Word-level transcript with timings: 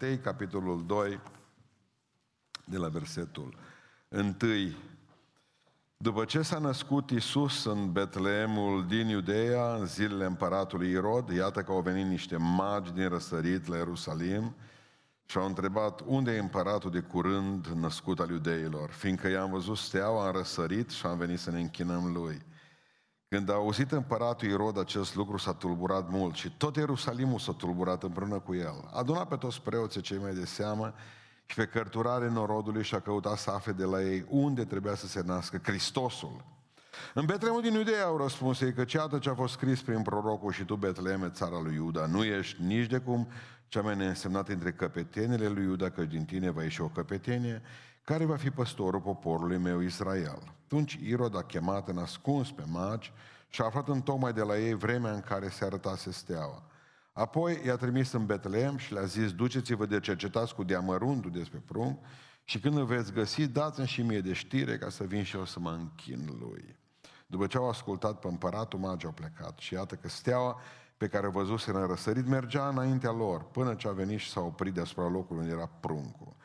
Matei, 0.00 0.18
capitolul 0.18 0.86
2, 0.86 1.20
de 2.64 2.76
la 2.76 2.88
versetul 2.88 3.56
1. 4.08 4.34
După 5.96 6.24
ce 6.24 6.42
s-a 6.42 6.58
născut 6.58 7.10
Isus 7.10 7.64
în 7.64 7.92
Betleemul 7.92 8.86
din 8.86 9.08
Iudeea, 9.08 9.74
în 9.74 9.86
zilele 9.86 10.24
împăratului 10.24 10.90
Irod, 10.90 11.30
iată 11.30 11.62
că 11.62 11.72
au 11.72 11.80
venit 11.80 12.06
niște 12.06 12.36
magi 12.36 12.92
din 12.92 13.08
răsărit 13.08 13.66
la 13.66 13.76
Ierusalim 13.76 14.54
și 15.26 15.38
au 15.38 15.46
întrebat 15.46 16.02
unde 16.06 16.32
e 16.32 16.38
împăratul 16.38 16.90
de 16.90 17.00
curând 17.00 17.66
născut 17.66 18.20
al 18.20 18.30
iudeilor, 18.30 18.90
fiindcă 18.90 19.28
i-am 19.28 19.50
văzut 19.50 19.76
steaua, 19.76 20.26
am 20.26 20.32
răsărit 20.32 20.90
și 20.90 21.06
am 21.06 21.18
venit 21.18 21.38
să 21.38 21.50
ne 21.50 21.60
închinăm 21.60 22.12
lui. 22.12 22.42
Când 23.28 23.50
a 23.50 23.52
auzit 23.52 23.92
împăratul 23.92 24.48
Irod 24.48 24.78
acest 24.78 25.14
lucru, 25.14 25.36
s-a 25.36 25.52
tulburat 25.52 26.10
mult 26.10 26.34
și 26.34 26.50
tot 26.56 26.76
Ierusalimul 26.76 27.38
s-a 27.38 27.52
tulburat 27.52 28.02
împreună 28.02 28.38
cu 28.38 28.54
el. 28.54 28.84
A 28.92 28.98
adunat 28.98 29.28
pe 29.28 29.36
toți 29.36 29.62
preoții 29.62 30.00
cei 30.00 30.18
mai 30.18 30.34
de 30.34 30.44
seamă 30.44 30.94
și 31.46 31.54
pe 31.56 31.66
cărturare 31.66 32.28
norodului 32.30 32.82
și 32.82 32.94
a 32.94 33.00
căutat 33.00 33.38
să 33.38 33.50
afle 33.50 33.72
de 33.72 33.84
la 33.84 34.02
ei 34.02 34.24
unde 34.28 34.64
trebuia 34.64 34.94
să 34.94 35.06
se 35.06 35.22
nască 35.24 35.60
Hristosul. 35.62 36.44
În 37.14 37.24
Betlemul 37.24 37.62
din 37.62 37.72
Iudeea 37.72 38.04
au 38.04 38.16
răspuns 38.16 38.60
ei 38.60 38.72
că 38.72 38.84
ceată 38.84 39.18
ce 39.18 39.30
a 39.30 39.34
fost 39.34 39.52
scris 39.52 39.82
prin 39.82 40.02
prorocul 40.02 40.52
și 40.52 40.64
tu, 40.64 40.74
Betleme, 40.74 41.28
țara 41.28 41.60
lui 41.60 41.74
Iuda, 41.74 42.06
nu 42.06 42.24
ești 42.24 42.62
nici 42.62 42.86
de 42.86 42.98
cum 42.98 43.28
cea 43.68 43.80
mai 43.80 43.96
neînsemnată 43.96 44.52
între 44.52 44.72
căpetenele 44.72 45.48
lui 45.48 45.62
Iuda, 45.62 45.90
că 45.90 46.04
din 46.04 46.24
tine 46.24 46.50
va 46.50 46.62
ieși 46.62 46.80
o 46.80 46.88
căpetenie, 46.88 47.62
care 48.04 48.24
va 48.24 48.36
fi 48.36 48.50
păstorul 48.50 49.00
poporului 49.00 49.58
meu 49.58 49.80
Israel. 49.80 50.55
Atunci 50.66 50.98
Irod 51.02 51.36
a 51.36 51.42
chemat 51.42 51.88
în 51.88 51.98
ascuns 51.98 52.50
pe 52.52 52.62
magi 52.66 53.12
și 53.48 53.60
a 53.60 53.64
aflat 53.64 53.88
în 53.88 54.00
tocmai 54.00 54.32
de 54.32 54.42
la 54.42 54.58
ei 54.58 54.74
vremea 54.74 55.12
în 55.12 55.20
care 55.20 55.48
se 55.48 55.64
arătase 55.64 56.10
steaua. 56.10 56.62
Apoi 57.12 57.60
i-a 57.64 57.76
trimis 57.76 58.12
în 58.12 58.26
Betleem 58.26 58.76
și 58.76 58.92
le-a 58.92 59.04
zis, 59.04 59.32
duceți-vă 59.32 59.86
de 59.86 60.00
cercetați 60.00 60.54
cu 60.54 60.64
deamăruntul 60.64 61.30
despre 61.30 61.62
prunc 61.66 61.98
și 62.44 62.60
când 62.60 62.76
îl 62.76 62.84
veți 62.84 63.12
găsi, 63.12 63.46
dați-mi 63.46 63.86
și 63.86 64.02
mie 64.02 64.20
de 64.20 64.32
știre 64.32 64.78
ca 64.78 64.88
să 64.88 65.04
vin 65.04 65.22
și 65.22 65.36
eu 65.36 65.44
să 65.44 65.60
mă 65.60 65.70
închin 65.70 66.36
lui. 66.40 66.76
După 67.26 67.46
ce 67.46 67.56
au 67.56 67.68
ascultat 67.68 68.18
pe 68.18 68.28
împăratul, 68.28 68.78
magii 68.78 69.08
au 69.08 69.14
plecat 69.14 69.58
și 69.58 69.74
iată 69.74 69.94
că 69.94 70.08
steaua 70.08 70.60
pe 70.96 71.08
care 71.08 71.26
o 71.26 71.30
văzuse 71.30 71.70
în 71.70 71.86
răsărit 71.86 72.26
mergea 72.26 72.68
înaintea 72.68 73.12
lor, 73.12 73.44
până 73.44 73.74
ce 73.74 73.88
a 73.88 73.92
venit 73.92 74.18
și 74.18 74.30
s-a 74.30 74.40
oprit 74.40 74.74
deasupra 74.74 75.08
locului 75.08 75.42
unde 75.42 75.54
era 75.54 75.70
pruncul. 75.80 76.36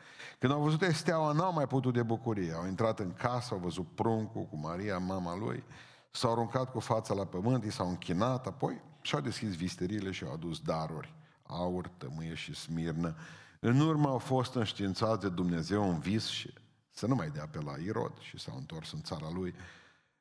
Când 0.42 0.54
au 0.54 0.60
văzut 0.60 0.82
steaua, 0.82 1.32
n-au 1.32 1.52
mai 1.52 1.66
putut 1.66 1.92
de 1.92 2.02
bucurie. 2.02 2.52
Au 2.52 2.66
intrat 2.66 2.98
în 2.98 3.12
casă, 3.12 3.54
au 3.54 3.60
văzut 3.60 3.86
pruncul 3.94 4.44
cu 4.44 4.56
Maria, 4.56 4.98
mama 4.98 5.36
lui, 5.36 5.64
s-au 6.10 6.32
aruncat 6.32 6.70
cu 6.70 6.80
fața 6.80 7.14
la 7.14 7.24
pământ, 7.24 7.64
i 7.64 7.70
s-au 7.70 7.88
închinat, 7.88 8.46
apoi 8.46 8.80
și-au 9.00 9.20
deschis 9.20 9.56
visterile 9.56 10.10
și 10.10 10.24
au 10.24 10.32
adus 10.32 10.60
daruri, 10.60 11.14
aur, 11.42 11.88
tămâie 11.96 12.34
și 12.34 12.54
smirnă. 12.54 13.16
În 13.60 13.80
urmă 13.80 14.08
au 14.08 14.18
fost 14.18 14.54
înștiințați 14.54 15.20
de 15.20 15.28
Dumnezeu 15.28 15.88
în 15.90 15.98
vis 15.98 16.26
și 16.26 16.54
să 16.90 17.06
nu 17.06 17.14
mai 17.14 17.30
dea 17.30 17.46
pe 17.50 17.60
la 17.60 17.74
Irod 17.84 18.18
și 18.18 18.38
s-au 18.38 18.56
întors 18.56 18.92
în 18.92 19.02
țara 19.02 19.30
lui 19.34 19.54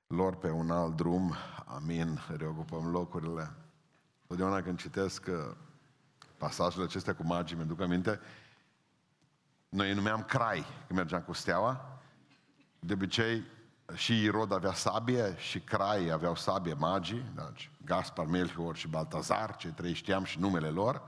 lor 0.07 0.35
pe 0.35 0.49
un 0.49 0.71
alt 0.71 0.95
drum. 0.95 1.35
Amin. 1.65 2.19
Reocupăm 2.37 2.91
locurile. 2.91 3.51
Totdeauna 4.27 4.61
când 4.61 4.79
citesc 4.79 5.25
uh, 5.27 5.55
pasajele 6.37 6.83
acestea 6.83 7.15
cu 7.15 7.23
magii, 7.25 7.55
mi-aduc 7.55 7.81
aminte, 7.81 8.19
noi 9.71 9.87
îi 9.87 9.95
numeam 9.95 10.23
crai 10.23 10.65
când 10.87 10.99
mergeam 10.99 11.21
cu 11.21 11.33
steaua. 11.33 11.99
De 12.79 12.93
obicei, 12.93 13.43
și 13.93 14.23
Irod 14.23 14.51
avea 14.51 14.73
sabie 14.73 15.35
și 15.37 15.59
crai 15.59 16.09
aveau 16.09 16.35
sabie 16.35 16.73
magii, 16.73 17.25
deci 17.35 17.71
Gaspar, 17.85 18.25
Melchior 18.25 18.75
și 18.75 18.87
Baltazar, 18.87 19.55
cei 19.55 19.71
trei 19.71 19.93
știam 19.93 20.23
și 20.23 20.39
numele 20.39 20.67
lor. 20.67 21.01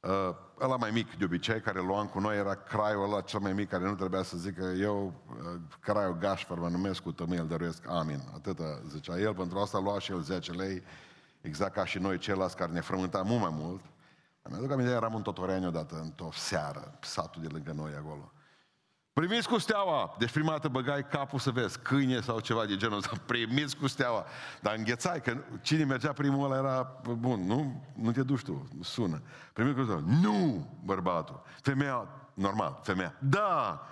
Uh, 0.00 0.10
ăla 0.60 0.76
mai 0.76 0.90
mic 0.90 1.16
de 1.16 1.24
obicei, 1.24 1.60
care 1.60 1.80
luam 1.80 2.06
cu 2.06 2.18
noi, 2.18 2.36
era 2.36 2.54
craiul 2.54 3.04
ăla 3.04 3.20
cel 3.20 3.40
mai 3.40 3.52
mic, 3.52 3.68
care 3.68 3.84
nu 3.84 3.94
trebuia 3.94 4.22
să 4.22 4.36
zică 4.36 4.64
eu, 4.64 5.14
uh, 5.28 5.60
craiul 5.80 6.18
Gaspar, 6.18 6.58
mă 6.58 6.68
numesc 6.68 7.02
cu 7.02 7.12
tămâie, 7.12 7.40
îl 7.40 7.46
dăruiesc, 7.46 7.88
amin. 7.88 8.20
Atâta 8.34 8.82
zicea 8.88 9.18
el, 9.18 9.34
pentru 9.34 9.58
asta 9.58 9.78
lua 9.78 9.98
și 9.98 10.12
el 10.12 10.20
10 10.20 10.52
lei, 10.52 10.82
exact 11.40 11.72
ca 11.72 11.84
și 11.84 11.98
noi 11.98 12.18
ceilalți 12.18 12.56
care 12.56 12.72
ne 12.72 12.80
frământam 12.80 13.26
mult 13.26 13.40
mai 13.40 13.52
mult. 13.52 13.80
Mi-aduc 14.48 14.70
aminte, 14.70 14.92
eram 14.92 15.14
în 15.14 15.22
Totoreani 15.22 15.66
odată, 15.66 16.00
într-o 16.00 16.28
seară, 16.32 16.98
satul 17.00 17.42
de 17.42 17.48
lângă 17.48 17.72
noi 17.72 17.92
acolo. 17.94 18.32
Primiți 19.12 19.48
cu 19.48 19.58
steaua. 19.58 20.14
Deci 20.18 20.30
prima 20.30 20.50
dată 20.50 20.68
băgai 20.68 21.06
capul 21.06 21.38
să 21.38 21.50
vezi, 21.50 21.78
câine 21.78 22.20
sau 22.20 22.40
ceva 22.40 22.64
de 22.64 22.76
genul 22.76 22.96
ăsta. 22.96 23.16
Primiți 23.26 23.76
cu 23.76 23.86
steaua. 23.86 24.24
Dar 24.60 24.74
înghețai, 24.76 25.20
că 25.20 25.36
cine 25.60 25.84
mergea 25.84 26.12
primul 26.12 26.44
ăla 26.44 26.56
era 26.56 27.00
bun. 27.02 27.46
Nu, 27.46 27.84
nu 27.94 28.12
te 28.12 28.22
duci 28.22 28.42
tu, 28.42 28.68
sună. 28.80 29.22
Primiți 29.52 29.76
cu 29.76 29.82
steaua. 29.82 30.02
Nu, 30.06 30.68
bărbatul. 30.84 31.42
Femeia, 31.60 32.08
normal, 32.34 32.80
femeia. 32.82 33.14
Da! 33.18 33.86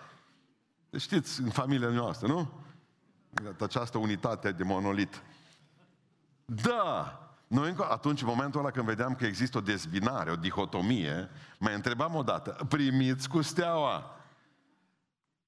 Deci 0.91 1.01
știți, 1.01 1.41
în 1.41 1.51
familia 1.51 1.89
noastră, 1.89 2.27
nu? 2.27 2.51
Această 3.61 3.99
unitate 3.99 4.53
de 4.53 4.63
monolit. 4.63 5.23
Da! 6.45 7.28
Noi 7.49 7.77
atunci, 7.79 8.21
în 8.21 8.27
momentul 8.27 8.61
ăla 8.61 8.71
când 8.71 8.87
vedeam 8.87 9.15
că 9.15 9.27
există 9.27 9.59
o 9.59 9.61
dezbinare, 9.61 10.31
o 10.31 10.37
dihotomie, 10.37 11.31
mai 11.59 11.75
întrebam 11.75 12.15
o 12.15 12.23
dată, 12.23 12.65
primiți 12.69 13.29
cu 13.29 13.43
steaua. 13.43 14.17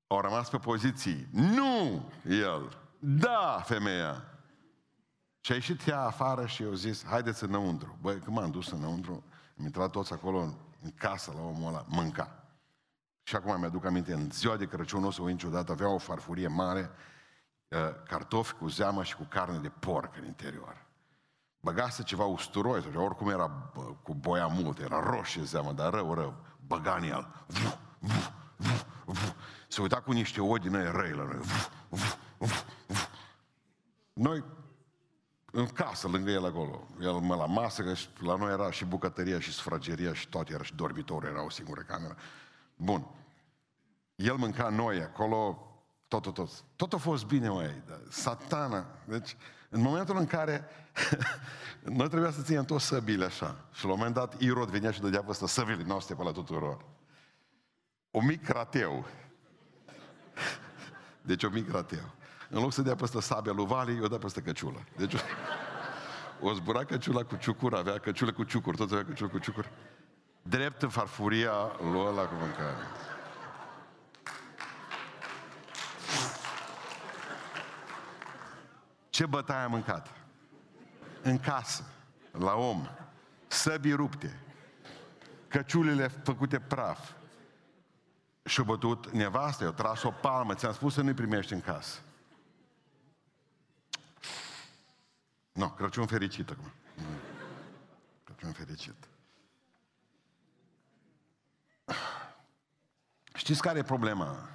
Au 0.06 0.20
rămas 0.20 0.48
pe 0.48 0.56
poziții. 0.56 1.26
Nu 1.30 2.10
el. 2.28 2.78
Da, 2.98 3.62
femeia. 3.64 4.24
Și 5.40 5.52
a 5.52 5.54
ieșit 5.54 5.86
ea 5.86 6.00
afară 6.00 6.46
și 6.46 6.62
eu 6.62 6.72
zis, 6.72 7.04
haideți 7.06 7.44
înăuntru. 7.44 7.98
Băi, 8.00 8.18
când 8.18 8.36
m-am 8.36 8.50
dus 8.50 8.70
înăuntru, 8.70 9.24
am 9.58 9.64
intrat 9.64 9.90
toți 9.90 10.12
acolo 10.12 10.38
în, 10.38 10.54
în 10.82 10.90
casă 10.94 11.32
la 11.34 11.40
omul 11.40 11.68
ăla, 11.68 11.84
mânca. 11.88 12.44
Și 13.22 13.36
acum 13.36 13.58
mi-aduc 13.58 13.84
aminte, 13.84 14.12
în 14.12 14.30
ziua 14.30 14.56
de 14.56 14.66
Crăciun, 14.66 15.04
o 15.04 15.10
să 15.10 15.22
o 15.22 15.26
niciodată, 15.26 15.72
avea 15.72 15.88
o 15.88 15.98
farfurie 15.98 16.48
mare, 16.48 16.90
uh, 17.68 17.78
cartofi 18.08 18.52
cu 18.52 18.68
zeamă 18.68 19.02
și 19.04 19.16
cu 19.16 19.26
carne 19.28 19.58
de 19.58 19.68
porc 19.68 20.16
în 20.16 20.24
interior. 20.24 20.86
Băgase 21.60 22.02
ceva 22.02 22.24
usturoi, 22.24 22.82
sau 22.82 23.04
oricum 23.04 23.28
era 23.28 23.70
bă, 23.74 23.82
cu 24.02 24.14
boia 24.14 24.46
mult, 24.46 24.78
era 24.78 25.00
roșie 25.00 25.42
zeamă, 25.42 25.72
dar 25.72 25.92
rău, 25.92 26.14
rău. 26.14 26.34
Băga 26.66 26.94
în 26.94 27.02
el. 27.02 27.28
Vuh, 27.46 27.72
vuh, 27.98 28.28
vuh, 28.56 28.80
vuh 29.04 29.34
se 29.70 29.80
uita 29.80 30.00
cu 30.00 30.12
niște 30.12 30.40
oi 30.40 30.58
din 30.58 30.92
răi 30.92 31.12
la 31.12 31.24
noi. 31.24 31.40
Noi 34.12 34.44
în 35.52 35.66
casă, 35.66 36.08
lângă 36.08 36.30
el 36.30 36.44
acolo. 36.44 36.86
El 37.00 37.12
mă 37.12 37.34
la 37.34 37.46
masă, 37.46 37.82
că 37.82 37.94
la 38.18 38.36
noi 38.36 38.52
era 38.52 38.70
și 38.70 38.84
bucătăria 38.84 39.40
și 39.40 39.52
sufrageria 39.52 40.14
și 40.14 40.28
toate, 40.28 40.52
era 40.52 40.62
și 40.62 40.74
dormitorul, 40.74 41.28
era 41.28 41.44
o 41.44 41.50
singură 41.50 41.80
cameră. 41.80 42.16
Bun. 42.76 43.06
El 44.14 44.36
mânca 44.36 44.68
noi 44.68 45.02
acolo, 45.02 45.69
tot, 46.10 46.22
tot, 46.22 46.34
tot. 46.34 46.48
Tot 46.76 46.92
a 46.92 46.96
fost 46.96 47.26
bine, 47.26 47.48
măi. 47.48 47.82
Satana. 48.08 48.86
Deci, 49.04 49.36
în 49.68 49.80
momentul 49.80 50.16
în 50.16 50.26
care 50.26 50.64
noi 51.98 52.08
trebuia 52.08 52.30
să 52.30 52.42
ținem 52.42 52.64
toți 52.64 52.84
săbile 52.84 53.24
așa. 53.24 53.56
Și 53.72 53.84
la 53.84 53.90
un 53.90 53.96
moment 53.96 54.14
dat 54.14 54.40
Irod 54.40 54.68
venea 54.68 54.90
și 54.90 55.00
dădea 55.00 55.22
peste 55.22 55.46
săbile 55.46 55.82
noastre 55.86 56.14
pe 56.14 56.22
la 56.22 56.30
tuturor. 56.32 56.84
O 58.10 58.20
mic 58.20 58.48
rateu. 58.48 59.06
Deci 61.30 61.44
o 61.44 61.48
mic 61.48 61.70
rateu. 61.70 62.10
În 62.48 62.60
loc 62.60 62.72
să 62.72 62.82
dea 62.82 62.94
peste 62.94 63.20
sabia 63.20 63.52
lui 63.52 63.66
Vali, 63.66 64.00
o 64.02 64.06
dea 64.06 64.18
peste 64.18 64.40
căciulă. 64.40 64.84
Deci 64.96 65.14
o 66.40 66.52
zbura 66.52 66.84
căciula 66.84 67.24
cu 67.24 67.36
ciucuri, 67.36 67.76
avea 67.76 67.98
căciulă 67.98 68.32
cu 68.32 68.44
ciucuri, 68.44 68.76
toți 68.76 68.92
avea 68.92 69.04
căciulă 69.04 69.30
cu 69.30 69.38
ciucuri. 69.38 69.70
Drept 70.42 70.82
în 70.82 70.88
farfuria 70.88 71.52
lui 71.80 72.06
ăla 72.06 72.22
cu 72.22 72.34
mâncare. 72.34 72.76
Ce 79.20 79.26
bătaie 79.26 79.64
a 79.64 79.68
mâncat? 79.68 80.14
În 81.22 81.38
casă, 81.38 81.84
la 82.30 82.54
om, 82.54 82.88
săbii 83.46 83.92
rupte, 83.92 84.40
căciulile 85.48 86.08
făcute 86.08 86.60
praf, 86.60 87.12
și-a 88.44 88.62
bătut 88.62 89.10
nevastă, 89.10 89.64
i-a 89.64 89.70
tras 89.70 90.02
o 90.02 90.10
palmă, 90.10 90.54
ți-am 90.54 90.72
spus 90.72 90.94
să 90.94 91.02
nu-i 91.02 91.14
primești 91.14 91.52
în 91.52 91.60
casă. 91.60 92.00
Nu, 95.52 95.64
no, 95.64 95.70
Crăciun 95.70 96.06
fericit 96.06 96.50
acum. 96.50 96.72
Crăciun 98.24 98.52
fericit. 98.52 99.08
Știți 103.34 103.62
care 103.62 103.78
e 103.78 103.82
problema? 103.82 104.48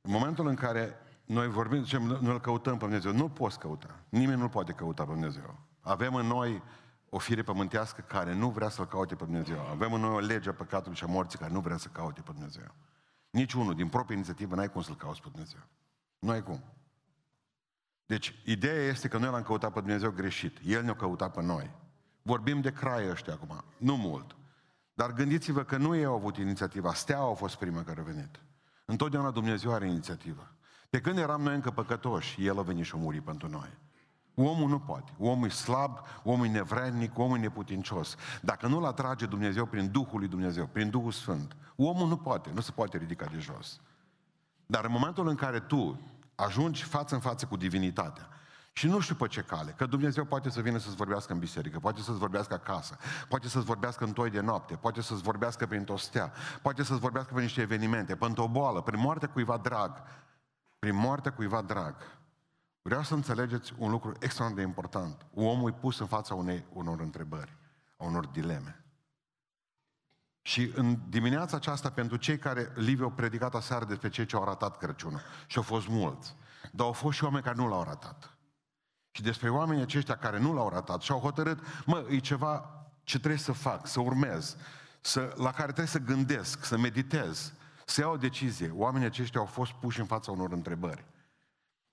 În 0.00 0.10
momentul 0.10 0.46
în 0.46 0.54
care 0.54 1.05
noi 1.26 1.48
vorbim, 1.48 1.82
zicem, 1.82 2.02
noi 2.02 2.32
îl 2.32 2.40
căutăm 2.40 2.76
pe 2.76 2.84
Dumnezeu, 2.84 3.12
nu 3.12 3.28
poți 3.28 3.58
căuta. 3.58 4.00
Nimeni 4.08 4.40
nu 4.40 4.48
poate 4.48 4.72
căuta 4.72 5.04
pe 5.04 5.12
Dumnezeu. 5.12 5.58
Avem 5.80 6.14
în 6.14 6.26
noi 6.26 6.62
o 7.08 7.18
fire 7.18 7.42
pământească 7.42 8.00
care 8.00 8.34
nu 8.34 8.50
vrea 8.50 8.68
să-L 8.68 8.86
caute 8.86 9.14
pe 9.14 9.24
Dumnezeu. 9.24 9.66
Avem 9.70 9.92
în 9.92 10.00
noi 10.00 10.14
o 10.14 10.18
lege 10.18 10.48
a 10.48 10.52
păcatului 10.52 10.96
și 10.96 11.04
a 11.04 11.06
morții 11.06 11.38
care 11.38 11.52
nu 11.52 11.60
vrea 11.60 11.76
să 11.76 11.88
caute 11.88 12.20
pe 12.20 12.30
Dumnezeu. 12.32 12.74
Nici 13.30 13.52
unul, 13.52 13.74
din 13.74 13.88
proprie 13.88 14.16
inițiativă, 14.16 14.54
n-ai 14.54 14.70
cum 14.70 14.82
să-L 14.82 14.96
cauți 14.96 15.20
pe 15.20 15.28
Dumnezeu. 15.30 15.60
Nu 16.18 16.30
ai 16.30 16.42
cum. 16.42 16.64
Deci, 18.06 18.34
ideea 18.44 18.82
este 18.82 19.08
că 19.08 19.18
noi 19.18 19.30
l-am 19.30 19.42
căutat 19.42 19.72
pe 19.72 19.80
Dumnezeu 19.80 20.10
greșit. 20.10 20.58
El 20.64 20.82
ne-a 20.82 20.96
căutat 20.96 21.32
pe 21.32 21.42
noi. 21.42 21.70
Vorbim 22.22 22.60
de 22.60 22.72
crai 22.72 23.10
ăștia 23.10 23.32
acum, 23.32 23.64
nu 23.78 23.96
mult. 23.96 24.36
Dar 24.94 25.12
gândiți-vă 25.12 25.62
că 25.62 25.76
nu 25.76 25.96
ei 25.96 26.04
au 26.04 26.14
avut 26.14 26.36
inițiativa, 26.36 26.94
steaua 26.94 27.30
a 27.30 27.34
fost 27.34 27.56
prima 27.56 27.82
care 27.82 28.00
a 28.00 28.04
venit. 28.04 28.40
Întotdeauna 28.84 29.30
Dumnezeu 29.30 29.72
are 29.72 29.86
inițiativă. 29.86 30.55
Pe 30.90 31.00
când 31.00 31.18
eram 31.18 31.42
noi 31.42 31.54
încă 31.54 31.70
păcătoși, 31.70 32.46
El 32.46 32.58
a 32.58 32.62
venit 32.62 32.84
și 32.84 32.92
a 32.94 32.98
murit 32.98 33.22
pentru 33.22 33.48
noi. 33.48 33.68
Omul 34.34 34.68
nu 34.68 34.78
poate. 34.78 35.12
Omul 35.18 35.46
e 35.46 35.50
slab, 35.50 35.98
omul 36.22 36.46
e 36.46 36.48
nevrednic, 36.48 37.18
omul 37.18 37.36
e 37.36 37.40
neputincios. 37.40 38.16
Dacă 38.42 38.66
nu-l 38.66 38.84
atrage 38.84 39.26
Dumnezeu 39.26 39.66
prin 39.66 39.90
Duhul 39.90 40.18
lui 40.18 40.28
Dumnezeu, 40.28 40.66
prin 40.66 40.90
Duhul 40.90 41.12
Sfânt, 41.12 41.56
omul 41.76 42.08
nu 42.08 42.16
poate, 42.16 42.50
nu 42.54 42.60
se 42.60 42.70
poate 42.70 42.98
ridica 42.98 43.26
de 43.32 43.38
jos. 43.38 43.80
Dar 44.66 44.84
în 44.84 44.92
momentul 44.92 45.28
în 45.28 45.34
care 45.34 45.60
tu 45.60 46.00
ajungi 46.34 46.82
față 46.82 47.14
în 47.14 47.20
față 47.20 47.46
cu 47.46 47.56
divinitatea, 47.56 48.28
și 48.72 48.86
nu 48.86 49.00
știu 49.00 49.14
pe 49.14 49.26
ce 49.26 49.40
cale, 49.40 49.74
că 49.76 49.86
Dumnezeu 49.86 50.24
poate 50.24 50.50
să 50.50 50.60
vină 50.60 50.78
să-ți 50.78 50.96
vorbească 50.96 51.32
în 51.32 51.38
biserică, 51.38 51.78
poate 51.78 52.00
să-ți 52.00 52.18
vorbească 52.18 52.54
acasă, 52.54 52.96
poate 53.28 53.48
să-ți 53.48 53.64
vorbească 53.64 54.04
în 54.04 54.12
toi 54.12 54.30
de 54.30 54.40
noapte, 54.40 54.74
poate 54.74 55.02
să-ți 55.02 55.22
vorbească 55.22 55.66
prin 55.66 55.86
o 55.88 55.96
stea, 55.96 56.32
poate 56.62 56.82
să-ți 56.82 57.00
vorbească 57.00 57.32
prin 57.32 57.44
niște 57.44 57.60
evenimente, 57.60 58.16
pentru 58.16 58.42
o 58.42 58.48
boală, 58.48 58.82
prin 58.82 59.00
moartea 59.00 59.28
cuiva 59.28 59.56
drag, 59.56 60.02
prin 60.78 60.94
moartea 60.96 61.32
cuiva 61.32 61.62
drag. 61.62 61.96
Vreau 62.82 63.02
să 63.02 63.14
înțelegeți 63.14 63.72
un 63.78 63.90
lucru 63.90 64.12
extraordinar 64.20 64.64
de 64.64 64.70
important. 64.70 65.26
Omul 65.34 65.70
e 65.70 65.80
pus 65.80 65.98
în 65.98 66.06
fața 66.06 66.34
unei, 66.34 66.64
unor 66.72 67.00
întrebări, 67.00 67.56
a 67.96 68.04
unor 68.04 68.26
dileme. 68.26 68.84
Și 70.42 70.72
în 70.74 70.98
dimineața 71.08 71.56
aceasta, 71.56 71.90
pentru 71.90 72.16
cei 72.16 72.38
care 72.38 72.72
Liviu 72.74 73.04
au 73.04 73.10
predicat 73.10 73.54
aseară 73.54 73.84
despre 73.84 74.08
cei 74.08 74.26
ce 74.26 74.36
au 74.36 74.44
ratat 74.44 74.78
Crăciunul, 74.78 75.20
și 75.46 75.56
au 75.56 75.62
fost 75.62 75.88
mulți, 75.88 76.36
dar 76.72 76.86
au 76.86 76.92
fost 76.92 77.16
și 77.16 77.24
oameni 77.24 77.42
care 77.42 77.56
nu 77.56 77.68
l-au 77.68 77.82
ratat. 77.82 78.36
Și 79.10 79.22
despre 79.22 79.50
oamenii 79.50 79.82
aceștia 79.82 80.16
care 80.16 80.38
nu 80.38 80.54
l-au 80.54 80.68
ratat 80.68 81.02
și 81.02 81.12
au 81.12 81.18
hotărât, 81.18 81.58
mă, 81.86 82.06
e 82.08 82.18
ceva 82.18 82.84
ce 83.02 83.18
trebuie 83.18 83.40
să 83.40 83.52
fac, 83.52 83.86
să 83.86 84.00
urmez, 84.00 84.56
să, 85.00 85.34
la 85.36 85.50
care 85.50 85.66
trebuie 85.66 85.86
să 85.86 85.98
gândesc, 85.98 86.64
să 86.64 86.78
meditez, 86.78 87.52
să 87.88 88.00
iau 88.00 88.12
o 88.12 88.16
decizie. 88.16 88.70
Oamenii 88.74 89.06
aceștia 89.06 89.40
au 89.40 89.46
fost 89.46 89.72
puși 89.72 90.00
în 90.00 90.06
fața 90.06 90.30
unor 90.30 90.52
întrebări. 90.52 91.04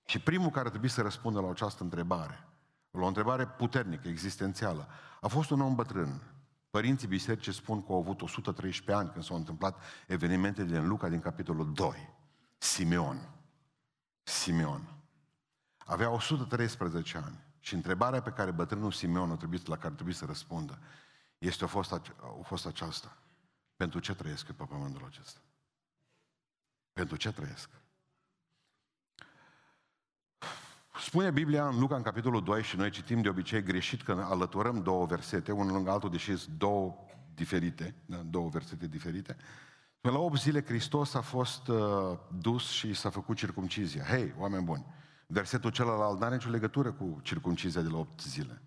Și 0.04 0.18
primul 0.18 0.50
care 0.50 0.68
trebuie 0.68 0.90
să 0.90 1.02
răspundă 1.02 1.40
la 1.40 1.50
această 1.50 1.82
întrebare, 1.82 2.48
la 2.90 3.02
o 3.02 3.06
întrebare 3.06 3.46
puternică, 3.46 4.08
existențială, 4.08 4.88
a 5.20 5.28
fost 5.28 5.50
un 5.50 5.60
om 5.60 5.74
bătrân. 5.74 6.20
Părinții 6.70 7.08
bisericii 7.08 7.52
spun 7.52 7.84
că 7.84 7.92
au 7.92 7.98
avut 7.98 8.22
113 8.22 9.04
ani 9.04 9.12
când 9.12 9.24
s-au 9.24 9.36
întâmplat 9.36 9.82
evenimentele 10.06 10.66
din 10.66 10.88
Luca 10.88 11.08
din 11.08 11.20
capitolul 11.20 11.72
2. 11.72 12.14
Simeon. 12.58 13.28
Simeon. 14.22 14.88
Avea 15.76 16.10
113 16.10 17.16
ani. 17.16 17.42
Și 17.60 17.74
întrebarea 17.74 18.22
pe 18.22 18.30
care 18.30 18.50
bătrânul 18.50 18.92
Simeon 18.92 19.30
a 19.30 19.36
trebuit, 19.36 19.66
la 19.66 19.76
care 19.76 19.94
trebuie 19.94 20.14
să 20.14 20.24
răspundă 20.24 20.78
este 21.38 21.64
a 21.64 21.66
fost, 21.66 21.92
a 21.92 22.00
fost 22.42 22.66
aceasta. 22.66 23.16
Pentru 23.76 23.98
ce 23.98 24.14
trăiesc 24.14 24.48
eu 24.48 24.54
pe 24.54 24.64
pământul 24.64 25.04
acesta? 25.06 25.40
Pentru 26.94 27.16
ce 27.16 27.32
trăiesc? 27.32 27.70
Spune 31.00 31.30
Biblia 31.30 31.68
în 31.68 31.78
Luca, 31.78 31.96
în 31.96 32.02
capitolul 32.02 32.42
2, 32.42 32.62
și 32.62 32.76
noi 32.76 32.90
citim 32.90 33.22
de 33.22 33.28
obicei 33.28 33.62
greșit 33.62 34.02
că 34.02 34.12
alăturăm 34.12 34.82
două 34.82 35.06
versete, 35.06 35.52
unul 35.52 35.72
lângă 35.72 35.90
altul, 35.90 36.10
deși 36.10 36.36
sunt 36.36 36.56
două 36.56 36.96
diferite, 37.34 37.94
da, 38.06 38.16
două 38.16 38.48
versete 38.48 38.86
diferite. 38.86 39.36
la 40.00 40.18
8 40.18 40.38
zile 40.38 40.64
Hristos 40.64 41.14
a 41.14 41.20
fost 41.20 41.68
uh, 41.68 42.18
dus 42.38 42.70
și 42.70 42.94
s-a 42.94 43.10
făcut 43.10 43.36
circumcizia. 43.36 44.04
Hei, 44.04 44.34
oameni 44.38 44.64
buni, 44.64 44.86
versetul 45.26 45.70
celălalt 45.70 46.18
nu 46.18 46.24
are 46.24 46.34
nicio 46.34 46.50
legătură 46.50 46.92
cu 46.92 47.20
circumcizia 47.22 47.80
de 47.80 47.88
la 47.88 47.98
8 47.98 48.20
zile. 48.20 48.62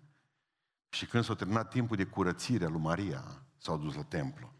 Și 0.88 1.06
când 1.06 1.24
s-a 1.24 1.34
terminat 1.34 1.70
timpul 1.70 1.96
de 1.96 2.04
curățire 2.04 2.64
a 2.64 2.68
lui 2.68 2.80
Maria, 2.80 3.42
s-au 3.56 3.78
dus 3.78 3.94
la 3.94 4.02
templu. 4.02 4.52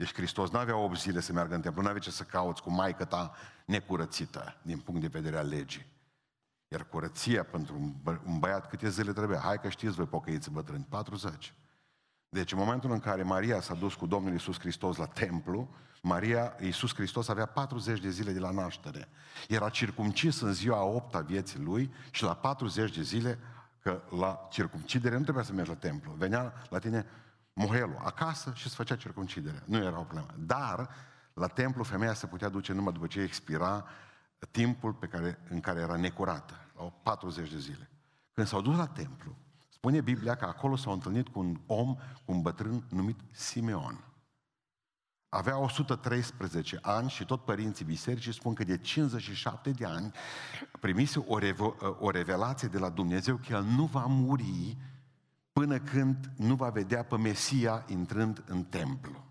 Deci 0.00 0.14
Hristos 0.14 0.50
nu 0.50 0.58
avea 0.58 0.76
8 0.76 0.98
zile 0.98 1.20
să 1.20 1.32
meargă 1.32 1.54
în 1.54 1.60
templu, 1.60 1.82
nu 1.82 1.88
avea 1.88 2.00
ce 2.00 2.10
să 2.10 2.22
cauți 2.22 2.62
cu 2.62 2.70
maică 2.70 3.04
ta 3.04 3.34
necurățită 3.64 4.56
din 4.62 4.78
punct 4.78 5.00
de 5.00 5.06
vedere 5.06 5.36
al 5.36 5.48
legii. 5.48 5.86
Iar 6.68 6.84
curăția 6.88 7.44
pentru 7.44 7.74
un, 7.74 7.92
bă- 7.92 8.24
un 8.24 8.38
băiat 8.38 8.68
câte 8.68 8.88
zile 8.88 9.12
trebuie? 9.12 9.38
Hai 9.38 9.60
că 9.60 9.68
știți 9.68 9.94
voi 9.94 10.06
pocăiți 10.06 10.50
bătrâni, 10.50 10.86
40. 10.88 11.54
Deci 12.28 12.52
în 12.52 12.58
momentul 12.58 12.90
în 12.90 13.00
care 13.00 13.22
Maria 13.22 13.60
s-a 13.60 13.74
dus 13.74 13.94
cu 13.94 14.06
Domnul 14.06 14.32
Iisus 14.32 14.58
Hristos 14.58 14.96
la 14.96 15.06
templu, 15.06 15.68
Maria, 16.02 16.56
Iisus 16.60 16.94
Hristos 16.94 17.28
avea 17.28 17.46
40 17.46 18.00
de 18.00 18.10
zile 18.10 18.32
de 18.32 18.38
la 18.38 18.50
naștere. 18.50 19.08
Era 19.48 19.68
circumcis 19.68 20.40
în 20.40 20.52
ziua 20.52 20.78
a 20.78 20.84
8 20.84 21.14
a 21.14 21.20
vieții 21.20 21.58
lui 21.58 21.92
și 22.10 22.22
la 22.22 22.34
40 22.34 22.96
de 22.96 23.02
zile, 23.02 23.38
că 23.82 24.02
la 24.18 24.48
circumcidere 24.50 25.16
nu 25.16 25.22
trebuia 25.22 25.44
să 25.44 25.52
mergi 25.52 25.70
la 25.70 25.76
templu. 25.76 26.12
Venea 26.12 26.52
la 26.68 26.78
tine 26.78 27.06
mohelul 27.60 28.00
acasă 28.04 28.52
și 28.54 28.66
îți 28.66 28.74
făcea 28.74 28.96
circumcidere. 28.96 29.62
Nu 29.64 29.76
era 29.76 29.98
o 29.98 30.02
problemă. 30.02 30.34
Dar 30.38 30.88
la 31.34 31.46
templu 31.46 31.82
femeia 31.82 32.14
se 32.14 32.26
putea 32.26 32.48
duce 32.48 32.72
numai 32.72 32.92
după 32.92 33.06
ce 33.06 33.20
expira 33.20 33.84
timpul 34.50 34.92
pe 34.92 35.06
care, 35.06 35.38
în 35.48 35.60
care 35.60 35.80
era 35.80 35.96
necurată, 35.96 36.54
la 36.76 36.82
40 36.82 37.50
de 37.50 37.58
zile. 37.58 37.90
Când 38.32 38.46
s-au 38.46 38.60
dus 38.60 38.76
la 38.76 38.86
templu, 38.86 39.36
spune 39.68 40.00
Biblia 40.00 40.34
că 40.34 40.44
acolo 40.44 40.76
s-au 40.76 40.92
întâlnit 40.92 41.28
cu 41.28 41.38
un 41.38 41.60
om, 41.66 41.94
cu 41.94 42.32
un 42.32 42.42
bătrân 42.42 42.86
numit 42.90 43.20
Simeon. 43.30 44.04
Avea 45.28 45.58
113 45.58 46.78
ani 46.82 47.10
și 47.10 47.24
tot 47.24 47.44
părinții 47.44 47.84
bisericii 47.84 48.32
spun 48.32 48.54
că 48.54 48.64
de 48.64 48.78
57 48.78 49.70
de 49.70 49.84
ani 49.84 50.12
primise 50.80 51.18
o, 51.18 51.38
revo- 51.38 51.76
o 51.98 52.10
revelație 52.10 52.68
de 52.68 52.78
la 52.78 52.88
Dumnezeu 52.88 53.36
că 53.36 53.52
el 53.52 53.62
nu 53.62 53.84
va 53.84 54.04
muri 54.06 54.76
până 55.60 55.78
când 55.78 56.30
nu 56.36 56.54
va 56.54 56.70
vedea 56.70 57.04
pe 57.04 57.16
Mesia 57.16 57.84
intrând 57.88 58.42
în 58.46 58.64
templu. 58.64 59.24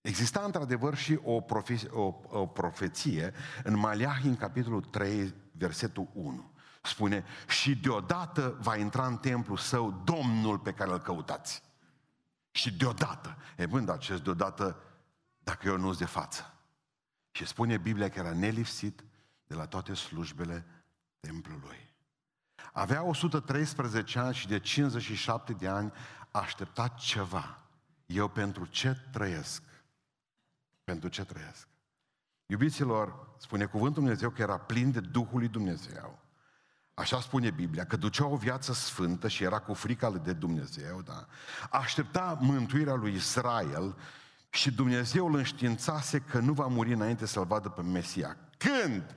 Exista 0.00 0.42
într-adevăr 0.44 0.96
și 0.96 1.18
o, 1.22 1.40
profe- 1.40 1.88
o, 1.90 2.14
o 2.28 2.46
profeție 2.46 3.32
în 3.64 3.78
Maliahi, 3.78 4.26
în 4.26 4.36
capitolul 4.36 4.82
3, 4.82 5.34
versetul 5.52 6.08
1. 6.12 6.50
Spune, 6.82 7.24
și 7.48 7.76
deodată 7.76 8.56
va 8.60 8.76
intra 8.76 9.06
în 9.06 9.16
templu 9.16 9.56
său 9.56 10.02
Domnul 10.04 10.58
pe 10.58 10.72
care 10.72 10.90
îl 10.90 10.98
căutați. 10.98 11.62
Și 12.50 12.76
deodată. 12.76 13.36
E 13.56 13.66
bun, 13.66 13.84
dar 13.84 13.94
acest 13.94 14.22
deodată, 14.22 14.82
dacă 15.38 15.68
eu 15.68 15.76
nu 15.76 15.94
de 15.94 16.04
față. 16.04 16.54
Și 17.30 17.46
spune 17.46 17.76
Biblia 17.76 18.08
că 18.08 18.18
era 18.18 18.32
nelipsit 18.32 19.04
de 19.46 19.54
la 19.54 19.66
toate 19.66 19.94
slujbele 19.94 20.66
templului. 21.20 21.91
Avea 22.72 23.02
113 23.02 24.18
ani 24.18 24.34
și 24.34 24.48
de 24.48 24.58
57 24.58 25.52
de 25.52 25.68
ani 25.68 25.92
a 26.30 26.38
așteptat 26.38 26.94
ceva. 26.94 27.58
Eu 28.06 28.28
pentru 28.28 28.66
ce 28.66 28.96
trăiesc? 29.12 29.62
Pentru 30.84 31.08
ce 31.08 31.24
trăiesc? 31.24 31.68
Iubiților, 32.46 33.34
spune 33.38 33.64
cuvântul 33.64 34.02
Dumnezeu 34.02 34.30
că 34.30 34.42
era 34.42 34.58
plin 34.58 34.90
de 34.90 35.00
Duhul 35.00 35.38
lui 35.38 35.48
Dumnezeu. 35.48 36.18
Așa 36.94 37.20
spune 37.20 37.50
Biblia, 37.50 37.84
că 37.84 37.96
ducea 37.96 38.26
o 38.26 38.36
viață 38.36 38.72
sfântă 38.72 39.28
și 39.28 39.44
era 39.44 39.58
cu 39.58 39.74
frica 39.74 40.10
de 40.10 40.32
Dumnezeu, 40.32 41.02
da? 41.02 41.26
Aștepta 41.70 42.38
mântuirea 42.40 42.94
lui 42.94 43.14
Israel 43.14 43.96
și 44.50 44.70
Dumnezeu 44.70 45.26
îl 45.26 45.34
înștiințase 45.34 46.20
că 46.20 46.38
nu 46.38 46.52
va 46.52 46.66
muri 46.66 46.92
înainte 46.92 47.26
să-l 47.26 47.44
vadă 47.44 47.68
pe 47.68 47.82
Mesia. 47.82 48.36
Când 48.56 49.16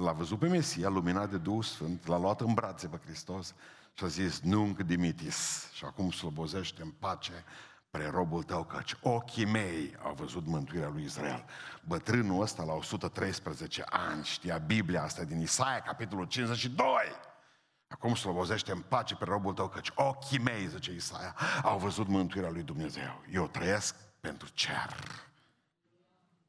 l-a 0.00 0.12
văzut 0.12 0.38
pe 0.38 0.48
Mesia, 0.48 0.88
luminat 0.88 1.30
de 1.30 1.38
Duhul 1.38 1.62
Sfânt, 1.62 2.06
l-a 2.06 2.18
luat 2.18 2.40
în 2.40 2.54
brațe 2.54 2.86
pe 2.86 3.00
Hristos 3.04 3.54
și 3.94 4.04
a 4.04 4.06
zis, 4.06 4.40
nunc 4.40 4.80
dimitis. 4.80 5.70
Și 5.72 5.84
acum 5.84 6.10
slobozește 6.10 6.82
în 6.82 6.90
pace 6.90 7.44
pre 7.90 8.10
robul 8.10 8.42
tău, 8.42 8.64
căci 8.64 8.96
ochii 9.00 9.44
mei 9.44 9.96
au 10.02 10.14
văzut 10.14 10.46
mântuirea 10.46 10.88
lui 10.88 11.04
Israel. 11.04 11.44
Bătrânul 11.84 12.42
ăsta 12.42 12.62
la 12.62 12.72
113 12.72 13.84
ani 13.86 14.24
știa 14.24 14.58
Biblia 14.58 15.02
asta 15.02 15.24
din 15.24 15.40
Isaia, 15.40 15.80
capitolul 15.80 16.26
52. 16.26 16.86
Acum 17.88 18.14
slobozește 18.14 18.72
în 18.72 18.80
pace 18.80 19.14
pe 19.14 19.24
robul 19.24 19.52
tău, 19.52 19.68
căci 19.68 19.90
ochii 19.94 20.38
mei, 20.38 20.68
zice 20.68 20.92
Isaia, 20.92 21.36
au 21.62 21.78
văzut 21.78 22.08
mântuirea 22.08 22.50
lui 22.50 22.62
Dumnezeu. 22.62 23.22
Eu 23.30 23.46
trăiesc 23.46 23.94
pentru 24.20 24.48
cer. 24.54 24.96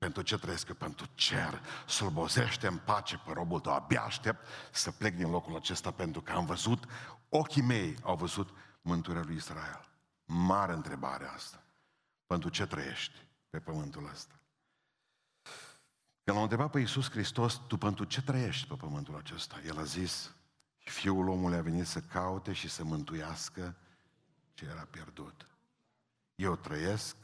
Pentru 0.01 0.21
ce 0.21 0.37
trăiesc 0.37 0.67
eu? 0.67 0.75
Pentru 0.75 1.05
cer. 1.13 1.61
Slăbozește 1.87 2.67
în 2.67 2.77
pace 2.77 3.21
pe 3.25 3.31
robul 3.33 3.59
tău. 3.59 3.73
Abia 3.73 4.01
aștept 4.01 4.47
să 4.71 4.91
plec 4.91 5.15
din 5.15 5.29
locul 5.29 5.55
acesta 5.55 5.91
pentru 5.91 6.21
că 6.21 6.31
am 6.31 6.45
văzut, 6.45 6.83
ochii 7.29 7.61
mei 7.61 7.97
au 8.03 8.15
văzut 8.15 8.49
mântuirea 8.81 9.23
lui 9.23 9.35
Israel. 9.35 9.89
Mare 10.25 10.73
întrebare 10.73 11.25
asta. 11.25 11.63
Pentru 12.25 12.49
ce 12.49 12.65
trăiești 12.65 13.25
pe 13.49 13.59
pământul 13.59 14.09
ăsta? 14.11 14.39
Când 16.23 16.37
l-a 16.37 16.41
întrebat 16.43 16.71
pe 16.71 16.79
Iisus 16.79 17.09
Hristos, 17.09 17.61
tu 17.67 17.77
pentru 17.77 18.03
ce 18.03 18.21
trăiești 18.21 18.67
pe 18.67 18.75
pământul 18.75 19.15
acesta? 19.15 19.61
El 19.65 19.77
a 19.77 19.83
zis, 19.83 20.35
Fiul 20.77 21.27
omului 21.27 21.57
a 21.57 21.61
venit 21.61 21.87
să 21.87 21.99
caute 21.99 22.53
și 22.53 22.69
să 22.69 22.83
mântuiască 22.83 23.75
ce 24.53 24.65
era 24.65 24.87
pierdut. 24.89 25.47
Eu 26.35 26.55
trăiesc 26.55 27.15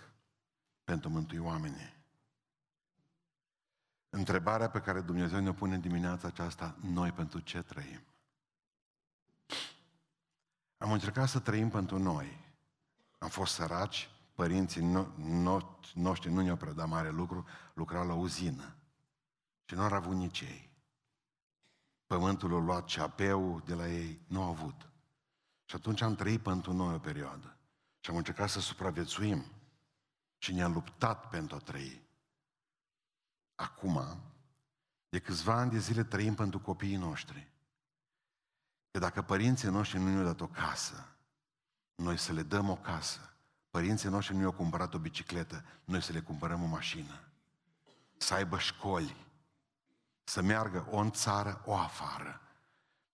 pentru 0.84 1.10
mântui 1.10 1.38
oamenii. 1.38 1.97
Întrebarea 4.10 4.70
pe 4.70 4.82
care 4.82 5.02
Dumnezeu 5.02 5.40
ne 5.40 5.54
pune 5.54 5.76
în 5.76 5.82
dimineața 5.82 6.28
aceasta, 6.28 6.76
noi 6.82 7.12
pentru 7.12 7.40
ce 7.40 7.62
trăim? 7.62 8.02
Am 10.78 10.92
încercat 10.92 11.28
să 11.28 11.40
trăim 11.40 11.70
pentru 11.70 12.00
noi. 12.00 12.46
Am 13.18 13.30
fost 13.30 13.54
săraci, 13.54 14.10
părinții 14.34 14.82
no- 14.82 15.08
no- 15.44 15.94
noștri 15.94 16.32
nu 16.32 16.42
ne-au 16.42 16.56
predat 16.56 16.88
mare 16.88 17.10
lucru, 17.10 17.46
lucrau 17.74 18.08
la 18.08 18.14
uzină. 18.14 18.76
Și 19.66 19.76
nu 19.76 19.82
au 19.82 19.94
avut 19.94 20.16
nici 20.16 20.40
ei. 20.42 20.70
Pământul 22.06 22.56
a 22.56 22.60
luat 22.60 22.86
ceapeu 22.86 23.60
de 23.66 23.74
la 23.74 23.88
ei, 23.88 24.20
nu 24.28 24.44
au 24.44 24.50
avut. 24.50 24.90
Și 25.66 25.76
atunci 25.76 26.02
am 26.02 26.16
trăit 26.16 26.42
pentru 26.42 26.74
noi 26.74 26.94
o 26.94 27.00
perioadă. 27.00 27.58
Și 28.00 28.10
am 28.10 28.16
încercat 28.16 28.50
să 28.50 28.60
supraviețuim. 28.60 29.46
Și 30.38 30.54
ne-am 30.54 30.74
luptat 30.74 31.30
pentru 31.30 31.56
a 31.56 31.60
trăi. 31.60 32.07
Acum, 33.58 34.22
de 35.10 35.20
câțiva 35.20 35.54
ani 35.54 35.72
de 35.72 35.80
zile 35.80 36.04
trăim 36.04 36.36
pentru 36.36 36.60
copiii 36.60 36.96
noștri. 36.96 37.52
Că 38.92 39.00
dacă 39.00 39.22
părinții 39.22 39.70
noștri 39.70 40.00
nu 40.00 40.10
ne-au 40.10 40.24
dat 40.24 40.42
o 40.42 40.48
casă, 40.48 41.16
noi 41.96 42.18
să 42.18 42.34
le 42.34 42.44
dăm 42.44 42.70
o 42.70 42.76
casă. 42.76 43.34
Părinții 43.70 44.10
noștri 44.10 44.36
nu 44.36 44.42
i-au 44.42 44.52
cumpărat 44.52 44.94
o 44.94 45.00
bicicletă, 45.00 45.66
noi 45.86 46.02
să 46.02 46.12
le 46.12 46.20
cumpărăm 46.22 46.64
o 46.64 46.66
mașină. 46.66 47.20
Să 48.18 48.34
aibă 48.34 48.58
școli, 48.58 49.26
să 50.24 50.42
meargă 50.42 50.88
o 50.90 50.98
în 50.98 51.12
țară, 51.12 51.62
o 51.66 51.76
afară. 51.76 52.42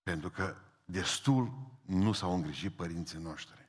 Pentru 0.02 0.30
că 0.30 0.56
destul 0.84 1.70
nu 1.82 2.12
s-au 2.12 2.34
îngrijit 2.34 2.76
părinții 2.76 3.18
noștri. 3.18 3.68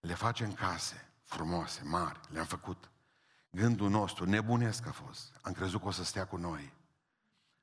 Le 0.00 0.14
facem 0.14 0.52
case 0.52 1.12
frumoase, 1.22 1.82
mari, 1.84 2.20
le-am 2.28 2.46
făcut. 2.46 2.91
Gândul 3.56 3.90
nostru, 3.90 4.24
nebunesc 4.24 4.86
a 4.86 4.92
fost. 4.92 5.38
Am 5.42 5.52
crezut 5.52 5.80
că 5.80 5.86
o 5.86 5.90
să 5.90 6.04
stea 6.04 6.26
cu 6.26 6.36
noi. 6.36 6.72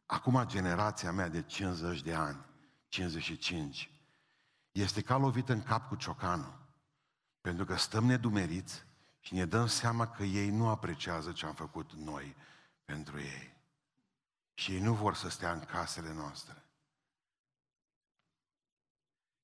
Acum 0.05 0.45
generația 0.45 1.11
mea 1.11 1.27
de 1.27 1.43
50 1.43 2.01
de 2.01 2.13
ani, 2.13 2.45
55, 2.87 3.91
este 4.71 5.01
ca 5.01 5.17
lovit 5.17 5.49
în 5.49 5.63
cap 5.63 5.87
cu 5.87 5.95
ciocanul. 5.95 6.59
Pentru 7.41 7.65
că 7.65 7.75
stăm 7.75 8.05
nedumeriți 8.05 8.83
și 9.19 9.33
ne 9.33 9.45
dăm 9.45 9.67
seama 9.67 10.07
că 10.07 10.23
ei 10.23 10.49
nu 10.49 10.67
apreciază 10.67 11.31
ce 11.31 11.45
am 11.45 11.53
făcut 11.53 11.93
noi 11.93 12.35
pentru 12.85 13.19
ei. 13.19 13.53
Și 14.53 14.71
ei 14.71 14.79
nu 14.79 14.93
vor 14.93 15.15
să 15.15 15.29
stea 15.29 15.51
în 15.51 15.59
casele 15.59 16.13
noastre. 16.13 16.63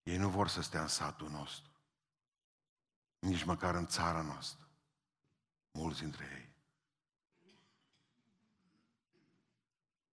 Ei 0.03 0.17
nu 0.17 0.29
vor 0.29 0.47
să 0.47 0.61
stea 0.61 0.81
în 0.81 0.87
satul 0.87 1.29
nostru. 1.29 1.71
Nici 3.19 3.43
măcar 3.43 3.75
în 3.75 3.87
țara 3.87 4.21
noastră. 4.21 4.64
Mulți 5.75 5.99
dintre 5.99 6.25
ei. 6.37 6.53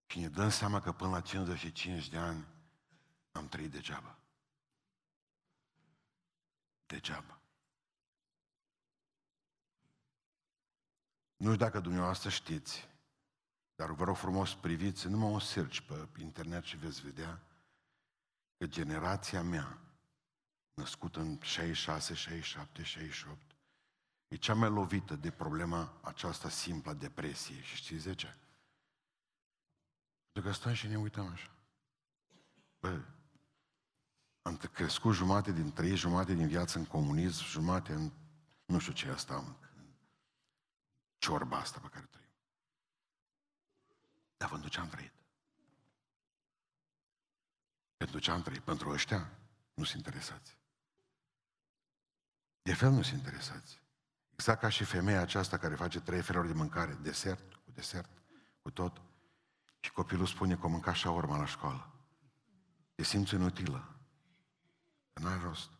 Și 0.07 0.19
ne 0.19 0.28
dăm 0.28 0.50
seama 0.50 0.81
că 0.81 0.92
până 0.92 1.11
la 1.11 1.21
55 1.21 2.09
de 2.09 2.19
ani 2.19 2.47
am 3.33 3.49
trăit 3.49 3.71
degeaba. 3.71 4.19
Degeaba. 6.87 7.40
Nu 11.37 11.52
știu 11.52 11.64
dacă 11.64 11.81
dumneavoastră 11.81 12.28
știți, 12.28 12.88
dar 13.75 13.90
vă 13.90 14.04
rog 14.04 14.16
frumos 14.16 14.54
priviți 14.54 15.09
numai 15.09 15.31
un 15.31 15.40
search 15.40 15.78
pe 15.78 16.09
internet 16.21 16.64
și 16.64 16.76
veți 16.76 17.02
vedea 17.02 17.40
că 18.59 18.66
generația 18.66 19.42
mea, 19.42 19.78
născută 20.75 21.21
în 21.21 21.40
66, 21.40 22.14
67, 22.14 22.83
68, 22.83 23.51
e 24.33 24.37
cea 24.37 24.55
mai 24.55 24.69
lovită 24.69 25.17
de 25.17 25.31
problema 25.31 25.99
aceasta 26.01 26.49
simplă, 26.49 26.93
depresie. 26.93 27.62
Și 27.62 27.77
știți 27.77 28.05
de 28.05 28.15
ce? 28.15 28.37
Pentru 30.33 30.51
că 30.51 30.57
stăm 30.59 30.73
și 30.73 30.87
ne 30.87 30.99
uităm 30.99 31.27
așa. 31.27 31.51
Bă, 32.81 33.01
am 34.43 34.57
crescut 34.57 35.15
jumate 35.15 35.53
din 35.53 35.73
trei, 35.73 35.97
jumate 35.97 36.35
din 36.35 36.47
viață 36.49 36.79
în 36.79 36.85
comunism, 36.85 37.45
jumate 37.45 37.93
în, 37.93 38.12
nu 38.65 38.79
știu 38.79 38.93
ce 38.93 39.11
asta, 39.11 39.37
în 39.37 39.57
ciorba 41.19 41.59
asta 41.59 41.81
pe 41.81 41.89
care 41.89 42.07
trăim. 42.11 42.35
Dar 44.37 44.49
pentru 44.49 44.69
ce 44.69 44.81
am 44.81 44.89
trăit? 44.89 45.12
Pentru 47.97 48.19
ce 48.19 48.31
am 48.31 48.43
trăit? 48.43 48.62
Pentru 48.62 48.91
ăștia 48.91 49.39
nu 49.75 49.85
sunt 49.85 50.07
interesați. 50.07 50.59
De 52.62 52.75
fel 52.75 52.91
nu 52.91 53.03
sunt 53.03 53.19
interesați. 53.19 53.82
Exact 54.33 54.61
ca 54.61 54.69
și 54.69 54.85
femeia 54.85 55.21
aceasta 55.21 55.59
care 55.59 55.75
face 55.75 56.01
trei 56.01 56.23
feluri 56.23 56.47
de 56.47 56.53
mâncare, 56.53 56.99
desert, 57.03 57.55
cu 57.55 57.71
desert, 57.75 58.11
cu 58.62 58.71
tot. 58.71 59.01
Și 59.81 59.93
copilul 59.93 60.27
spune 60.27 60.57
că 60.57 60.67
o 60.67 60.69
mânca 60.69 60.91
așa 60.91 61.11
urma 61.11 61.37
la 61.37 61.47
școală. 61.47 61.93
E 62.95 63.03
simți 63.03 63.35
inutilă. 63.35 63.97
Că 65.12 65.23
n-ai 65.23 65.41
rost. 65.43 65.71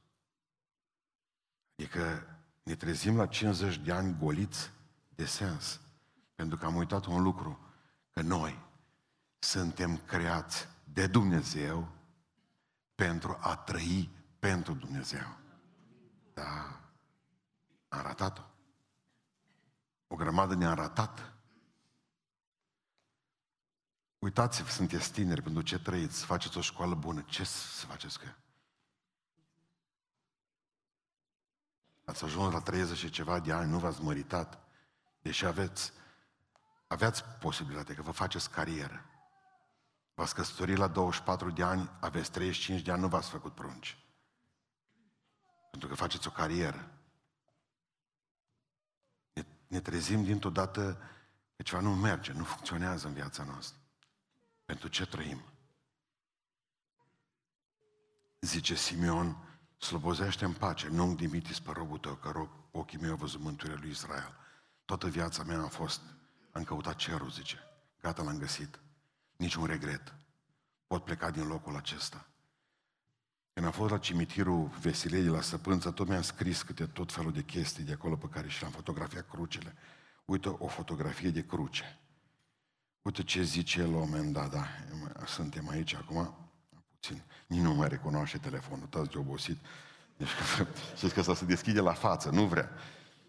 Adică 1.77 2.27
ne 2.63 2.75
trezim 2.75 3.17
la 3.17 3.27
50 3.27 3.79
de 3.79 3.93
ani 3.93 4.17
goliți 4.19 4.71
de 5.09 5.25
sens. 5.25 5.81
Pentru 6.35 6.57
că 6.57 6.67
am 6.67 6.75
uitat 6.75 7.05
un 7.05 7.23
lucru, 7.23 7.61
că 8.11 8.21
noi 8.21 8.59
suntem 9.39 9.97
creați 9.97 10.69
de 10.85 11.07
Dumnezeu 11.07 11.89
pentru 12.95 13.39
a 13.41 13.57
trăi 13.57 14.11
pentru 14.39 14.75
Dumnezeu. 14.75 15.37
Da, 16.35 16.81
am 17.93 18.03
ratat-o. 18.03 18.43
O 20.07 20.17
grămadă 20.17 20.55
ne-a 20.55 20.75
ratat. 20.75 21.33
Uitați-vă, 24.19 24.69
sunteți 24.69 25.13
tineri, 25.13 25.43
pentru 25.43 25.63
ce 25.63 25.79
trăiți, 25.79 26.25
faceți 26.25 26.59
o 26.59 26.61
școală 26.61 26.95
bună, 26.95 27.21
ce 27.21 27.45
să 27.45 27.87
faceți 27.87 28.19
cu 28.19 28.25
ea? 28.25 28.39
Ați 32.05 32.25
ajuns 32.25 32.53
la 32.53 32.61
30 32.61 32.97
și 32.97 33.11
ceva 33.11 33.41
de 33.41 33.53
ani, 33.53 33.71
nu 33.71 33.79
v-ați 33.79 34.03
măritat, 34.03 34.59
deși 35.23 35.45
aveți, 35.45 35.93
aveați 36.87 37.25
posibilitatea 37.25 37.95
că 37.95 38.03
vă 38.03 38.11
faceți 38.11 38.51
carieră. 38.51 39.05
V-ați 40.15 40.35
căsătorit 40.35 40.77
la 40.77 40.87
24 40.87 41.51
de 41.51 41.63
ani, 41.63 41.91
aveți 42.01 42.31
35 42.31 42.81
de 42.81 42.93
ani, 42.93 43.01
nu 43.01 43.09
v-ați 43.09 43.31
făcut 43.31 43.55
prunci. 43.55 43.99
Pentru 45.71 45.89
că 45.89 45.95
faceți 45.95 46.29
o 46.29 46.31
carieră. 46.31 46.92
Ne, 49.73 49.79
ne 49.79 49.81
trezim 49.81 50.25
dintr-o 50.25 50.51
dată 50.51 51.01
că 51.57 51.63
ceva 51.63 51.81
nu 51.81 51.95
merge, 51.95 52.33
nu 52.33 52.45
funcționează 52.45 53.07
în 53.07 53.15
viața 53.15 53.45
noastră. 53.45 53.79
Pentru 54.65 54.89
ce 54.89 55.07
trăim? 55.07 55.43
Zice 58.41 58.75
Simeon, 58.75 59.37
slăbozește 59.79 60.45
în 60.45 60.53
pace, 60.53 60.89
nu 60.89 61.15
dimitis 61.15 61.61
pe 61.61 61.71
robul 61.73 61.99
tău, 61.99 62.15
că 62.15 62.31
rob, 62.31 62.49
ochii 62.71 62.99
mei 62.99 63.11
au 63.11 63.17
văzut 63.17 63.41
mântuirea 63.41 63.79
lui 63.81 63.91
Israel. 63.91 64.35
Toată 64.85 65.09
viața 65.09 65.43
mea 65.43 65.63
a 65.63 65.69
fost, 65.69 66.01
am 66.53 66.65
căutat 66.65 66.97
cerul, 66.97 67.31
zice. 67.31 67.59
Gata, 68.01 68.23
l-am 68.23 68.39
găsit. 68.39 68.81
Niciun 69.37 69.67
regret. 69.67 70.15
Pot 70.87 71.05
pleca 71.05 71.31
din 71.31 71.47
locul 71.47 71.77
acesta. 71.77 72.27
Când 73.73 73.85
am 73.85 73.89
fost 73.89 74.03
la 74.03 74.15
cimitirul 74.15 74.71
Vesilei 74.81 75.23
de 75.23 75.29
la 75.29 75.41
Săpânță, 75.41 75.91
tot 75.91 76.09
mi-am 76.09 76.23
scris 76.23 76.63
câte 76.63 76.87
tot 76.87 77.13
felul 77.13 77.33
de 77.33 77.43
chestii 77.43 77.85
de 77.85 77.93
acolo 77.93 78.17
pe 78.17 78.27
care 78.31 78.49
și 78.49 78.61
le-am 78.61 78.73
fotografiat 78.73 79.29
crucele. 79.29 79.75
Uite 80.25 80.49
o 80.49 80.67
fotografie 80.67 81.31
de 81.31 81.47
cruce. 81.47 81.99
Uite 83.03 83.23
ce 83.23 83.43
zice 83.43 83.81
el 83.81 83.91
la 83.91 83.97
un 83.97 84.09
moment 84.09 84.33
dat, 84.33 84.51
da, 84.51 84.67
suntem 85.27 85.69
aici 85.69 85.95
acum, 85.95 86.35
puțin, 86.95 87.23
nici 87.47 87.61
nu 87.61 87.75
mai 87.75 87.89
recunoaște 87.89 88.39
telefonul, 88.39 88.87
toți 88.87 89.11
de 89.11 89.19
obosit. 89.19 89.59
Deci, 90.17 90.29
știți 90.97 91.15
că 91.15 91.23
să 91.23 91.33
se 91.33 91.45
deschide 91.45 91.81
la 91.81 91.93
față, 91.93 92.31
nu 92.31 92.47
vrea. 92.47 92.71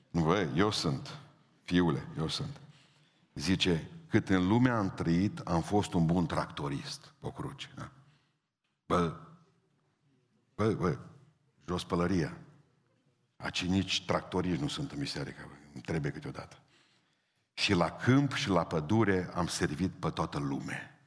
Nu, 0.09 0.23
bă, 0.23 0.47
eu 0.55 0.71
sunt, 0.71 1.19
fiule, 1.63 2.07
eu 2.17 2.27
sunt. 2.27 2.62
Zice, 3.33 3.89
cât 4.07 4.29
în 4.29 4.47
lume 4.47 4.69
am 4.69 4.93
trăit, 4.93 5.39
am 5.39 5.62
fost 5.62 5.93
un 5.93 6.05
bun 6.05 6.25
tractorist, 6.25 7.13
o 7.21 7.31
cruce. 7.31 7.69
Da? 7.75 7.91
Bă, 8.85 9.17
bă, 10.55 10.74
bă, 10.74 10.98
jos 11.67 11.83
pălăria. 11.83 12.38
Aci 13.38 13.65
nici 13.65 14.05
tractoriști 14.05 14.62
nu 14.62 14.67
sunt 14.67 14.91
în 14.91 15.00
biserică, 15.00 15.50
îmi 15.74 15.83
trebuie 15.83 16.12
câteodată. 16.12 16.57
Și 17.53 17.74
la 17.74 17.91
câmp 17.91 18.33
și 18.33 18.50
la 18.50 18.63
pădure 18.63 19.29
am 19.33 19.48
servit 19.48 19.91
pe 19.91 20.10
toată 20.10 20.39
lumea. 20.39 21.00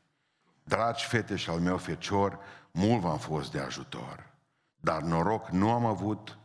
Dragi 0.65 1.07
fete 1.07 1.37
și 1.37 1.51
al 1.51 1.61
meu 1.61 1.77
fecior, 1.77 2.39
mult 2.71 3.01
v-am 3.01 3.19
fost 3.19 3.53
de 3.53 3.59
ajutor. 3.59 4.35
Dar 4.77 5.03
noroc 5.03 5.49
nu 5.49 5.71
am 5.71 5.85
avut 5.85 6.39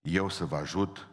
eu 0.00 0.28
să 0.28 0.44
vă 0.44 0.56
ajut, 0.56 1.08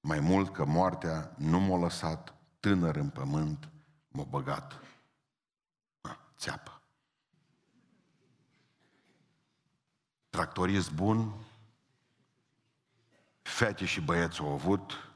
mai 0.00 0.20
mult 0.20 0.52
că 0.52 0.64
moartea 0.64 1.34
nu 1.36 1.60
m-a 1.60 1.78
lăsat 1.78 2.34
tânăr 2.60 2.96
în 2.96 3.08
pământ, 3.08 3.68
m-a 4.08 4.22
băgat. 4.22 4.80
A, 6.00 6.18
țeapă. 6.36 6.79
Tractorist 10.30 10.92
bun, 10.92 11.34
fete 13.42 13.84
și 13.84 14.00
băieți 14.00 14.40
au 14.40 14.52
avut, 14.52 15.10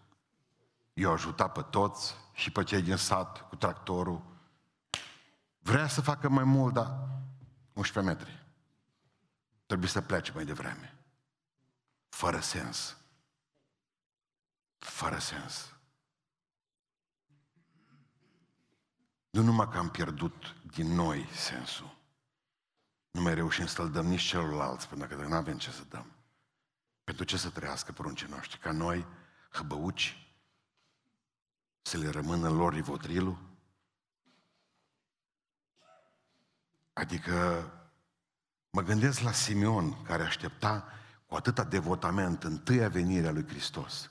i-au 0.92 1.12
ajutat 1.12 1.52
pe 1.52 1.62
toți 1.62 2.14
și 2.32 2.50
pe 2.50 2.62
cei 2.62 2.82
din 2.82 2.96
sat 2.96 3.48
cu 3.48 3.56
tractorul. 3.56 4.22
Vrea 5.58 5.88
să 5.88 6.00
facă 6.00 6.28
mai 6.28 6.44
mult, 6.44 6.74
dar 6.74 7.08
11 7.72 8.14
metri. 8.14 8.46
Trebuie 9.66 9.88
să 9.88 10.00
plece 10.00 10.32
mai 10.32 10.44
devreme. 10.44 10.98
Fără 12.08 12.40
sens. 12.40 12.96
fără 14.78 15.18
sens. 15.18 15.74
Nu 19.30 19.42
numai 19.42 19.68
că 19.68 19.78
am 19.78 19.90
pierdut 19.90 20.54
din 20.74 20.94
noi 20.94 21.26
sensul, 21.26 21.96
nu 23.14 23.22
mai 23.22 23.34
reușim 23.34 23.66
să-l 23.66 23.90
dăm 23.90 24.06
nici 24.06 24.22
celorlalți, 24.22 24.88
pentru 24.88 25.16
că 25.16 25.26
nu 25.26 25.34
avem 25.34 25.58
ce 25.58 25.70
să 25.70 25.82
dăm. 25.88 26.12
Pentru 27.04 27.24
ce 27.24 27.36
să 27.36 27.50
trăiască 27.50 27.92
pruncii 27.92 28.26
noștri? 28.30 28.58
Ca 28.58 28.72
noi, 28.72 29.06
hăbăuci, 29.50 30.34
să 31.82 31.98
le 31.98 32.10
rămână 32.10 32.50
lor 32.50 32.72
rivotrilul? 32.72 33.38
Adică 36.92 37.70
mă 38.70 38.82
gândesc 38.82 39.20
la 39.20 39.32
Simeon, 39.32 40.02
care 40.02 40.22
aștepta 40.22 40.88
cu 41.26 41.34
atâta 41.34 41.64
devotament 41.64 42.42
întâia 42.44 42.88
venire 42.88 43.26
a 43.26 43.32
lui 43.32 43.46
Hristos. 43.48 44.10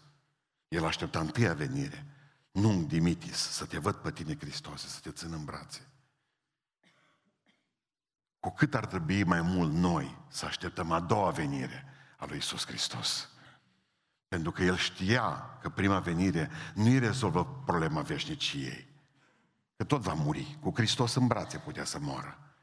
El 0.68 0.86
aștepta 0.86 1.20
întâia 1.20 1.54
venire, 1.54 2.06
nu 2.52 2.84
Dimitis, 2.84 3.38
să 3.38 3.66
te 3.66 3.78
văd 3.78 3.96
pe 3.96 4.12
tine, 4.12 4.38
Hristos, 4.38 4.88
să 4.88 5.00
te 5.00 5.12
țin 5.12 5.34
în 5.34 5.46
brațe. 5.46 5.93
Cu 8.44 8.52
cât 8.52 8.74
ar 8.76 8.86
trebui 8.86 9.24
mai 9.24 9.42
mult 9.42 9.72
noi 9.72 10.18
să 10.28 10.46
așteptăm 10.46 10.92
a 10.92 11.00
doua 11.00 11.30
venire 11.30 11.86
a 12.18 12.26
lui 12.26 12.38
Isus 12.38 12.66
Hristos. 12.66 13.30
Pentru 14.28 14.52
că 14.52 14.64
el 14.64 14.76
știa 14.76 15.58
că 15.62 15.70
prima 15.70 16.00
venire 16.00 16.50
nu 16.74 16.84
îi 16.84 17.00
rezolvă 17.00 17.46
problema 17.66 18.02
veșniciei. 18.02 18.88
Că 19.76 19.84
tot 19.84 20.02
va 20.02 20.14
muri. 20.14 20.58
Cu 20.62 20.72
Hristos 20.76 21.16
în 21.16 21.28
brațe 21.28 21.58
putea 21.58 21.84
să 21.84 22.00
moară. 22.00 22.56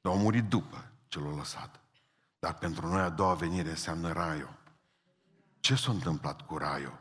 Dar 0.00 0.12
a 0.12 0.16
murit 0.16 0.44
după 0.44 0.90
ce 1.08 1.18
l-a 1.18 1.34
lăsat. 1.34 1.80
Dar 2.38 2.54
pentru 2.54 2.86
noi 2.86 3.00
a 3.00 3.08
doua 3.08 3.34
venire 3.34 3.70
înseamnă 3.70 4.12
raiul. 4.12 4.58
Ce 5.60 5.74
s-a 5.74 5.90
întâmplat 5.90 6.40
cu 6.46 6.56
raiul? 6.56 7.00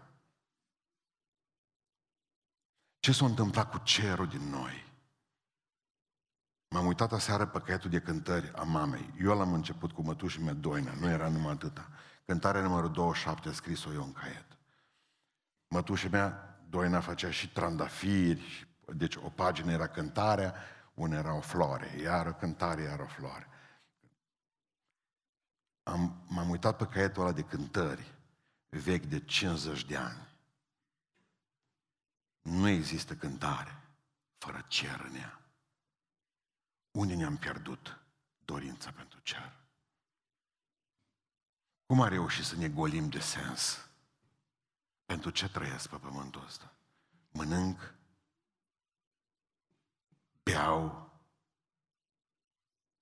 Ce 2.99 3.11
s-a 3.11 3.25
întâmplat 3.25 3.69
cu 3.69 3.77
cerul 3.77 4.27
din 4.27 4.49
noi? 4.49 4.90
M-am 6.73 6.85
uitat 6.85 7.11
aseară 7.11 7.45
pe 7.45 7.59
caietul 7.59 7.89
de 7.89 7.99
cântări 7.99 8.51
a 8.55 8.63
mamei. 8.63 9.13
Eu 9.21 9.37
l-am 9.37 9.53
început 9.53 9.91
cu 9.91 10.01
mătușii 10.01 10.43
mea 10.43 10.53
Doina, 10.53 10.93
nu 10.93 11.09
era 11.09 11.29
numai 11.29 11.51
atâta. 11.51 11.89
Cântarea 12.25 12.61
numărul 12.61 12.91
27 12.91 13.49
a 13.49 13.51
scris-o 13.51 13.93
eu 13.93 14.03
în 14.03 14.13
caiet. 14.13 14.45
Mătușa 15.67 16.07
mea, 16.11 16.59
Doina, 16.69 16.99
făcea 16.99 17.31
și 17.31 17.51
trandafiri, 17.51 18.67
deci 18.93 19.15
o 19.15 19.29
pagină 19.29 19.71
era 19.71 19.87
cântarea, 19.87 20.53
una 20.93 21.17
era 21.17 21.35
o 21.35 21.41
floare, 21.41 21.99
iar 22.01 22.27
o 22.27 22.33
cântare, 22.33 22.81
iar 22.81 22.99
o 22.99 23.05
floare. 23.05 23.47
Am, 25.83 26.23
m-am 26.27 26.49
uitat 26.49 26.77
pe 26.77 26.85
caietul 26.85 27.21
ăla 27.21 27.31
de 27.31 27.43
cântări, 27.43 28.13
vechi 28.69 29.05
de 29.05 29.19
50 29.19 29.85
de 29.85 29.97
ani. 29.97 30.27
Nu 32.41 32.67
există 32.67 33.13
cântare 33.13 33.81
fără 34.37 34.65
cer 34.67 35.05
în 35.09 35.15
ea. 35.15 35.40
Unde 36.91 37.15
ne-am 37.15 37.37
pierdut 37.37 37.99
dorința 38.45 38.91
pentru 38.91 39.19
cer? 39.19 39.59
Cum 41.85 42.01
a 42.01 42.07
reușit 42.07 42.43
să 42.43 42.55
ne 42.55 42.69
golim 42.69 43.09
de 43.09 43.19
sens? 43.19 43.89
Pentru 45.05 45.29
ce 45.29 45.49
trăiesc 45.49 45.89
pe 45.89 45.97
pământul 45.97 46.43
ăsta? 46.43 46.73
Mănânc, 47.31 47.95
beau, 50.43 51.11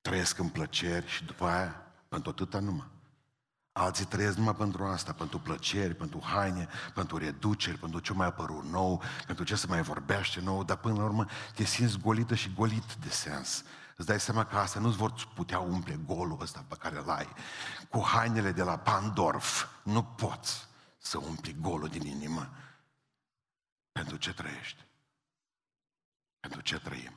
trăiesc 0.02 0.38
în 0.38 0.50
plăceri 0.50 1.08
și 1.08 1.26
după 1.26 1.46
aia 1.46 1.94
pentru 2.08 2.30
atâta 2.30 2.60
numai. 2.60 2.99
Alții 3.80 4.06
trăiesc 4.06 4.38
numai 4.38 4.56
pentru 4.56 4.86
asta, 4.86 5.14
pentru 5.14 5.40
plăceri, 5.40 5.94
pentru 5.94 6.22
haine, 6.24 6.68
pentru 6.94 7.18
reduceri, 7.18 7.78
pentru 7.78 8.00
ce 8.00 8.14
mai 8.14 8.28
apărut 8.28 8.64
nou, 8.64 9.02
pentru 9.26 9.44
ce 9.44 9.56
se 9.56 9.68
mai 9.68 9.82
vorbește 9.82 10.42
nou, 10.42 10.64
dar 10.64 10.78
până 10.78 10.96
la 10.96 11.04
urmă 11.04 11.26
te 11.56 11.64
simți 11.64 12.00
golită 12.00 12.36
și 12.36 12.54
golit 12.54 12.94
de 12.94 13.10
sens. 13.10 13.64
Îți 13.96 14.08
dai 14.08 14.20
seama 14.20 14.46
că 14.46 14.58
asta 14.58 14.80
nu-ți 14.80 14.98
vor 14.98 15.14
putea 15.36 15.60
umple 15.60 16.00
golul 16.06 16.38
ăsta 16.42 16.66
pe 16.68 16.76
care 16.80 16.98
îl 16.98 17.10
ai. 17.10 17.28
Cu 17.90 18.04
hainele 18.06 18.52
de 18.52 18.64
la 18.64 18.78
Pandorf 18.78 19.66
nu 19.84 20.04
poți 20.04 20.68
să 20.98 21.18
umpli 21.18 21.56
golul 21.60 21.88
din 21.88 22.06
inimă. 22.06 22.50
Pentru 23.92 24.18
ce 24.18 24.34
trăiești? 24.34 24.86
Pentru 26.40 26.62
ce 26.62 26.80
trăim? 26.80 27.14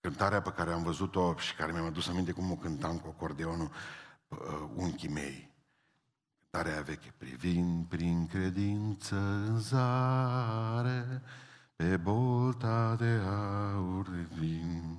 Cântarea 0.00 0.42
pe 0.42 0.50
care 0.50 0.72
am 0.72 0.82
văzut-o 0.82 1.34
și 1.36 1.54
care 1.54 1.72
mi-am 1.72 1.86
adus 1.86 2.08
aminte 2.08 2.32
cum 2.32 2.50
o 2.50 2.56
cântam 2.56 2.98
cu 2.98 3.08
acordeonul 3.08 3.70
uh, 4.28 4.38
unchii 4.74 5.08
mei. 5.08 5.54
Cântarea 6.50 6.82
veche. 6.82 7.14
Privind 7.18 7.86
prin 7.86 8.26
credință 8.26 9.16
în 9.16 9.58
zare, 9.58 11.22
pe 11.76 11.96
bolta 11.96 12.94
de 12.94 13.20
aur 13.26 14.08
vin, 14.38 14.98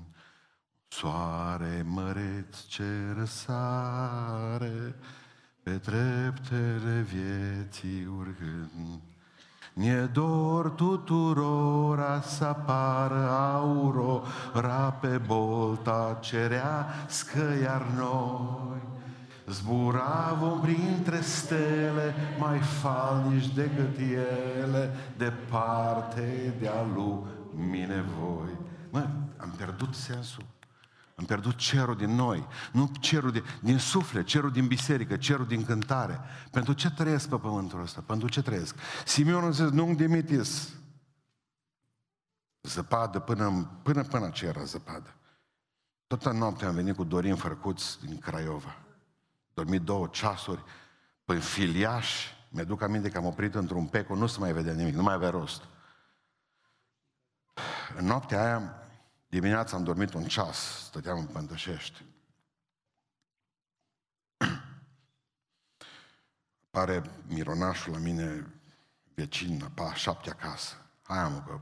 soare 0.87 1.81
măreț 1.85 2.63
ce 2.65 3.13
răsare, 3.17 4.95
pe 5.63 5.77
treptele 5.77 7.01
vieții 7.01 8.05
urcând. 8.05 9.01
Ne 9.79 10.09
dor 10.11 10.69
tuturora 10.69 12.21
să 12.21 12.43
apară 12.43 13.29
aurora 13.29 14.97
pe 15.01 15.21
bolta 15.25 16.17
cerească, 16.21 17.39
iar 17.61 17.85
noi 17.95 18.81
zburavom 19.47 20.59
printre 20.59 21.21
stele 21.21 22.13
mai 22.39 22.59
falnici 22.59 23.53
decât 23.53 23.97
ele, 23.97 24.95
departe 25.17 26.53
de-a 26.59 26.81
lumine 26.95 28.03
voi. 28.19 28.57
Mă, 28.89 29.07
am 29.37 29.53
pierdut 29.57 29.95
sensul. 29.95 30.43
Am 31.19 31.25
pierdut 31.25 31.55
cerul 31.55 31.95
din 31.95 32.15
noi, 32.15 32.47
nu 32.71 32.91
cerul 32.99 33.31
din, 33.31 33.43
din 33.61 33.77
suflet, 33.77 34.25
cerul 34.25 34.51
din 34.51 34.67
biserică, 34.67 35.17
cerul 35.17 35.45
din 35.45 35.65
cântare. 35.65 36.19
Pentru 36.51 36.73
ce 36.73 36.91
trăiesc 36.91 37.29
pe 37.29 37.37
pământul 37.37 37.81
ăsta? 37.81 38.03
Pentru 38.05 38.29
ce 38.29 38.41
trăiesc? 38.41 38.75
Simeon 39.05 39.51
zice, 39.51 39.69
nu 39.69 39.93
dimitis. 39.95 40.69
Zăpadă 42.61 43.19
până, 43.19 43.69
până 43.83 44.03
până 44.03 44.29
ce 44.29 44.45
era 44.45 44.63
zăpadă. 44.63 45.15
Toată 46.07 46.31
noaptea 46.31 46.67
am 46.67 46.73
venit 46.73 46.95
cu 46.95 47.03
Dorin 47.03 47.35
Fărcuț 47.35 47.93
din 47.93 48.17
Craiova. 48.17 48.75
Dormit 49.53 49.81
două 49.81 50.07
ceasuri 50.07 50.63
pe 51.25 51.39
filiaș. 51.39 52.25
Mi-aduc 52.49 52.81
aminte 52.81 53.09
că 53.09 53.17
am 53.17 53.25
oprit 53.25 53.55
într-un 53.55 53.85
peco, 53.85 54.15
nu 54.15 54.27
se 54.27 54.39
mai 54.39 54.53
vedea 54.53 54.73
nimic, 54.73 54.93
nu 54.93 55.03
mai 55.03 55.13
avea 55.13 55.29
rost. 55.29 55.63
În 57.97 58.05
noaptea 58.05 58.43
aia 58.43 58.78
Dimineața 59.29 59.75
am 59.75 59.83
dormit 59.83 60.13
un 60.13 60.23
ceas, 60.23 60.85
stăteam 60.85 61.17
în 61.17 61.25
Pântășești. 61.25 62.05
Pare 66.69 67.01
mironașul 67.27 67.91
la 67.91 67.97
mine 67.97 68.53
vecin, 69.13 69.71
pa 69.73 69.93
șapte 69.93 70.29
acasă. 70.29 70.75
Hai 71.03 71.17
am 71.17 71.43
că 71.43 71.61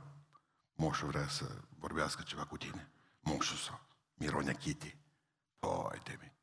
moșul 0.76 1.08
vrea 1.08 1.28
să 1.28 1.46
vorbească 1.80 2.22
ceva 2.22 2.46
cu 2.46 2.58
tine. 2.58 2.92
Moșul 3.20 3.58
sau 3.58 3.80
Mironea 4.14 4.54
Chiti. 4.54 4.98
Păi, 5.60 6.02
de 6.04 6.18
mine. 6.20 6.36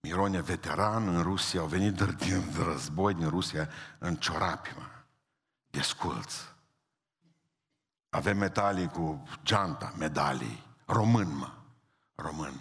Mironea 0.00 0.42
veteran 0.42 1.08
în 1.08 1.22
Rusia, 1.22 1.60
au 1.60 1.66
venit 1.66 2.02
din 2.24 2.52
război 2.64 3.14
din 3.14 3.28
Rusia 3.28 3.68
în 3.98 4.16
ciorapi, 4.16 4.74
mă. 4.76 4.86
Desculți. 5.70 6.58
Avem 8.10 8.38
metalii 8.38 8.88
cu 8.88 9.22
geanta, 9.42 9.92
medalii. 9.96 10.66
Român, 10.86 11.36
mă. 11.36 11.52
Român. 12.14 12.60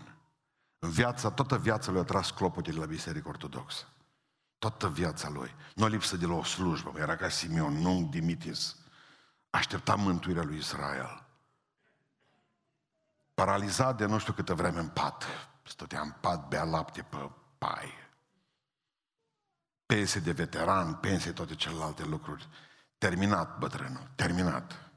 În 0.79 0.89
viața, 0.89 1.31
toată 1.31 1.57
viața 1.57 1.91
lui 1.91 1.99
a 1.99 2.03
tras 2.03 2.31
clopote 2.31 2.71
de 2.71 2.77
la 2.77 2.85
Biserică 2.85 3.27
Ortodoxă. 3.27 3.85
Toată 4.59 4.89
viața 4.89 5.29
lui. 5.29 5.55
Nu 5.75 5.87
lipsă 5.87 6.17
de 6.17 6.25
la 6.25 6.33
o 6.33 6.43
slujbă, 6.43 6.93
era 6.99 7.15
ca 7.15 7.29
Simeon, 7.29 7.73
nu 7.73 8.07
Dimitis. 8.11 8.75
Aștepta 9.49 9.95
mântuirea 9.95 10.43
lui 10.43 10.57
Israel. 10.57 11.23
Paralizat 13.33 13.97
de 13.97 14.05
nu 14.05 14.19
știu 14.19 14.33
câtă 14.33 14.53
vreme 14.53 14.79
în 14.79 14.87
pat. 14.87 15.25
Stătea 15.63 16.01
în 16.01 16.11
pat, 16.19 16.47
bea 16.47 16.63
lapte 16.63 17.01
pe 17.01 17.31
pai. 17.57 17.93
Pensie 19.85 20.21
de 20.21 20.31
veteran, 20.31 20.93
pensie 20.93 21.31
toate 21.31 21.55
celelalte 21.55 22.05
lucruri. 22.05 22.47
Terminat 22.97 23.57
bătrânul, 23.57 24.07
terminat. 24.15 24.88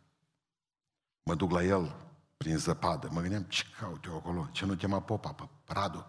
Mă 1.23 1.35
duc 1.35 1.51
la 1.51 1.63
el 1.63 1.97
prin 2.37 2.57
zăpadă. 2.57 3.09
Mă 3.11 3.21
gândeam, 3.21 3.43
ce 3.43 3.65
caut 3.79 4.05
eu 4.05 4.17
acolo? 4.17 4.49
Ce 4.53 4.65
nu 4.65 4.75
chema 4.75 5.03
popa, 5.03 5.33
pe 5.33 5.49
Radu? 5.67 6.07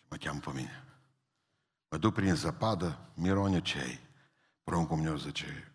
Ce 0.00 0.06
mă 0.08 0.16
cheamă 0.16 0.40
pe 0.40 0.50
mine? 0.52 0.84
Mă 1.88 1.96
duc 1.96 2.14
prin 2.14 2.34
zăpadă, 2.34 3.10
mirone 3.14 3.60
cei. 3.62 4.00
Pruncul 4.62 4.96
meu 4.96 5.16
zice, 5.16 5.72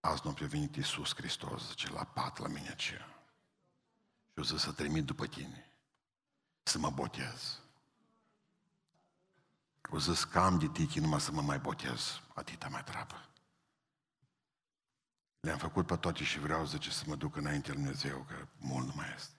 azi 0.00 0.20
noapte 0.24 0.44
a 0.44 0.46
venit 0.46 0.76
Iisus 0.76 1.14
Hristos, 1.14 1.68
zice, 1.68 1.92
la 1.92 2.04
pat 2.04 2.38
la 2.38 2.48
mine 2.48 2.74
ce. 2.76 2.94
Și 2.94 4.34
eu 4.34 4.42
zic 4.42 4.58
să 4.58 4.72
trimit 4.72 5.04
după 5.04 5.26
tine, 5.26 5.72
să 6.62 6.78
mă 6.78 6.90
botez. 6.90 7.60
O 9.90 9.98
zis 9.98 10.24
că 10.24 10.38
am 10.38 10.58
de 10.58 10.68
tichi 10.68 10.98
numai 10.98 11.20
să 11.20 11.32
mă 11.32 11.40
mai 11.40 11.58
botez. 11.58 12.20
Atâta 12.34 12.68
mai 12.68 12.84
treabă. 12.84 13.27
Le-am 15.40 15.58
făcut 15.58 15.86
pe 15.86 15.96
toate 15.96 16.24
și 16.24 16.38
vreau, 16.38 16.64
zice, 16.66 16.90
să 16.90 17.04
mă 17.06 17.14
duc 17.14 17.36
înainte 17.36 17.72
Lui 17.72 17.82
Dumnezeu, 17.82 18.26
că 18.28 18.34
mult 18.58 18.86
nu 18.86 18.92
mai 18.96 19.12
este. 19.16 19.32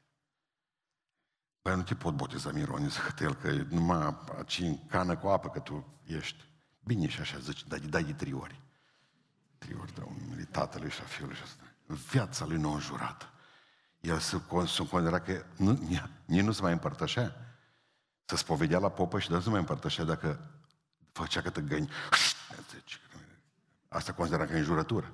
Păi 1.61 1.75
nu 1.75 1.83
te 1.83 1.95
pot 1.95 2.13
boteza, 2.13 2.51
Mirone, 2.51 2.87
zic 2.87 3.19
el, 3.19 3.35
că 3.35 3.51
numai 3.51 4.17
aici 4.37 4.59
în 4.59 4.87
cană 4.87 5.17
cu 5.17 5.27
apă, 5.27 5.49
că 5.49 5.59
tu 5.59 5.99
ești. 6.05 6.47
Bine 6.79 7.07
și 7.07 7.19
așa, 7.19 7.37
zice, 7.37 7.63
dai, 7.67 7.79
dai 7.79 8.03
de 8.03 8.13
trei 8.13 8.33
ori. 8.33 8.61
Trei 9.57 9.77
ori 9.81 9.93
de 9.93 10.01
un 10.01 10.45
tatălui 10.51 10.89
și 10.89 11.01
a 11.01 11.03
fiului 11.03 11.35
și 11.35 11.41
asta. 11.41 11.63
Viața 11.85 12.45
lui 12.45 12.57
nu 12.57 12.71
înjurată. 12.71 13.29
El 13.99 14.19
se, 14.19 14.41
se 14.65 14.87
considera 14.87 15.19
că 15.19 15.45
nu, 15.57 15.71
nici 16.25 16.41
nu 16.41 16.51
se 16.51 16.61
mai 16.61 16.71
împărtășea. 16.71 17.35
Să 18.25 18.35
spovedea 18.35 18.79
la 18.79 18.89
popă 18.89 19.19
și 19.19 19.29
de 19.29 19.35
nu 19.35 19.51
mai 19.51 19.59
împărtășea 19.59 20.03
dacă 20.03 20.51
făcea 21.11 21.41
câte 21.41 21.61
găini. 21.61 21.89
Asta 23.87 24.13
considera 24.13 24.45
că 24.45 24.53
e 24.53 24.57
înjurătură. 24.57 25.13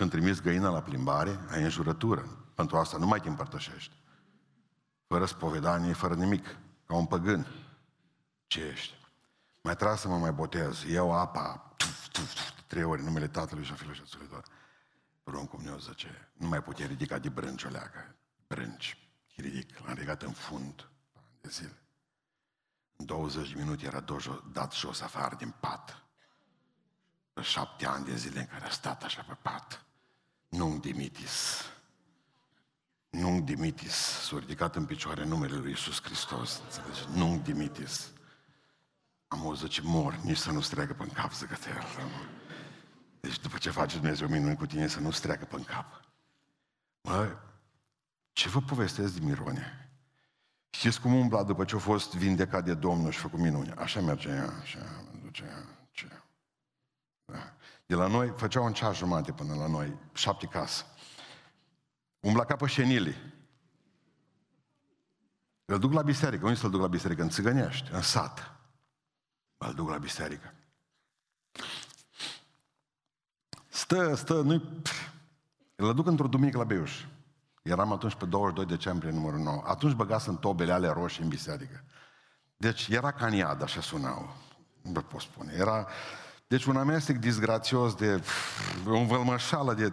Deci 0.00 0.08
când 0.08 0.22
trimis 0.22 0.40
găina 0.42 0.70
la 0.70 0.82
plimbare, 0.82 1.38
ai 1.50 1.62
înjurătură. 1.62 2.20
Pentru 2.54 2.76
asta 2.76 2.96
nu 2.96 3.06
mai 3.06 3.20
te 3.20 3.28
împărtășești. 3.28 3.92
Fără 5.06 5.24
spovedanie, 5.24 5.92
fără 5.92 6.14
nimic. 6.14 6.56
Ca 6.86 6.94
un 6.94 7.06
păgân. 7.06 7.46
Ce 8.46 8.60
ești? 8.60 8.94
Mai 9.62 9.76
trebuie 9.76 9.98
să 9.98 10.08
mă 10.08 10.16
mai 10.16 10.32
botez. 10.32 10.82
Iau 10.82 11.12
apa, 11.12 11.74
tuf, 11.76 12.08
tuf, 12.08 12.34
tuf, 12.34 12.50
trei 12.66 12.82
ori, 12.82 13.02
numele 13.02 13.28
Tatălui 13.28 13.64
și 13.64 13.72
a 13.72 13.74
Fiului 13.74 13.96
și 13.96 14.02
a 14.02 14.06
Sfântului 14.06 14.42
Pruncul 15.22 15.58
meu 15.58 15.78
zice, 15.78 16.30
nu 16.32 16.48
mai 16.48 16.62
putea 16.62 16.86
ridica 16.86 17.18
de 17.18 17.28
brânci 17.28 17.64
o 17.64 17.68
leacă. 17.68 18.16
Brânci. 18.46 19.10
Ridic. 19.36 19.78
L-am 19.78 19.94
ridicat 19.94 20.22
în 20.22 20.32
fund. 20.32 20.88
De 21.40 21.48
zile. 21.48 21.82
În 22.96 23.04
20 23.04 23.52
de 23.52 23.62
minute 23.62 23.86
era 23.86 24.04
dat 24.52 24.72
jos 24.72 25.00
afară 25.00 25.34
din 25.34 25.54
pat 25.60 26.04
șapte 27.42 27.86
ani 27.86 28.04
de 28.04 28.16
zile 28.16 28.40
în 28.40 28.46
care 28.46 28.64
a 28.64 28.70
stat 28.70 29.02
așa 29.02 29.24
pe 29.28 29.36
pat. 29.42 29.84
Nu 30.50 30.78
dimitis. 30.78 31.64
Nu 33.10 33.40
dimitis. 33.40 33.94
S-a 33.94 34.38
ridicat 34.38 34.76
în 34.76 34.84
picioare 34.86 35.24
numele 35.24 35.56
lui 35.56 35.70
Iisus 35.70 36.02
Hristos. 36.02 36.60
Înțelegi? 36.64 37.18
Nu 37.18 37.40
dimitis. 37.44 38.10
Am 39.28 39.40
auzit 39.40 39.68
ce 39.68 39.80
mor, 39.84 40.14
nici 40.22 40.36
să 40.36 40.50
nu 40.50 40.60
streacă 40.60 40.92
pe 40.92 41.06
cap, 41.06 41.32
zică 41.32 41.56
el. 41.68 41.84
Deci 43.20 43.40
după 43.40 43.58
ce 43.58 43.70
face 43.70 43.96
Dumnezeu 43.96 44.28
minuni 44.28 44.56
cu 44.56 44.66
tine, 44.66 44.86
să 44.86 45.00
nu 45.00 45.10
streacă 45.10 45.44
pe 45.44 45.62
cap. 45.66 46.00
Mă, 47.00 47.36
ce 48.32 48.48
vă 48.48 48.60
povestesc 48.60 49.12
de 49.14 49.24
Mirone? 49.24 49.90
Știți 50.70 51.00
cum 51.00 51.14
umbla 51.14 51.42
după 51.42 51.64
ce 51.64 51.76
a 51.76 51.78
fost 51.78 52.14
vindecat 52.14 52.64
de 52.64 52.74
Domnul 52.74 53.10
și 53.10 53.18
făcut 53.18 53.38
minuni? 53.38 53.72
Așa 53.72 54.00
mergea 54.00 54.34
ea, 54.34 54.52
așa, 54.60 55.04
ducea, 55.22 55.64
ce. 55.90 56.08
Da. 57.24 57.54
De 57.90 57.96
la 57.96 58.06
noi 58.06 58.32
făceau 58.36 58.64
un 58.64 58.72
ceas 58.72 58.96
jumate 58.96 59.32
până 59.32 59.54
la 59.54 59.66
noi, 59.66 59.96
șapte 60.12 60.46
case. 60.46 60.84
Umbla 62.20 62.44
ca 62.44 62.56
pe 62.56 62.66
șenile. 62.66 63.14
Îl 65.64 65.78
duc 65.78 65.92
la 65.92 66.02
biserică. 66.02 66.44
Unde 66.46 66.58
să-l 66.58 66.70
duc 66.70 66.80
la 66.80 66.86
biserică? 66.86 67.22
În 67.22 67.28
Țigănești, 67.28 67.90
în 67.92 68.02
sat. 68.02 68.52
Îl 69.58 69.74
duc 69.74 69.88
la 69.88 69.98
biserică. 69.98 70.54
Stă, 73.68 74.14
stă, 74.14 74.40
nu 74.40 74.62
Îl 75.76 75.94
duc 75.94 76.06
într-o 76.06 76.28
duminică 76.28 76.58
la 76.58 76.64
Beiuș. 76.64 77.04
Eram 77.62 77.92
atunci 77.92 78.14
pe 78.14 78.26
22 78.26 78.76
decembrie 78.76 79.10
numărul 79.10 79.38
9. 79.38 79.62
Atunci 79.66 79.94
băgasem 79.94 80.36
tobele 80.36 80.72
ale 80.72 80.88
roșii 80.88 81.22
în 81.22 81.28
biserică. 81.28 81.84
Deci 82.56 82.88
era 82.88 83.12
caniad, 83.12 83.62
așa 83.62 83.80
sunau. 83.80 84.36
Nu 84.82 84.90
vă 84.90 85.00
pot 85.00 85.20
spune. 85.20 85.52
Era 85.56 85.88
deci 86.50 86.64
un 86.64 86.76
amestec 86.76 87.16
disgrațios 87.16 87.94
de 87.94 88.22
o 88.86 89.04
vălmășală 89.04 89.74
de 89.74 89.92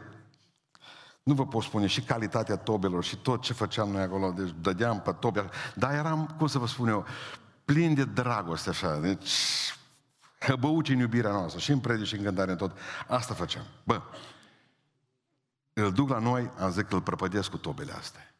nu 1.23 1.33
vă 1.33 1.47
pot 1.47 1.63
spune 1.63 1.87
și 1.87 2.01
calitatea 2.01 2.55
tobelor 2.55 3.03
și 3.03 3.17
tot 3.17 3.41
ce 3.41 3.53
făceam 3.53 3.89
noi 3.89 4.01
acolo, 4.01 4.31
deci 4.31 4.53
dădeam 4.61 5.01
pe 5.01 5.11
tobe, 5.11 5.49
dar 5.75 5.93
eram, 5.93 6.35
cum 6.37 6.47
să 6.47 6.57
vă 6.57 6.67
spun 6.67 6.87
eu, 6.87 7.05
plin 7.65 7.93
de 7.93 8.05
dragoste 8.05 8.69
așa, 8.69 8.99
deci 8.99 9.31
hăbăuci 10.39 10.89
în 10.89 10.97
iubirea 10.97 11.31
noastră, 11.31 11.59
și 11.59 11.71
în 11.71 11.79
predici 11.79 12.07
și 12.07 12.15
în 12.15 12.23
cântare, 12.23 12.51
în 12.51 12.57
tot. 12.57 12.77
Asta 13.07 13.33
făceam. 13.33 13.65
Bă, 13.83 14.01
îl 15.73 15.91
duc 15.91 16.09
la 16.09 16.19
noi, 16.19 16.51
am 16.57 16.71
zis 16.71 16.83
că 16.83 16.95
îl 16.95 17.01
prăpădesc 17.01 17.49
cu 17.49 17.57
tobele 17.57 17.91
astea. 17.91 18.35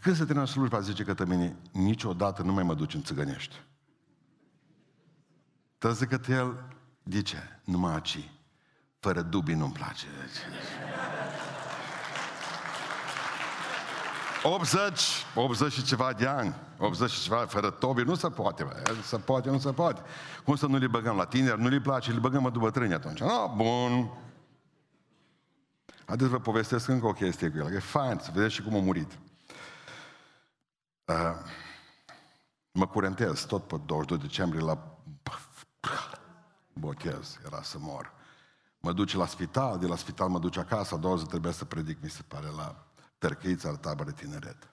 Când 0.00 0.16
se 0.16 0.24
termină 0.24 0.46
slujba, 0.46 0.80
zice 0.80 1.04
că 1.04 1.24
mine, 1.24 1.56
niciodată 1.72 2.42
nu 2.42 2.52
mai 2.52 2.62
mă 2.62 2.74
duci 2.74 2.94
în 2.94 3.02
țigănești. 3.02 3.62
Dar 5.78 5.92
zic 5.92 6.08
că 6.08 6.32
el, 6.32 6.80
de 7.02 7.22
ce? 7.22 7.36
Numai 7.64 7.92
aici. 7.92 8.30
Fără 8.98 9.22
dubii 9.22 9.54
nu-mi 9.54 9.72
place. 9.72 10.06
80, 14.42 15.00
80 15.34 15.72
și 15.72 15.82
ceva 15.82 16.12
de 16.12 16.26
ani, 16.26 16.54
80 16.78 17.10
și 17.10 17.22
ceva, 17.22 17.46
fără 17.46 17.70
tobi, 17.70 18.02
nu 18.02 18.14
se 18.14 18.28
poate, 18.28 18.64
bă. 18.64 18.94
se 19.02 19.16
poate, 19.16 19.50
nu 19.50 19.58
se 19.58 19.72
poate. 19.72 20.02
Cum 20.44 20.56
să 20.56 20.66
nu 20.66 20.76
le 20.76 20.86
băgăm 20.86 21.16
la 21.16 21.24
tineri, 21.24 21.60
nu 21.60 21.68
le 21.68 21.80
place, 21.80 22.12
le 22.12 22.18
băgăm 22.18 22.42
după 22.42 22.58
bătrâni 22.58 22.94
atunci. 22.94 23.20
Ah, 23.20 23.50
bun. 23.56 24.10
Haideți 26.04 26.30
vă 26.30 26.38
povestesc 26.38 26.88
încă 26.88 27.06
o 27.06 27.12
chestie 27.12 27.50
cu 27.50 27.56
el, 27.56 27.68
că 27.68 27.74
e 27.74 27.78
fain 27.78 28.18
să 28.22 28.30
vedeți 28.34 28.54
și 28.54 28.62
cum 28.62 28.74
a 28.74 28.80
murit. 28.80 29.18
Uh, 31.04 31.34
mă 32.72 32.86
curentez 32.86 33.44
tot 33.44 33.66
pe 33.66 33.76
22 33.86 34.28
decembrie 34.28 34.62
la 34.62 34.96
botez, 36.72 37.38
era 37.46 37.62
să 37.62 37.76
mor. 37.80 38.12
Mă 38.78 38.92
duce 38.92 39.16
la 39.16 39.26
spital, 39.26 39.78
de 39.78 39.86
la 39.86 39.96
spital 39.96 40.28
mă 40.28 40.38
duce 40.38 40.60
acasă, 40.60 40.94
a 40.94 40.98
doua 40.98 41.16
zi 41.16 41.24
trebuie 41.24 41.52
să 41.52 41.64
predic, 41.64 42.02
mi 42.02 42.10
se 42.10 42.22
pare, 42.28 42.46
la 42.56 42.86
Tărcăița, 43.18 43.70
la 43.70 43.76
tabără 43.76 44.10
tineret. 44.10 44.70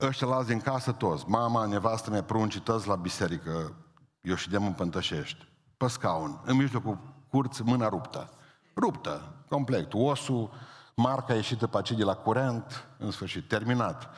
Ăștia 0.00 0.26
la 0.26 0.42
din 0.42 0.60
casă 0.60 0.92
toți, 0.92 1.28
mama, 1.28 1.66
nevastă 1.66 2.10
mea, 2.10 2.22
pruncii, 2.22 2.60
toți 2.60 2.88
la 2.88 2.96
biserică, 2.96 3.74
eu 4.20 4.34
și 4.34 4.50
de 4.50 4.58
mă 4.58 4.66
împântășești, 4.66 5.48
pe 5.76 5.86
scaun, 5.86 6.40
în 6.44 6.56
mijlocul 6.56 6.98
curți, 7.30 7.62
mâna 7.62 7.88
ruptă. 7.88 8.30
Ruptă, 8.76 9.34
complet. 9.48 9.92
Osul, 9.92 10.50
marca 10.96 11.34
ieșită 11.34 11.66
pe 11.66 11.76
aici 11.76 11.92
de 11.92 12.04
la 12.04 12.14
curent, 12.14 12.88
în 12.98 13.10
sfârșit, 13.10 13.48
terminat. 13.48 14.10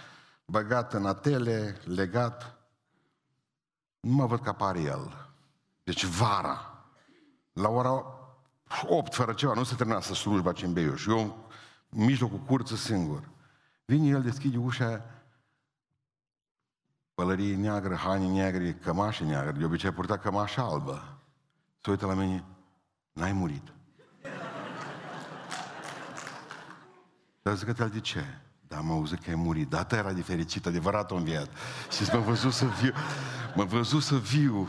Băgat 0.47 0.93
în 0.93 1.07
atele, 1.07 1.81
legat. 1.85 2.59
Nu 4.01 4.15
mă 4.15 4.27
văd 4.27 4.41
că 4.41 4.49
apare 4.49 4.81
el. 4.81 5.33
Deci 5.85 6.05
vara, 6.05 6.70
la 7.53 7.69
ora 7.69 8.05
8 8.87 9.15
fără 9.15 9.33
ceva, 9.33 9.55
nu 9.55 9.65
se 9.65 9.75
termina 9.75 10.01
să 10.01 10.15
slujba 10.15 10.53
ce 10.53 10.65
în 10.65 10.73
Beiuș. 10.73 11.07
Eu 11.07 11.49
în 11.89 12.05
mijlocul 12.05 12.39
curță 12.39 12.77
singur. 12.77 13.29
Vine 13.85 14.09
el, 14.09 14.23
deschide 14.23 14.57
ușa, 14.57 15.05
pălărie 17.15 17.57
neagră, 17.57 17.95
haine 17.95 18.27
negre, 18.27 18.73
cămașă 18.73 19.25
neagră. 19.25 19.53
De 19.53 19.65
obicei 19.65 19.91
purta 19.91 20.19
cămașă 20.19 20.61
albă. 20.61 21.19
Se 21.81 21.91
uită 21.91 22.07
la 22.07 22.15
mine, 22.15 22.45
n-ai 23.13 23.33
murit. 23.33 23.73
Dar 27.43 27.55
zic 27.55 27.75
că 27.75 27.85
de 27.85 28.01
ce? 28.01 28.25
Da, 28.69 28.77
am 28.77 28.91
auzit 28.91 29.23
că 29.23 29.31
ai 29.31 29.37
murit. 29.37 29.69
Data 29.69 29.97
era 29.97 30.13
de 30.13 30.23
fericit, 30.23 30.67
adevărat 30.67 31.11
un 31.11 31.25
viat. 31.25 31.49
Și 31.91 32.11
m-a 32.13 32.19
văzut 32.19 32.53
să 32.53 32.65
viu. 32.65 32.93
M-a 33.55 33.65
văzut 33.65 34.03
să 34.03 34.17
viu. 34.17 34.69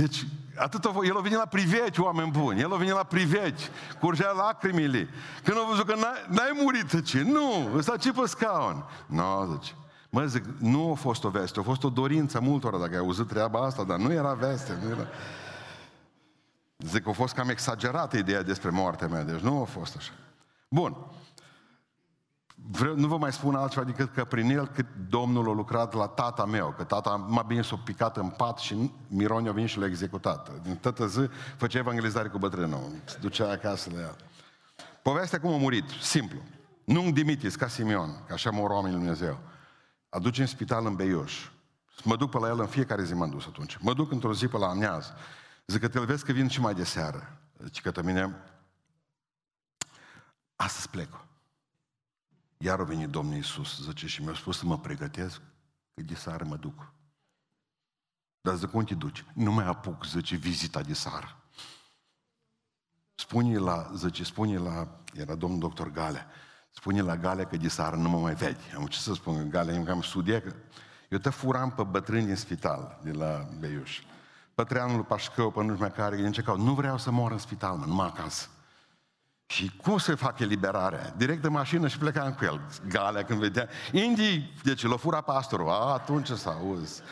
Deci, 0.00 0.26
atât 0.56 0.84
o, 0.84 1.04
el 1.04 1.16
a 1.16 1.20
venit 1.20 1.38
la 1.38 1.46
priveci, 1.46 1.98
oameni 1.98 2.30
buni. 2.30 2.60
El 2.60 2.72
a 2.72 2.76
venit 2.76 2.92
la 2.92 3.02
priveci, 3.02 3.70
curgea 4.00 4.30
lacrimile. 4.30 5.08
Când 5.44 5.56
a 5.56 5.66
văzut 5.68 5.86
că 5.86 5.94
n-ai, 5.94 6.24
n-ai 6.28 6.60
murit, 6.62 7.04
ce? 7.04 7.22
Nu, 7.22 7.70
ăsta 7.76 7.96
ce 7.96 8.12
pe 8.12 8.26
scaun. 8.26 8.84
Nu, 9.06 9.16
no, 9.16 9.54
zice. 9.54 9.72
Mă 10.10 10.26
zic, 10.26 10.44
nu 10.58 10.90
a 10.90 10.94
fost 10.94 11.24
o 11.24 11.28
veste, 11.28 11.60
a 11.60 11.62
fost 11.62 11.84
o 11.84 11.88
dorință 11.88 12.40
multora 12.40 12.78
dacă 12.78 12.92
ai 12.92 12.98
auzit 12.98 13.26
treaba 13.26 13.60
asta, 13.60 13.84
dar 13.84 13.98
nu 13.98 14.12
era 14.12 14.34
veste, 14.34 14.78
nu 14.82 14.90
era... 14.90 15.06
Zic 16.78 17.02
că 17.02 17.08
a 17.08 17.12
fost 17.12 17.34
cam 17.34 17.48
exagerată 17.48 18.16
ideea 18.16 18.42
despre 18.42 18.70
moartea 18.70 19.06
mea, 19.06 19.22
deci 19.22 19.40
nu 19.40 19.60
a 19.60 19.64
fost 19.64 19.96
așa. 19.96 20.12
Bun. 20.68 20.96
Vreau, 22.70 22.96
nu 22.96 23.06
vă 23.06 23.18
mai 23.18 23.32
spun 23.32 23.54
altceva 23.54 23.84
decât 23.84 24.12
că 24.12 24.24
prin 24.24 24.50
el 24.50 24.66
cât 24.66 24.86
Domnul 25.08 25.48
a 25.48 25.52
lucrat 25.52 25.94
la 25.94 26.06
tata 26.06 26.44
meu, 26.44 26.74
că 26.76 26.84
tata 26.84 27.16
m-a 27.16 27.42
bine 27.42 27.62
s-a 27.62 27.80
picat 27.84 28.16
în 28.16 28.28
pat 28.28 28.58
și 28.58 28.92
Miron 29.08 29.48
a 29.48 29.52
venit 29.52 29.68
și 29.68 29.78
l-a 29.78 29.86
executat. 29.86 30.62
Din 30.62 30.76
tătă 30.76 31.06
zi 31.06 31.28
făcea 31.56 31.78
evangelizare 31.78 32.28
cu 32.28 32.38
bătrânul, 32.38 32.90
se 33.04 33.18
ducea 33.20 33.50
acasă 33.50 33.90
la 33.94 34.00
el. 34.00 34.16
Povestea 35.02 35.40
cum 35.40 35.52
a 35.52 35.56
murit, 35.56 35.88
simplu. 36.00 36.38
Nu 36.84 37.10
Dimitis, 37.10 37.56
ca 37.56 37.68
Simeon, 37.68 38.24
că 38.26 38.32
așa 38.32 38.50
mor 38.50 38.70
oamenii 38.70 38.96
Lui 38.96 39.04
Dumnezeu. 39.04 39.38
Aduce 40.08 40.40
în 40.40 40.46
spital 40.46 40.86
în 40.86 40.94
Beiuș. 40.94 41.48
Mă 42.04 42.16
duc 42.16 42.30
pe 42.30 42.38
la 42.38 42.48
el 42.48 42.60
în 42.60 42.66
fiecare 42.66 43.04
zi 43.04 43.14
m-am 43.14 43.30
dus 43.30 43.46
atunci. 43.46 43.76
Mă 43.80 43.94
duc 43.94 44.12
într-o 44.12 44.34
zi 44.34 44.46
pe 44.46 44.58
la 44.58 44.66
amiază. 44.66 45.16
Zic 45.66 45.80
că 45.80 45.88
te 45.88 46.00
vezi 46.00 46.24
că 46.24 46.32
vin 46.32 46.48
și 46.48 46.60
mai 46.60 46.74
de 46.74 46.84
seară. 46.84 47.38
Zice 47.62 47.90
că 47.90 48.02
mine, 48.02 48.36
astăzi 50.56 50.88
plec. 50.88 51.25
Iar 52.58 52.80
a 52.80 52.84
venit 52.84 53.08
Domnul 53.08 53.34
Iisus, 53.34 53.82
zice, 53.82 54.06
și 54.06 54.22
mi-a 54.22 54.34
spus 54.34 54.58
să 54.58 54.66
mă 54.66 54.78
pregătesc, 54.78 55.40
că 55.94 56.02
de 56.02 56.14
seară 56.14 56.44
mă 56.44 56.56
duc. 56.56 56.92
Dar 58.40 58.54
zic, 58.54 58.74
unde 58.74 58.92
te 58.92 58.94
duci? 58.94 59.24
Nu 59.34 59.52
mai 59.52 59.64
apuc, 59.64 60.04
zice, 60.04 60.36
vizita 60.36 60.80
de 60.80 60.92
sară. 60.92 61.40
Spune 63.14 63.58
la, 63.58 63.90
zice, 63.94 64.24
spune 64.24 64.58
la, 64.58 65.00
era 65.14 65.34
domnul 65.34 65.58
doctor 65.58 65.90
Gale, 65.90 66.26
spune 66.70 67.00
la 67.00 67.16
Gale 67.16 67.44
că 67.44 67.56
de 67.56 67.68
sară 67.68 67.96
nu 67.96 68.08
mă 68.08 68.18
mai 68.18 68.34
vede. 68.34 68.72
Am 68.76 68.86
ce 68.86 68.98
să 68.98 69.14
spun, 69.14 69.50
Gale, 69.50 69.74
eu 69.74 69.92
am 69.92 70.02
studiat 70.02 70.42
că 70.42 70.54
eu 71.08 71.18
te 71.18 71.30
furam 71.30 71.70
pe 71.70 71.82
bătrâni 71.82 72.26
din 72.26 72.36
spital, 72.36 73.00
de 73.02 73.10
la 73.12 73.48
Beiuș. 73.58 74.02
Pătreanul 74.54 75.04
Pașcău, 75.04 75.50
pe 75.50 75.62
nu 75.62 75.68
știu 75.68 75.78
mai 75.78 75.92
care, 75.92 76.26
încercau, 76.26 76.56
nu 76.56 76.74
vreau 76.74 76.98
să 76.98 77.10
mor 77.10 77.32
în 77.32 77.38
spital, 77.38 77.76
mă, 77.76 77.84
numai 77.84 78.06
acasă. 78.06 78.48
Și 79.46 79.76
cum 79.76 79.98
se 79.98 80.14
fac 80.14 80.38
eliberarea? 80.38 81.14
Direct 81.16 81.42
de 81.42 81.48
mașină 81.48 81.88
și 81.88 81.98
plecam 81.98 82.34
cu 82.34 82.44
el. 82.44 82.60
Galea 82.88 83.24
când 83.24 83.38
vedea. 83.38 83.68
Indii, 83.92 84.52
deci 84.62 84.82
l-a 84.82 84.96
furat 84.96 85.24
pastorul. 85.24 85.68
A, 85.68 85.92
atunci 85.92 86.28
să 86.28 86.48
auzi. 86.48 87.02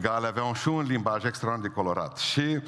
Galea 0.00 0.28
avea 0.28 0.44
un 0.44 0.54
și 0.54 0.68
un 0.68 0.82
limbaj 0.82 1.24
extraordinar 1.24 1.70
de 1.70 1.74
colorat. 1.74 2.16
Și 2.16 2.62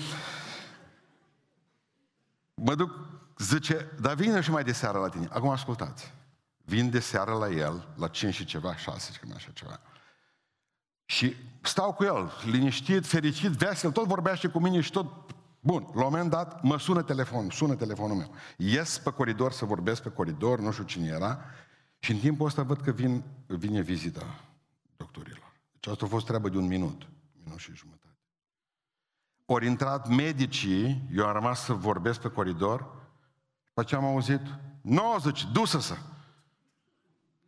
mă 2.55 2.74
duc, 2.74 2.90
zice, 3.38 3.92
dar 4.00 4.14
vină 4.14 4.40
și 4.40 4.50
mai 4.50 4.64
de 4.64 4.72
seară 4.72 4.98
la 4.98 5.09
tine. 5.09 5.29
Acum 5.33 5.48
ascultați. 5.48 6.12
Vin 6.64 6.90
de 6.90 7.00
seară 7.00 7.33
la 7.33 7.48
el, 7.48 7.88
la 7.94 8.09
5 8.09 8.35
și 8.35 8.44
ceva, 8.44 8.76
6, 8.76 9.12
cam 9.20 9.33
așa 9.35 9.50
ceva. 9.55 9.81
Și 11.05 11.37
stau 11.62 11.92
cu 11.92 12.05
el, 12.05 12.33
liniștit, 12.44 13.07
fericit, 13.07 13.50
vesel, 13.50 13.90
tot 13.90 14.07
vorbește 14.07 14.48
cu 14.48 14.59
mine 14.59 14.81
și 14.81 14.90
tot 14.90 15.07
Bun, 15.66 15.90
la 15.94 16.05
un 16.05 16.11
moment 16.11 16.31
dat 16.31 16.62
mă 16.62 16.79
sună 16.79 17.02
telefonul, 17.02 17.50
sună 17.50 17.74
telefonul 17.74 18.16
meu. 18.16 18.35
Ies 18.57 18.98
pe 18.98 19.11
coridor 19.11 19.52
să 19.52 19.64
vorbesc 19.64 20.02
pe 20.02 20.09
coridor, 20.09 20.61
nu 20.61 20.72
știu 20.72 20.85
cine 20.85 21.07
era, 21.07 21.40
și 21.98 22.12
în 22.12 22.18
timpul 22.18 22.46
ăsta 22.46 22.62
văd 22.62 22.81
că 22.81 22.90
vin, 22.90 23.24
vine 23.46 23.81
vizita 23.81 24.44
doctorilor. 24.96 25.52
Deci 25.72 25.92
asta 25.92 26.05
a 26.05 26.09
fost 26.09 26.26
treabă 26.26 26.48
de 26.48 26.57
un 26.57 26.66
minut, 26.66 27.09
minut 27.44 27.59
și 27.59 27.74
jumătate. 27.74 28.18
Ori 29.44 29.66
intrat 29.66 30.09
medicii, 30.09 31.09
eu 31.12 31.26
am 31.26 31.33
rămas 31.33 31.64
să 31.64 31.72
vorbesc 31.72 32.20
pe 32.20 32.29
coridor, 32.29 32.94
pe 33.74 33.85
ce 33.85 33.96
am 33.96 34.05
auzit? 34.05 34.42
90, 34.81 35.46
dusă-să! 35.52 35.96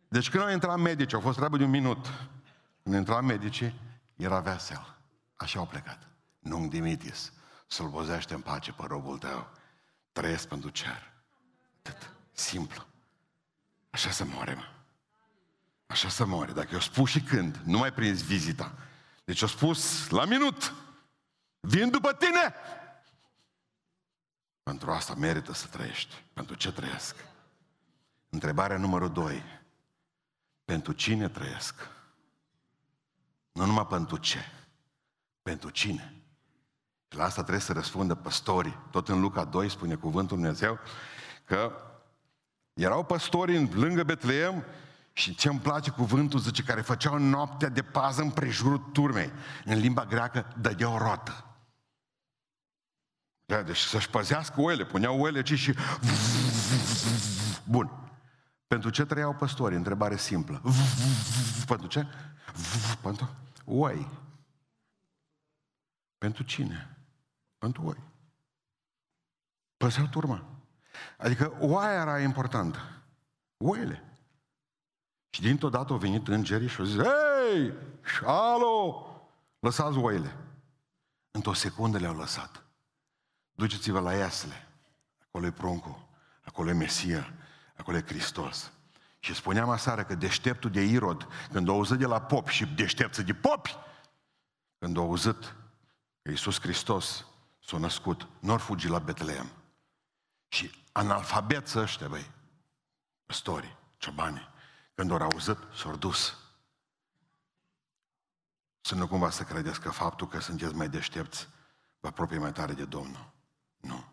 Deci 0.07 0.29
când 0.29 0.43
au 0.43 0.51
intrat 0.51 0.79
medici, 0.79 1.13
au 1.13 1.19
fost 1.19 1.37
treabă 1.37 1.57
de 1.57 1.63
un 1.63 1.69
minut. 1.69 2.05
Când 2.83 2.95
au 2.95 2.99
intrat 2.99 3.23
medicii, 3.23 3.79
era 4.15 4.39
vesel. 4.39 4.97
Așa 5.35 5.59
au 5.59 5.65
plecat. 5.65 6.07
Nu-mi 6.39 6.69
dimitis 6.69 7.33
slăbozește 7.69 8.33
în 8.33 8.41
pace 8.41 8.71
pe 8.71 8.83
robul 8.87 9.17
tău. 9.17 9.49
Trăiesc 10.11 10.47
pentru 10.47 10.69
cer. 10.69 11.11
Atât. 11.77 12.13
Simplu. 12.31 12.85
Așa 13.89 14.09
să 14.11 14.25
moare, 14.25 14.53
mă. 14.53 14.69
Așa 15.87 16.09
să 16.09 16.25
moare. 16.25 16.51
Dacă 16.51 16.69
eu 16.73 16.79
spus 16.79 17.09
și 17.09 17.21
când, 17.21 17.55
nu 17.55 17.77
mai 17.77 17.93
prins 17.93 18.23
vizita. 18.23 18.73
Deci 19.23 19.41
eu 19.41 19.47
spus 19.47 20.09
la 20.09 20.25
minut. 20.25 20.73
Vin 21.59 21.89
după 21.89 22.13
tine! 22.13 22.53
Pentru 24.63 24.91
asta 24.91 25.13
merită 25.13 25.53
să 25.53 25.67
trăiești. 25.67 26.23
Pentru 26.33 26.55
ce 26.55 26.71
trăiesc? 26.71 27.15
Întrebarea 28.29 28.77
numărul 28.77 29.11
doi. 29.11 29.43
Pentru 30.65 30.91
cine 30.93 31.29
trăiesc? 31.29 31.75
Nu 33.51 33.65
numai 33.65 33.87
pentru 33.87 34.17
ce. 34.17 34.45
Pentru 35.41 35.69
cine? 35.69 36.18
Și 37.09 37.17
la 37.17 37.23
asta 37.23 37.41
trebuie 37.41 37.63
să 37.63 37.73
răspundă 37.73 38.15
păstorii. 38.15 38.77
Tot 38.91 39.07
în 39.07 39.19
Luca 39.19 39.43
2 39.43 39.69
spune 39.69 39.95
cuvântul 39.95 40.37
Dumnezeu 40.37 40.79
că 41.45 41.71
erau 42.73 43.05
păstori 43.05 43.55
în, 43.55 43.69
lângă 43.73 44.03
Betleem 44.03 44.65
și 45.13 45.35
ce 45.35 45.49
îmi 45.49 45.59
place 45.59 45.91
cuvântul, 45.91 46.39
zice, 46.39 46.63
care 46.63 46.81
făceau 46.81 47.17
noaptea 47.17 47.69
de 47.69 47.81
pază 47.81 48.21
în 48.21 48.31
prejurul 48.31 48.77
turmei. 48.77 49.31
În 49.65 49.79
limba 49.79 50.05
greacă 50.05 50.53
dădeau 50.61 50.97
rotă. 50.97 51.43
Da, 53.45 53.61
deci 53.61 53.77
să-și 53.77 54.09
păzească 54.09 54.61
oile, 54.61 54.85
puneau 54.85 55.19
oile 55.19 55.41
ci 55.41 55.53
și... 55.53 55.75
Bun. 57.63 57.91
Pentru 58.67 58.89
ce 58.89 59.05
trăiau 59.05 59.33
păstorii? 59.33 59.77
Întrebare 59.77 60.17
simplă. 60.17 60.61
Pentru 61.67 61.87
ce? 61.87 62.07
Pentru 63.01 63.29
oi. 63.65 64.07
Pentru 66.17 66.43
cine? 66.43 66.98
Pentru 67.59 67.85
oi. 67.85 67.97
Păzeau 69.77 70.07
turma. 70.07 70.43
Adică 71.17 71.57
oaia 71.59 72.01
era 72.01 72.19
importantă. 72.19 72.79
Oile. 73.57 74.03
Și 75.29 75.41
dintr-o 75.41 75.69
dată 75.69 75.93
au 75.93 75.99
venit 75.99 76.27
îngerii 76.27 76.67
și 76.67 76.79
au 76.79 76.85
zis, 76.85 77.01
Hei, 77.01 77.73
șalo, 78.03 79.05
lăsați 79.59 79.97
oile. 79.97 80.35
Într-o 81.31 81.53
secundă 81.53 81.97
le-au 81.97 82.15
lăsat. 82.15 82.63
Duceți-vă 83.51 83.99
la 83.99 84.13
Iasle. 84.13 84.67
Acolo 85.27 85.45
e 85.45 85.51
pruncul, 85.51 86.07
acolo 86.41 86.69
e 86.69 86.73
Mesia, 86.73 87.33
acolo 87.77 87.97
e 87.97 88.03
Hristos. 88.05 88.71
Și 89.19 89.33
spuneam 89.33 89.69
aseară 89.69 90.03
că 90.03 90.15
deșteptul 90.15 90.69
de 90.69 90.81
Irod, 90.81 91.27
când 91.51 91.69
a 91.69 91.71
auzit 91.71 91.97
de 91.97 92.05
la 92.05 92.21
pop 92.21 92.47
și 92.47 92.65
deștepță 92.65 93.21
de 93.21 93.33
popi, 93.33 93.75
când 94.77 94.97
a 94.97 94.99
auzit 94.99 95.55
că 96.21 96.29
Iisus 96.29 96.59
Hristos 96.59 97.25
s-a 97.69 97.77
născut, 97.77 98.27
nu 98.39 98.53
ori 98.53 98.61
fugi 98.61 98.87
la 98.87 98.99
Betleem. 98.99 99.49
Și 100.47 100.71
analfabet 100.91 101.75
ăștia, 101.75 102.07
băi, 102.07 102.31
păstorii, 103.25 103.77
ciobanii, 103.97 104.49
când 104.95 105.11
au 105.11 105.17
auzit, 105.17 105.57
s-au 105.75 105.95
dus. 105.95 106.37
Să 108.81 108.95
nu 108.95 109.07
cumva 109.07 109.29
să 109.29 109.43
credeți 109.43 109.81
că 109.81 109.89
faptul 109.89 110.27
că 110.27 110.39
sunteți 110.39 110.73
mai 110.73 110.89
deștepți 110.89 111.47
vă 111.99 112.07
apropie 112.07 112.37
mai 112.37 112.51
tare 112.51 112.73
de 112.73 112.85
Domnul. 112.85 113.31
Nu. 113.77 114.03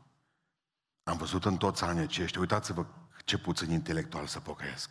Am 1.03 1.17
văzut 1.17 1.45
în 1.45 1.57
toți 1.57 1.85
anii 1.85 2.03
aceștia, 2.03 2.41
uitați-vă 2.41 2.87
ce 3.25 3.39
puțin 3.39 3.71
intelectual 3.71 4.27
să 4.27 4.41
pocăiesc. 4.41 4.91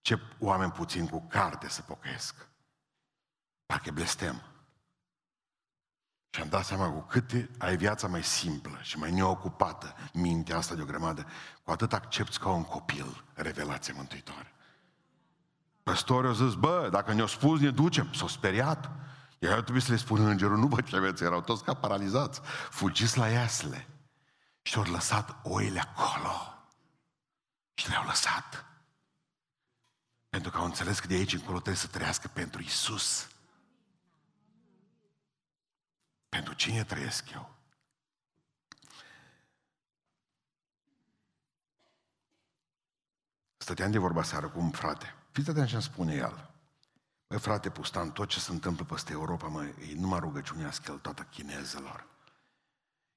Ce 0.00 0.20
oameni 0.38 0.72
puțin 0.72 1.08
cu 1.08 1.26
carte 1.28 1.68
să 1.68 1.82
pocăiesc. 1.82 2.48
Parcă 3.66 3.90
blestem. 3.90 4.49
Și 6.30 6.40
am 6.40 6.48
dat 6.48 6.64
seama 6.64 6.90
cu 6.90 7.00
cât 7.00 7.30
ai 7.58 7.76
viața 7.76 8.06
mai 8.06 8.22
simplă 8.24 8.78
și 8.82 8.98
mai 8.98 9.10
neocupată, 9.10 9.94
mintea 10.12 10.56
asta 10.56 10.74
de 10.74 10.82
o 10.82 10.84
grămadă, 10.84 11.26
cu 11.62 11.70
atât 11.70 11.92
accepti 11.92 12.38
ca 12.38 12.48
un 12.48 12.64
copil 12.64 13.24
revelație 13.34 13.92
mântuitoare. 13.96 14.54
Păstorii 15.82 16.28
au 16.28 16.34
zis, 16.34 16.54
bă, 16.54 16.88
dacă 16.92 17.12
ne-au 17.12 17.26
spus, 17.26 17.60
ne 17.60 17.70
ducem. 17.70 18.12
S-au 18.12 18.28
speriat. 18.28 18.90
Iar 19.38 19.60
trebuie 19.60 19.82
să 19.82 19.90
le 19.90 19.96
spun 19.96 20.26
îngerul, 20.26 20.58
nu 20.58 20.66
vă 20.66 20.80
temeți, 20.80 21.22
erau 21.22 21.40
toți 21.40 21.64
ca 21.64 21.74
paralizați. 21.74 22.40
Fugiți 22.70 23.18
la 23.18 23.28
iasle. 23.28 23.88
Și 24.62 24.76
au 24.76 24.82
lăsat 24.82 25.36
oile 25.42 25.80
acolo. 25.80 26.54
Și 27.74 27.88
le-au 27.88 28.04
lăsat. 28.06 28.64
Pentru 30.28 30.50
că 30.50 30.58
au 30.58 30.64
înțeles 30.64 31.00
că 31.00 31.06
de 31.06 31.14
aici 31.14 31.32
încolo 31.32 31.56
trebuie 31.56 31.82
să 31.82 31.86
trăiască 31.86 32.30
pentru 32.32 32.62
Isus. 32.62 33.28
Pentru 36.30 36.54
cine 36.54 36.84
trăiesc 36.84 37.30
eu? 37.30 37.54
Stăteam 43.56 43.90
de 43.90 43.98
vorba 43.98 44.22
seară 44.22 44.48
cu 44.48 44.58
un 44.58 44.70
frate. 44.70 45.14
Fiți 45.30 45.50
atent 45.50 45.68
ce 45.68 45.78
spune 45.78 46.14
el. 46.14 46.50
Băi, 47.26 47.38
frate 47.38 47.70
Pustan, 47.70 48.10
tot 48.10 48.28
ce 48.28 48.40
se 48.40 48.52
întâmplă 48.52 48.84
peste 48.84 49.12
Europa, 49.12 49.46
mă, 49.46 49.64
e 49.64 49.94
numai 49.94 50.18
rugăciunea 50.18 50.70
scheltată 50.70 51.22
chinezelor. 51.22 52.06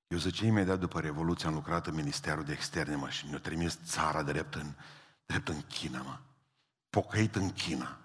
Eu 0.08 0.18
zice, 0.18 0.46
imediat 0.46 0.80
după 0.80 1.00
Revoluție 1.00 1.48
am 1.48 1.54
lucrat 1.54 1.88
în 1.88 1.94
Ministerul 1.94 2.44
de 2.44 2.52
Externe, 2.52 2.96
mă, 2.96 3.10
și 3.10 3.28
mi-a 3.28 3.40
trimis 3.40 3.80
țara 3.86 4.24
drept 4.24 4.54
în, 4.54 4.74
drept 5.26 5.48
în 5.48 5.62
China, 5.62 6.02
mă. 6.02 6.20
Pocăit 6.90 7.36
în 7.36 7.52
China. 7.52 7.98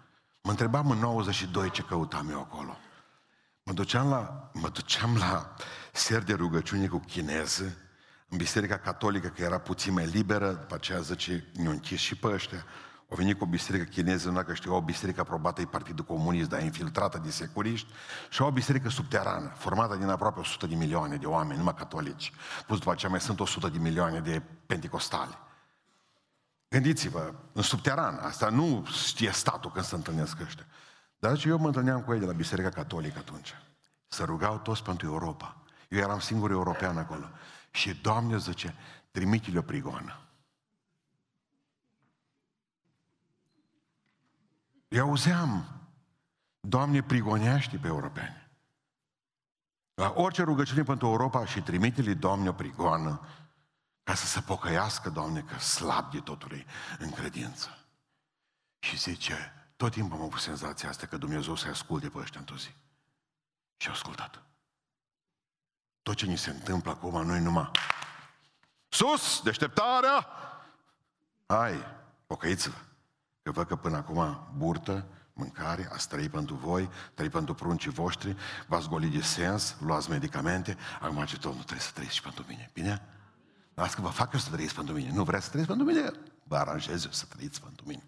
Mă 0.42 0.51
întrebam 0.51 0.90
în 0.90 0.99
92 0.99 1.71
ce 1.71 1.83
căutam 1.83 2.31
eu 2.31 2.40
acolo. 2.40 2.77
Mă 3.68 3.74
duceam 3.74 4.09
la, 4.09 4.50
mă 4.52 4.68
duceam 4.68 5.16
la 5.16 5.54
ser 5.92 6.22
de 6.22 6.35
rugăciune 6.35 6.87
cu 6.87 6.98
chineză, 6.98 7.76
în 8.28 8.37
biserica 8.37 8.78
catolică, 8.78 9.28
că 9.28 9.42
era 9.42 9.59
puțin 9.59 9.92
mai 9.92 10.07
liberă, 10.07 10.52
după 10.52 10.74
aceea 10.74 11.00
zice, 11.00 11.50
ne-au 11.54 11.72
închis 11.72 12.00
și 12.00 12.16
pe 12.16 12.26
ăștia. 12.26 12.64
Au 13.11 13.16
venit 13.16 13.38
cu 13.38 13.44
o 13.44 13.46
biserică 13.46 13.85
chineză, 13.85 14.28
nu 14.28 14.35
dacă 14.35 14.54
știu, 14.54 14.74
o 14.74 14.81
biserică 14.81 15.20
aprobată 15.20 15.61
e 15.61 15.64
Partidul 15.64 16.04
Comunist, 16.04 16.48
dar 16.48 16.62
infiltrată 16.62 17.20
de 17.24 17.31
securiști, 17.31 17.88
și 18.31 18.42
o 18.42 18.50
biserică 18.50 18.88
subterană, 18.88 19.52
formată 19.57 19.96
din 19.96 20.09
aproape 20.09 20.40
100 20.40 20.66
de 20.66 20.74
milioane 20.74 21.16
de 21.16 21.26
oameni, 21.26 21.59
numai 21.59 21.74
catolici. 21.74 22.33
Plus 22.66 22.78
după 22.78 22.90
aceea 22.90 23.11
mai 23.11 23.20
sunt 23.20 23.40
100 23.40 23.68
de 23.68 23.78
milioane 23.78 24.20
de 24.20 24.42
penticostali. 24.66 25.38
Gândiți-vă, 26.68 27.35
în 27.52 27.62
subteran, 27.62 28.18
asta 28.22 28.48
nu 28.48 28.87
știe 29.07 29.31
statul 29.31 29.70
când 29.70 29.85
se 29.85 29.94
întâlnesc 29.94 30.40
ăștia. 30.40 30.66
Dar 31.18 31.35
zice, 31.35 31.48
eu 31.48 31.59
mă 31.59 31.66
întâlneam 31.66 32.02
cu 32.02 32.12
ei 32.12 32.18
de 32.18 32.26
la 32.26 32.33
Biserica 32.33 32.68
Catolică 32.68 33.18
atunci. 33.18 33.54
Să 34.07 34.24
rugau 34.24 34.59
toți 34.59 34.83
pentru 34.83 35.07
Europa. 35.07 35.57
Eu 35.88 35.98
eram 35.98 36.20
singur 36.20 36.50
european 36.50 36.98
acolo. 36.98 37.31
Și 37.70 37.94
Doamne 37.94 38.38
zice, 38.38 38.74
trimite-le 39.11 39.59
o 39.59 39.62
prigoană. 39.62 40.20
Eu 44.88 45.07
auzeam, 45.07 45.64
Doamne, 46.61 47.02
prigonește 47.02 47.76
pe 47.76 47.87
europeni. 47.87 48.48
La 49.94 50.12
orice 50.16 50.42
rugăciune 50.42 50.83
pentru 50.83 51.07
Europa 51.07 51.44
și 51.44 51.62
trimite-li, 51.62 52.14
Doamne, 52.14 52.48
o 52.48 52.52
prigoană 52.52 53.20
ca 54.02 54.14
să 54.14 54.26
se 54.26 54.40
pocăiască, 54.40 55.11
Doamne, 55.11 55.40
că 55.40 55.59
slab 55.59 56.11
de 56.11 56.20
totul 56.20 56.64
în 56.98 57.11
credință. 57.11 57.87
Și 58.78 58.96
zice, 58.96 59.58
tot 59.79 59.93
timpul 59.93 60.17
am 60.17 60.25
avut 60.25 60.41
senzația 60.41 60.88
asta 60.88 61.07
că 61.07 61.17
Dumnezeu 61.17 61.57
să 61.57 61.69
asculte 61.69 62.09
pe 62.09 62.19
ăștia 62.19 62.41
într-o 62.41 62.57
zi. 62.57 62.75
Și 63.77 63.88
a 63.88 63.91
ascultat. 63.91 64.43
Tot 66.03 66.14
ce 66.14 66.27
ni 66.27 66.38
se 66.38 66.51
întâmplă 66.51 66.91
acum, 66.91 67.27
noi 67.27 67.41
numai 67.41 67.71
Sus, 68.88 69.41
deșteptarea! 69.43 70.27
Hai, 71.47 71.87
pocăiți-vă. 72.27 72.77
Că 73.43 73.51
văd 73.51 73.67
că 73.67 73.77
până 73.77 73.97
acum 73.97 74.49
burtă, 74.57 75.07
mâncare, 75.33 75.88
ați 75.93 76.09
trăit 76.09 76.31
pentru 76.31 76.55
voi, 76.55 76.91
trăit 77.14 77.31
pentru 77.31 77.55
pruncii 77.55 77.91
voștri, 77.91 78.37
v-ați 78.67 78.88
golit 78.88 79.12
de 79.12 79.23
sens, 79.23 79.77
luați 79.81 80.11
medicamente, 80.11 80.77
acum 81.01 81.25
ce 81.25 81.38
tot 81.38 81.55
nu 81.55 81.62
trebuie 81.62 81.87
să 81.87 81.91
trăiți 81.95 82.14
și 82.14 82.23
pentru 82.23 82.45
mine. 82.49 82.71
Bine? 82.73 83.03
Las 83.75 83.95
că 83.95 84.01
vă 84.01 84.09
fac 84.09 84.33
eu 84.33 84.38
să 84.38 84.51
trăiți 84.51 84.75
pentru 84.75 84.95
mine. 84.95 85.12
Nu 85.12 85.25
vreți 85.25 85.45
să 85.45 85.51
trăiți 85.51 85.69
pentru 85.69 85.87
mine? 85.87 86.12
Vă 86.43 86.57
aranjez 86.57 87.05
eu 87.05 87.11
să 87.11 87.25
trăiți 87.25 87.62
pentru 87.62 87.87
mine. 87.87 88.03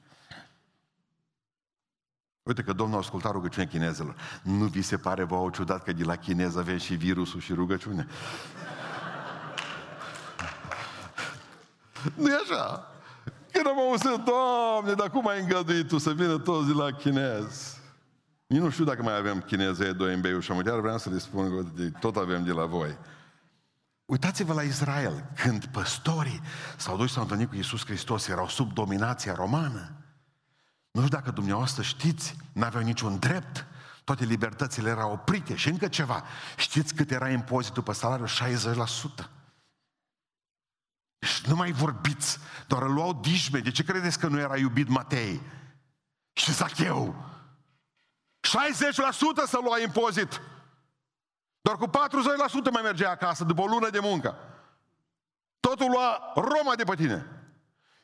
Uite 2.50 2.62
că 2.62 2.72
Domnul 2.72 2.96
a 2.96 3.00
ascultat 3.00 3.32
rugăciunea 3.32 3.68
chinezelor. 3.68 4.14
Nu 4.42 4.64
vi 4.64 4.82
se 4.82 4.96
pare 4.96 5.24
vouă 5.24 5.50
ciudat 5.50 5.82
că 5.82 5.92
de 5.92 6.04
la 6.04 6.16
chinez 6.16 6.56
avem 6.56 6.76
și 6.76 6.94
virusul 6.94 7.40
și 7.40 7.52
rugăciune? 7.52 8.06
nu 12.20 12.28
e 12.28 12.38
așa? 12.42 12.92
Când 13.52 13.66
am 13.66 13.78
auzit, 13.78 14.24
Doamne, 14.24 14.92
dar 14.92 15.10
cum 15.10 15.28
ai 15.28 15.40
îngăduit 15.40 15.88
Tu 15.88 15.98
să 15.98 16.12
vină 16.12 16.38
toți 16.38 16.66
de 16.66 16.72
la 16.72 16.90
chinez? 16.90 17.78
Eu 18.46 18.62
nu 18.62 18.70
știu 18.70 18.84
dacă 18.84 19.02
mai 19.02 19.16
avem 19.16 19.40
chineze 19.40 19.92
doi 19.92 20.14
în 20.14 20.20
Beiuș, 20.20 20.46
chiar 20.46 20.80
vreau 20.80 20.98
să 20.98 21.10
le 21.10 21.18
spun 21.18 21.50
că 21.50 21.64
tot 22.00 22.16
avem 22.16 22.44
de 22.44 22.52
la 22.52 22.64
voi. 22.64 22.98
Uitați-vă 24.04 24.52
la 24.52 24.62
Israel, 24.62 25.30
când 25.42 25.64
păstorii 25.64 26.40
s-au 26.76 26.96
dus 26.96 27.12
s-au 27.12 27.22
întâlnit 27.22 27.48
cu 27.48 27.54
Iisus 27.54 27.84
Hristos, 27.84 28.28
erau 28.28 28.48
sub 28.48 28.72
dominația 28.72 29.34
romană. 29.34 29.99
Nu 30.90 31.00
știu 31.00 31.16
dacă 31.16 31.30
dumneavoastră 31.30 31.82
știți, 31.82 32.36
n-aveau 32.52 32.82
niciun 32.82 33.18
drept, 33.18 33.66
toate 34.04 34.24
libertățile 34.24 34.90
erau 34.90 35.12
oprite 35.12 35.56
și 35.56 35.68
încă 35.68 35.88
ceva. 35.88 36.24
Știți 36.56 36.94
cât 36.94 37.10
era 37.10 37.30
impozitul 37.30 37.82
pe 37.82 37.92
salariu? 37.92 38.26
60%. 38.26 38.28
Și 41.20 41.48
nu 41.48 41.54
mai 41.54 41.72
vorbiți, 41.72 42.38
doar 42.66 42.82
îl 42.82 42.92
luau 42.92 43.12
dijme. 43.12 43.58
De 43.58 43.70
ce 43.70 43.84
credeți 43.84 44.18
că 44.18 44.26
nu 44.26 44.38
era 44.38 44.56
iubit 44.56 44.88
Matei? 44.88 45.40
Și 46.32 46.52
Zacheu? 46.52 47.24
60% 48.40 48.50
să 49.46 49.58
lua 49.62 49.78
impozit. 49.80 50.40
Doar 51.60 51.76
cu 51.76 51.88
40% 51.88 51.90
mai 52.72 52.82
mergea 52.82 53.10
acasă 53.10 53.44
după 53.44 53.60
o 53.60 53.66
lună 53.66 53.90
de 53.90 53.98
muncă. 53.98 54.36
Totul 55.60 55.90
lua 55.90 56.32
Roma 56.34 56.74
de 56.76 56.84
pe 56.84 56.94
tine. 56.94 57.39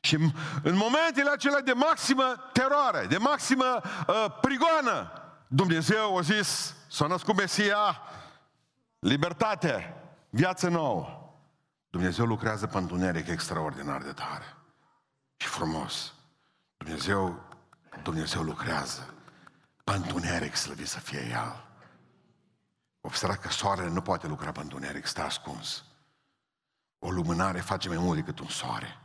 Și 0.07 0.15
în 0.63 0.77
momentele 0.77 1.31
acelea 1.31 1.61
de 1.61 1.73
maximă 1.73 2.51
teroare, 2.53 3.07
de 3.07 3.17
maximă 3.17 3.81
uh, 4.07 4.27
prigoană, 4.41 5.11
Dumnezeu 5.47 6.17
a 6.17 6.21
zis, 6.21 6.75
s-a 6.89 7.07
născut 7.07 7.37
Mesia, 7.37 8.01
libertate, 8.99 9.95
viață 10.31 10.69
nouă. 10.69 11.33
Dumnezeu 11.91 12.27
lucrează 12.27 12.67
pe 12.67 12.77
întuneric 12.77 13.29
extraordinar 13.29 14.03
de 14.03 14.13
tare 14.13 14.57
și 15.37 15.49
frumos. 15.49 16.15
Dumnezeu, 16.77 17.45
Dumnezeu 18.03 18.43
lucrează 18.43 19.15
pe 19.85 19.93
întuneric, 19.93 20.57
slăvit 20.57 20.89
să 20.89 21.01
fie 21.01 21.27
El. 21.31 21.65
Observați 23.01 23.41
că 23.41 23.49
soarele 23.49 23.89
nu 23.89 24.01
poate 24.01 24.27
lucra 24.27 24.53
pe 24.53 24.61
întuneric, 24.61 25.07
stă 25.07 25.23
ascuns. 25.23 25.85
O 26.99 27.11
lumânare 27.11 27.61
face 27.61 27.89
mai 27.89 27.99
mult 27.99 28.17
decât 28.17 28.39
un 28.39 28.49
soare. 28.49 29.01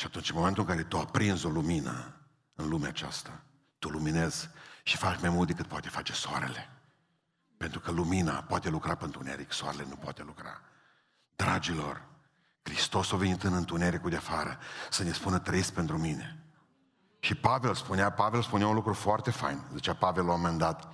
Și 0.00 0.06
atunci, 0.06 0.30
în 0.30 0.36
momentul 0.36 0.62
în 0.62 0.68
care 0.68 0.82
tu 0.82 0.98
aprinzi 0.98 1.46
o 1.46 1.48
lumină 1.48 2.14
în 2.54 2.68
lumea 2.68 2.88
aceasta, 2.88 3.42
tu 3.78 3.88
luminezi 3.88 4.50
și 4.82 4.96
faci 4.96 5.20
mai 5.20 5.30
mult 5.30 5.48
decât 5.48 5.66
poate 5.66 5.88
face 5.88 6.12
soarele. 6.12 6.68
Pentru 7.56 7.80
că 7.80 7.90
lumina 7.90 8.42
poate 8.42 8.68
lucra 8.68 8.94
pe 8.94 9.04
întuneric, 9.04 9.52
soarele 9.52 9.84
nu 9.88 9.94
poate 9.94 10.22
lucra. 10.22 10.60
Dragilor, 11.36 12.02
Hristos 12.62 13.12
a 13.12 13.16
venit 13.16 13.42
în 13.42 13.52
întunericul 13.52 14.10
de 14.10 14.16
afară 14.16 14.58
să 14.90 15.02
ne 15.02 15.12
spună 15.12 15.38
trăiți 15.38 15.72
pentru 15.72 15.98
mine. 15.98 16.44
Și 17.18 17.34
Pavel 17.34 17.74
spunea, 17.74 18.10
Pavel 18.10 18.42
spunea 18.42 18.66
un 18.66 18.74
lucru 18.74 18.92
foarte 18.92 19.30
fain. 19.30 19.64
Zicea 19.72 19.94
Pavel 19.94 20.24
la 20.24 20.32
un 20.32 20.40
moment 20.40 20.58
dat, 20.58 20.92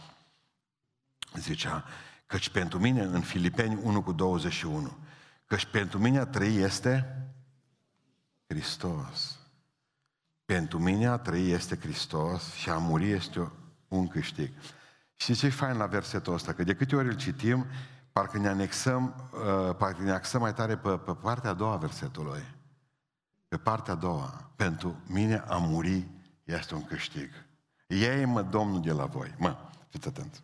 zicea, 1.35 1.85
căci 2.27 2.49
pentru 2.49 2.79
mine, 2.79 3.03
în 3.03 3.21
Filipeni 3.21 3.79
1 3.83 4.03
cu 4.03 4.12
21, 4.12 4.99
căci 5.45 5.66
pentru 5.66 5.99
mine 5.99 6.19
a 6.19 6.27
trăi 6.27 6.57
este 6.57 7.26
Hristos. 8.47 9.39
Pentru 10.45 10.79
mine 10.79 11.07
a 11.07 11.17
trăi 11.17 11.51
este 11.51 11.79
Hristos 11.79 12.53
și 12.53 12.71
a 12.71 12.79
muri 12.79 13.11
este 13.11 13.53
un 13.89 14.09
câștig. 14.09 14.53
Și 15.15 15.35
ce 15.35 15.47
e 15.47 15.51
fain 15.51 15.77
la 15.77 15.87
versetul 15.87 16.35
ăsta? 16.35 16.53
Că 16.53 16.65
de 16.65 16.75
câte 16.75 16.97
ori 16.97 17.09
îl 17.09 17.17
citim, 17.17 17.67
parcă 18.13 18.39
ne 18.39 18.49
anexăm, 18.49 19.31
uh, 19.33 19.77
parcă 19.77 20.03
ne 20.03 20.11
axăm 20.11 20.41
mai 20.41 20.55
tare 20.55 20.77
pe, 20.77 20.99
pe 20.99 21.15
partea 21.15 21.51
a 21.51 21.55
doua 21.55 21.73
a 21.73 21.77
versetului. 21.77 22.43
Pe 23.49 23.57
partea 23.57 23.93
a 23.93 23.97
doua. 23.97 24.51
Pentru 24.57 25.03
mine 25.07 25.45
a 25.47 25.57
muri 25.57 26.09
este 26.45 26.75
un 26.75 26.85
câștig. 26.85 27.31
Ei 27.87 28.25
mă 28.25 28.43
Domnul 28.43 28.81
de 28.81 28.93
la 28.93 29.05
voi. 29.05 29.35
Mă, 29.39 29.57
fiți 29.89 30.09
atenți. 30.09 30.43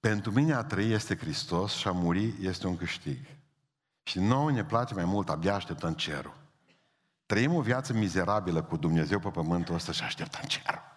Pentru 0.00 0.32
mine 0.32 0.54
a 0.54 0.64
trăi 0.64 0.90
este 0.90 1.16
Hristos 1.16 1.72
și 1.72 1.88
a 1.88 1.92
muri 1.92 2.34
este 2.40 2.66
un 2.66 2.76
câștig. 2.76 3.18
Și 4.02 4.18
nouă 4.18 4.50
ne 4.50 4.64
place 4.64 4.94
mai 4.94 5.04
mult, 5.04 5.28
abia 5.28 5.54
așteptăm 5.54 5.92
cerul. 5.92 6.34
Trăim 7.26 7.54
o 7.54 7.60
viață 7.60 7.92
mizerabilă 7.92 8.62
cu 8.62 8.76
Dumnezeu 8.76 9.18
pe 9.18 9.28
pământul 9.28 9.74
ăsta 9.74 9.92
și 9.92 10.02
așteptăm 10.02 10.42
cerul. 10.42 10.90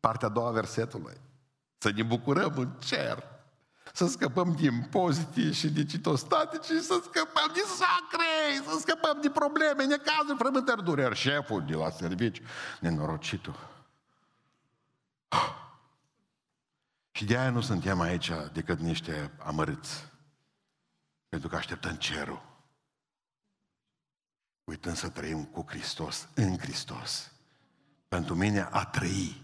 Partea 0.00 0.28
a 0.28 0.30
doua 0.30 0.48
a 0.48 0.52
versetului. 0.52 1.20
Să 1.78 1.90
ne 1.90 2.02
bucurăm 2.02 2.52
în 2.56 2.70
cer. 2.78 3.24
Să 3.92 4.06
scăpăm 4.06 4.56
de 4.60 4.64
impozite 4.64 5.52
și 5.52 5.70
de 5.70 5.84
citostatici 5.84 6.64
și 6.64 6.80
să 6.80 7.00
scăpăm 7.02 7.50
de 7.54 7.60
sacre, 7.66 8.70
să 8.70 8.78
scăpăm 8.80 9.20
de 9.20 9.30
probleme, 9.30 9.84
necazuri, 9.84 10.38
frământări, 10.38 10.84
dureri. 10.84 11.14
Șeful 11.14 11.64
de 11.64 11.74
la 11.74 11.90
serviciu, 11.90 12.42
nenorocitul. 12.80 13.68
Și 17.10 17.24
de 17.24 17.38
aia 17.38 17.50
nu 17.50 17.60
suntem 17.60 18.00
aici 18.00 18.30
decât 18.52 18.78
niște 18.78 19.32
amărâți. 19.44 20.08
Pentru 21.30 21.48
că 21.48 21.56
așteptăm 21.56 21.94
cerul. 21.94 22.42
Uităm 24.64 24.94
să 24.94 25.08
trăim 25.08 25.44
cu 25.44 25.64
Hristos, 25.68 26.28
în 26.34 26.58
Hristos. 26.58 27.32
Pentru 28.08 28.34
mine 28.34 28.68
a 28.70 28.84
trăi, 28.84 29.42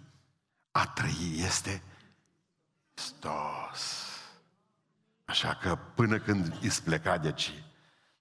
a 0.70 0.86
trăi 0.86 1.34
este 1.34 1.82
Hristos. 2.94 4.04
Așa 5.24 5.54
că 5.54 5.76
până 5.94 6.18
când 6.18 6.58
îți 6.62 6.82
pleca 6.82 7.18
de 7.18 7.26
aici, 7.26 7.64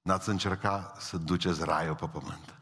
n-ați 0.02 0.30
încercat 0.30 1.02
să 1.02 1.18
duceți 1.18 1.64
raiul 1.64 1.96
pe 1.96 2.08
pământ. 2.08 2.56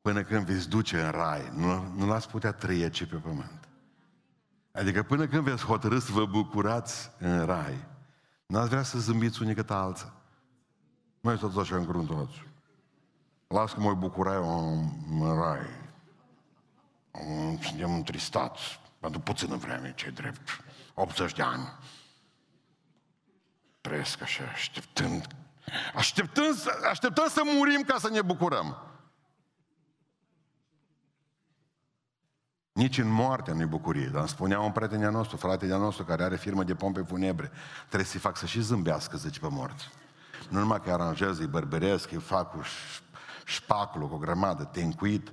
Până 0.00 0.22
când 0.22 0.46
veți 0.46 0.68
duce 0.68 1.02
în 1.02 1.10
rai, 1.10 1.50
nu, 1.54 1.92
nu 1.92 2.06
l-ați 2.06 2.28
putea 2.28 2.52
trăi 2.52 2.82
aici 2.82 3.04
pe 3.04 3.16
pământ. 3.16 3.68
Adică 4.72 5.02
până 5.02 5.26
când 5.26 5.42
veți 5.42 5.64
hotărâ 5.64 5.98
să 5.98 6.12
vă 6.12 6.26
bucurați 6.26 7.10
în 7.18 7.44
rai, 7.44 7.86
n-ați 8.48 8.68
vrea 8.68 8.82
să 8.82 8.98
zâmbiți 8.98 9.42
unii 9.42 9.54
cât 9.54 9.70
alții. 9.70 10.12
Mai 11.20 11.36
stați 11.36 11.58
așa 11.58 11.76
încruntați. 11.76 12.46
Las 13.46 13.72
că 13.72 13.80
mă 13.80 13.94
bucura 13.94 14.34
eu 14.34 14.72
în, 14.72 14.90
în 15.20 15.40
rai. 15.40 15.66
Suntem 17.60 17.94
întristați 17.94 18.80
pentru 19.00 19.20
puțină 19.20 19.56
vreme, 19.56 19.92
ce 19.96 20.10
drept. 20.10 20.64
80 20.94 21.32
de 21.32 21.42
ani. 21.42 21.72
Trăiesc 23.80 24.22
așa, 24.22 24.44
așteptând. 24.52 25.26
Așteptând, 25.94 26.56
așteptând 26.90 27.28
să 27.28 27.40
murim 27.44 27.82
ca 27.82 27.98
să 27.98 28.08
ne 28.08 28.22
bucurăm. 28.22 28.87
Nici 32.78 32.98
în 32.98 33.08
moarte 33.08 33.52
nu-i 33.52 33.66
bucurie. 33.66 34.06
Dar 34.06 34.20
îmi 34.20 34.28
spunea 34.28 34.60
un 34.60 34.70
prieten 34.70 35.04
al 35.04 35.12
nostru, 35.12 35.36
frate 35.36 35.66
de 35.66 35.76
nostru, 35.76 36.04
care 36.04 36.22
are 36.22 36.36
firmă 36.36 36.64
de 36.64 36.74
pompe 36.74 37.00
funebre, 37.00 37.50
trebuie 37.86 38.08
să-i 38.08 38.20
fac 38.20 38.36
să 38.36 38.46
și 38.46 38.60
zâmbească, 38.60 39.16
zice, 39.16 39.40
pe 39.40 39.48
morți. 39.50 39.88
Nu 40.48 40.58
numai 40.58 40.80
că 40.80 40.90
aranjează, 40.90 41.40
îi 41.40 41.46
bărbăresc, 41.46 42.12
îi 42.12 42.18
fac 42.18 42.50
cu 42.50 42.62
șpacul, 43.44 44.08
cu 44.08 44.14
o 44.14 44.18
grămadă, 44.18 44.64
tencuit, 44.64 45.32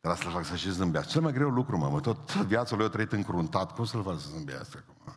dar 0.00 0.16
să-l 0.16 0.30
fac 0.30 0.44
să 0.44 0.56
și 0.56 0.70
zâmbească. 0.70 1.10
Cel 1.10 1.20
mai 1.20 1.32
greu 1.32 1.48
lucru, 1.48 1.78
mă, 1.78 2.00
tot 2.00 2.34
viața 2.34 2.76
lui 2.76 2.84
a 2.84 2.88
trăit 2.88 3.12
încruntat, 3.12 3.74
cum 3.74 3.84
să-l 3.84 4.02
fac 4.02 4.20
să 4.20 4.26
zâmbească 4.34 4.84
acum? 4.88 5.14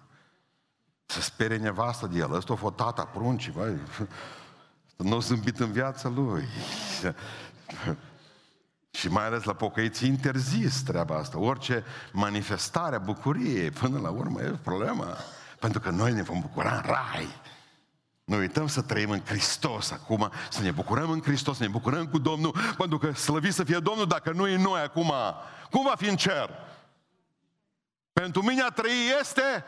Să 1.05 1.21
spere 1.21 1.57
nevastă 1.57 2.07
de 2.07 2.17
el, 2.17 2.33
ăsta 2.33 2.53
o 2.53 2.55
fost 2.55 2.75
tata 2.75 3.03
pruncii, 3.03 3.51
băi, 3.51 3.77
nu 4.97 5.15
a 5.15 5.19
zâmbit 5.19 5.59
în 5.59 5.71
viața 5.71 6.09
lui. 6.09 6.43
Și 8.95 9.07
mai 9.07 9.25
ales 9.25 9.43
la 9.43 9.53
pocăiți 9.53 10.05
interzis 10.05 10.81
treaba 10.81 11.15
asta. 11.15 11.39
Orice 11.39 11.83
manifestare 12.11 12.95
a 12.95 12.99
bucuriei, 12.99 13.71
până 13.71 13.99
la 13.99 14.09
urmă, 14.09 14.41
e 14.41 14.59
problema. 14.63 15.17
Pentru 15.59 15.79
că 15.79 15.89
noi 15.89 16.13
ne 16.13 16.21
vom 16.21 16.39
bucura 16.39 16.75
în 16.75 16.81
rai. 16.85 17.27
Noi 18.23 18.39
uităm 18.39 18.67
să 18.67 18.81
trăim 18.81 19.09
în 19.09 19.21
Hristos 19.25 19.91
acum, 19.91 20.31
să 20.49 20.61
ne 20.61 20.71
bucurăm 20.71 21.09
în 21.09 21.21
Hristos, 21.21 21.57
să 21.57 21.63
ne 21.63 21.69
bucurăm 21.69 22.07
cu 22.07 22.17
Domnul, 22.17 22.55
pentru 22.77 22.97
că 22.97 23.11
slăvit 23.13 23.53
să 23.53 23.63
fie 23.63 23.79
Domnul 23.79 24.07
dacă 24.07 24.31
nu 24.31 24.47
e 24.47 24.57
noi 24.57 24.81
acum. 24.81 25.13
Cum 25.71 25.83
va 25.83 25.95
fi 25.97 26.09
în 26.09 26.15
cer? 26.15 26.49
Pentru 28.13 28.43
mine 28.43 28.61
a 28.61 28.69
trăi 28.69 29.11
este 29.19 29.65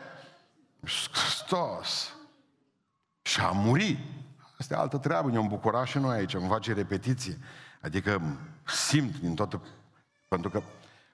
Hristos. 1.12 2.12
Și 3.22 3.40
a 3.40 3.50
muri. 3.50 3.98
Asta 4.58 4.74
e 4.74 4.78
altă 4.78 4.96
treabă, 4.96 5.30
ne-am 5.30 5.48
bucurat 5.48 5.86
și 5.86 5.98
noi 5.98 6.16
aici, 6.16 6.34
îmi 6.34 6.48
face 6.48 6.72
repetiție. 6.72 7.38
Adică 7.80 8.22
simt 8.70 9.16
din 9.18 9.34
toată... 9.34 9.62
Pentru 10.28 10.50
că 10.50 10.62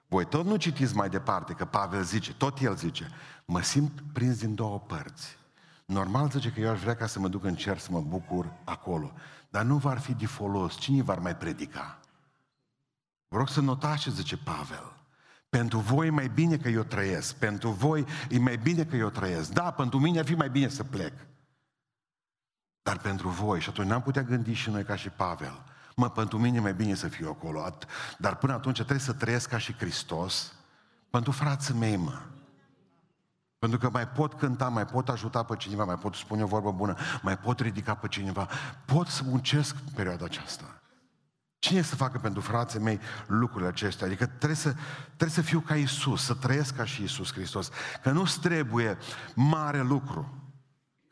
voi 0.07 0.25
tot 0.25 0.45
nu 0.45 0.55
citiți 0.55 0.95
mai 0.95 1.09
departe, 1.09 1.53
că 1.53 1.65
Pavel 1.65 2.03
zice, 2.03 2.33
tot 2.33 2.59
el 2.59 2.75
zice, 2.75 3.11
mă 3.45 3.61
simt 3.61 4.03
prins 4.13 4.39
din 4.39 4.55
două 4.55 4.79
părți. 4.79 5.37
Normal 5.85 6.29
zice 6.29 6.51
că 6.51 6.59
eu 6.59 6.69
aș 6.69 6.79
vrea 6.79 6.95
ca 6.95 7.07
să 7.07 7.19
mă 7.19 7.27
duc 7.27 7.43
în 7.43 7.55
cer 7.55 7.77
să 7.77 7.87
mă 7.91 8.01
bucur 8.01 8.53
acolo. 8.63 9.11
Dar 9.49 9.63
nu 9.63 9.77
va 9.77 9.95
fi 9.95 10.13
de 10.13 10.25
folos. 10.25 10.77
Cine 10.77 11.01
va 11.01 11.15
mai 11.15 11.35
predica? 11.35 11.99
Vă 13.27 13.37
rog 13.37 13.49
să 13.49 13.61
notați 13.61 14.01
ce 14.01 14.09
zice 14.09 14.37
Pavel. 14.37 14.93
Pentru 15.49 15.79
voi 15.79 16.07
e 16.07 16.09
mai 16.09 16.27
bine 16.27 16.57
că 16.57 16.69
eu 16.69 16.83
trăiesc. 16.83 17.35
Pentru 17.35 17.69
voi 17.69 18.05
e 18.29 18.39
mai 18.39 18.57
bine 18.57 18.85
că 18.85 18.95
eu 18.95 19.09
trăiesc. 19.09 19.51
Da, 19.51 19.71
pentru 19.71 19.99
mine 19.99 20.19
ar 20.19 20.25
fi 20.25 20.35
mai 20.35 20.49
bine 20.49 20.67
să 20.67 20.83
plec. 20.83 21.13
Dar 22.81 22.97
pentru 22.97 23.29
voi, 23.29 23.61
și 23.61 23.69
atunci 23.69 23.87
n-am 23.87 24.01
putea 24.01 24.23
gândi 24.23 24.53
și 24.53 24.69
noi 24.69 24.83
ca 24.83 24.95
și 24.95 25.09
Pavel, 25.09 25.63
mă, 25.95 26.09
pentru 26.09 26.37
mine 26.37 26.57
e 26.57 26.59
mai 26.59 26.73
bine 26.73 26.93
să 26.93 27.07
fiu 27.07 27.29
acolo. 27.29 27.77
Dar 28.17 28.35
până 28.35 28.53
atunci 28.53 28.75
trebuie 28.75 28.99
să 28.99 29.13
trăiesc 29.13 29.49
ca 29.49 29.57
și 29.57 29.73
Hristos 29.73 30.53
pentru 31.09 31.31
frații 31.31 31.73
mei, 31.73 31.95
mă. 31.95 32.21
Pentru 33.59 33.79
că 33.79 33.89
mai 33.89 34.07
pot 34.07 34.33
cânta, 34.33 34.69
mai 34.69 34.85
pot 34.85 35.09
ajuta 35.09 35.43
pe 35.43 35.55
cineva, 35.55 35.83
mai 35.83 35.97
pot 35.97 36.15
spune 36.15 36.43
o 36.43 36.47
vorbă 36.47 36.71
bună, 36.71 36.95
mai 37.21 37.37
pot 37.37 37.59
ridica 37.59 37.95
pe 37.95 38.07
cineva. 38.07 38.49
Pot 38.85 39.07
să 39.07 39.23
muncesc 39.25 39.75
în 39.85 39.91
perioada 39.93 40.25
aceasta. 40.25 40.81
Cine 41.59 41.81
să 41.81 41.95
facă 41.95 42.17
pentru 42.17 42.41
frații 42.41 42.79
mei 42.79 42.99
lucrurile 43.27 43.69
acestea? 43.69 44.07
Adică 44.07 44.25
trebuie 44.25 44.55
să, 44.57 44.73
trebuie 45.05 45.29
să 45.29 45.41
fiu 45.41 45.59
ca 45.59 45.75
Isus, 45.75 46.23
să 46.23 46.33
trăiesc 46.33 46.75
ca 46.75 46.85
și 46.85 47.03
Isus 47.03 47.33
Hristos. 47.33 47.69
Că 48.03 48.11
nu-ți 48.11 48.39
trebuie 48.39 48.97
mare 49.35 49.81
lucru 49.81 50.44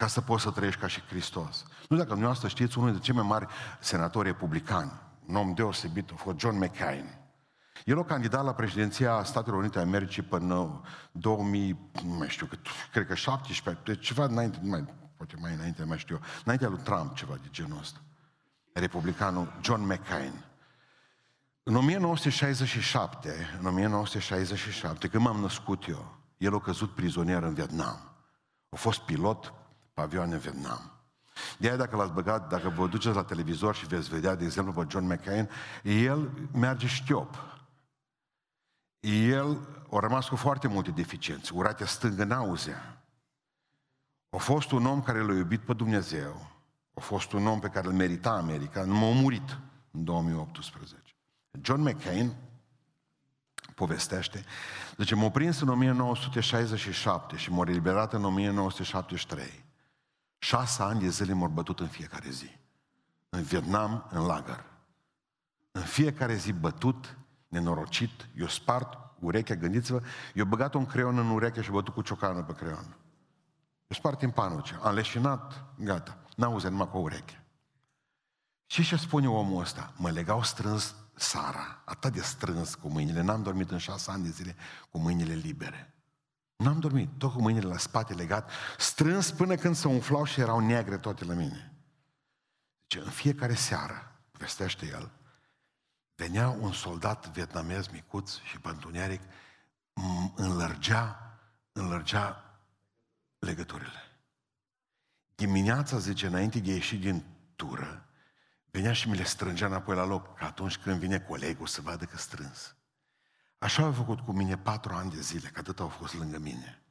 ca 0.03 0.09
să 0.09 0.21
poți 0.21 0.43
să 0.43 0.49
trăiești 0.49 0.79
ca 0.79 0.87
și 0.87 1.01
Hristos. 1.01 1.65
Nu 1.89 1.95
dacă 1.95 2.09
dumneavoastră 2.09 2.47
știți, 2.47 2.77
unul 2.77 2.89
dintre 2.89 3.11
cei 3.11 3.19
mai 3.19 3.27
mari 3.27 3.47
senatori 3.79 4.27
republicani, 4.27 4.91
un 5.25 5.35
om 5.35 5.53
deosebit, 5.53 6.09
a 6.11 6.15
fost 6.15 6.39
John 6.39 6.57
McCain. 6.57 7.17
El 7.85 7.99
a 7.99 8.03
candidat 8.03 8.43
la 8.43 8.53
președinția 8.53 9.23
Statelor 9.23 9.59
Unite 9.59 9.79
Americii 9.79 10.21
până 10.21 10.81
2000, 11.11 11.89
nu 12.03 12.13
mai 12.13 12.29
știu, 12.29 12.49
cred 12.91 13.07
că 13.07 13.15
17, 13.15 13.83
deci 13.83 14.05
ceva 14.05 14.25
înainte, 14.25 14.59
nu 14.61 14.69
mai, 14.69 14.85
poate 15.17 15.35
mai 15.41 15.53
înainte, 15.53 15.81
nu 15.81 15.87
mai 15.87 15.97
știu 15.97 16.15
eu, 16.15 16.21
înaintea 16.43 16.69
lui 16.69 16.79
Trump, 16.83 17.15
ceva 17.15 17.33
de 17.33 17.47
genul 17.51 17.79
ăsta. 17.79 17.99
Republicanul 18.73 19.53
John 19.61 19.81
McCain. 19.81 20.43
În 21.63 21.75
1967, 21.75 23.57
în 23.59 23.65
1967, 23.65 25.07
când 25.07 25.23
m-am 25.23 25.39
născut 25.39 25.87
eu, 25.87 26.17
el 26.37 26.55
a 26.55 26.59
căzut 26.59 26.91
prizonier 26.91 27.43
în 27.43 27.53
Vietnam. 27.53 28.11
A 28.69 28.75
fost 28.75 28.99
pilot 28.99 29.53
pe 29.93 30.01
avioane 30.01 30.33
în 30.33 30.39
Vietnam. 30.39 30.91
De 31.57 31.67
aia 31.67 31.75
dacă 31.75 31.95
l-ați 31.95 32.11
băgat, 32.11 32.49
dacă 32.49 32.69
vă 32.69 32.87
duceți 32.87 33.15
la 33.15 33.23
televizor 33.23 33.75
și 33.75 33.85
veți 33.85 34.09
vedea, 34.09 34.35
de 34.35 34.45
exemplu, 34.45 34.73
pe 34.73 34.87
John 34.89 35.05
McCain, 35.05 35.49
el 35.83 36.31
merge 36.51 36.87
știop. 36.87 37.53
El 38.99 39.57
a 39.91 39.99
rămas 39.99 40.27
cu 40.27 40.35
foarte 40.35 40.67
multe 40.67 40.91
deficiențe, 40.91 41.51
uratea 41.53 41.85
stângă 41.85 42.23
nauzea. 42.23 43.03
A 44.29 44.37
fost 44.37 44.71
un 44.71 44.85
om 44.85 45.01
care 45.01 45.19
l-a 45.19 45.33
iubit 45.33 45.61
pe 45.61 45.73
Dumnezeu, 45.73 46.51
a 46.93 46.99
fost 46.99 47.31
un 47.31 47.47
om 47.47 47.59
pe 47.59 47.67
care 47.67 47.87
îl 47.87 47.93
merita 47.93 48.29
America, 48.29 48.83
nu 48.83 48.93
m-a 48.93 49.11
murit 49.11 49.59
în 49.91 50.03
2018. 50.03 50.95
John 51.61 51.81
McCain 51.81 52.33
povestește, 53.75 54.45
zice, 54.97 55.15
m-a 55.15 55.29
prins 55.29 55.59
în 55.59 55.69
1967 55.69 57.37
și 57.37 57.51
m-a 57.51 57.63
eliberat 57.67 58.13
în 58.13 58.25
1973. 58.25 59.62
Șase 60.43 60.81
ani 60.81 60.99
de 60.99 61.09
zile 61.09 61.33
m-au 61.33 61.47
bătut 61.47 61.79
în 61.79 61.87
fiecare 61.87 62.29
zi. 62.29 62.57
În 63.29 63.41
Vietnam, 63.41 64.07
în 64.09 64.25
lagăr. 64.25 64.65
În 65.71 65.81
fiecare 65.81 66.35
zi 66.35 66.51
bătut, 66.51 67.17
nenorocit, 67.47 68.29
eu 68.35 68.47
spart 68.47 68.97
urechea, 69.19 69.55
gândiți-vă, 69.55 70.01
eu 70.33 70.45
băgat 70.45 70.73
un 70.73 70.85
creion 70.85 71.17
în 71.17 71.29
ureche 71.29 71.61
și 71.61 71.71
bătut 71.71 71.93
cu 71.93 72.01
ciocană 72.01 72.43
pe 72.43 72.53
creion. 72.53 72.97
Eu 73.87 73.97
spart 73.97 74.21
în 74.21 74.31
panoce, 74.31 74.79
am 74.81 74.93
leșinat, 74.93 75.65
gata, 75.77 76.17
n-auze 76.35 76.69
numai 76.69 76.89
cu 76.89 76.97
o 76.97 77.01
ureche. 77.01 77.43
Și 78.65 78.83
ce 78.83 78.95
spune 78.95 79.29
omul 79.29 79.61
ăsta? 79.61 79.93
Mă 79.97 80.09
legau 80.09 80.43
strâns 80.43 80.95
Sara, 81.13 81.81
atât 81.85 82.13
de 82.13 82.21
strâns 82.21 82.75
cu 82.75 82.87
mâinile, 82.87 83.21
n-am 83.21 83.43
dormit 83.43 83.71
în 83.71 83.77
șase 83.77 84.11
ani 84.11 84.23
de 84.23 84.29
zile 84.29 84.55
cu 84.89 84.97
mâinile 84.97 85.33
libere. 85.33 85.92
N-am 86.55 86.79
dormit, 86.79 87.09
tot 87.17 87.33
cu 87.33 87.41
mâinile 87.41 87.67
la 87.67 87.77
spate 87.77 88.13
legat, 88.13 88.51
strâns 88.77 89.31
până 89.31 89.55
când 89.55 89.75
se 89.75 89.87
umflau 89.87 90.23
și 90.25 90.39
erau 90.39 90.59
negre 90.59 90.97
toate 90.97 91.25
la 91.25 91.33
mine. 91.33 91.73
Deci 92.87 93.01
în 93.01 93.09
fiecare 93.09 93.53
seară, 93.53 94.19
vestește 94.31 94.85
el, 94.85 95.11
venea 96.15 96.49
un 96.49 96.71
soldat 96.71 97.27
vietnamez 97.27 97.87
micuț 97.87 98.37
și 98.43 98.59
pe 98.59 98.69
întuneric 98.69 99.21
înlărgea, 100.35 101.37
înlărgea 101.71 102.57
legăturile. 103.39 104.17
Dimineața, 105.35 105.97
zice, 105.97 106.27
înainte 106.27 106.59
de 106.59 106.71
a 106.71 106.73
ieși 106.73 106.97
din 106.97 107.23
tură, 107.55 108.05
venea 108.71 108.93
și 108.93 109.09
mi 109.09 109.15
le 109.15 109.23
strângea 109.23 109.65
înapoi 109.65 109.95
la 109.95 110.05
loc, 110.05 110.37
că 110.37 110.45
atunci 110.45 110.77
când 110.77 110.99
vine 110.99 111.19
colegul 111.19 111.67
să 111.67 111.81
vadă 111.81 112.05
că 112.05 112.17
strâns. 112.17 112.75
Așa 113.63 113.83
au 113.83 113.93
făcut 113.93 114.19
cu 114.19 114.31
mine 114.31 114.57
patru 114.57 114.93
ani 114.93 115.11
de 115.11 115.21
zile, 115.21 115.47
că 115.47 115.59
atât 115.59 115.79
au 115.79 115.87
fost 115.87 116.13
lângă 116.13 116.37
mine. 116.37 116.81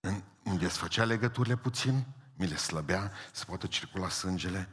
În, 0.00 0.22
îmi 0.42 0.58
desfăcea 0.58 1.04
legăturile 1.04 1.56
puțin, 1.56 2.06
mi 2.34 2.46
le 2.46 2.56
slăbea, 2.56 3.12
să 3.32 3.44
poată 3.44 3.66
circula 3.66 4.08
sângele 4.08 4.68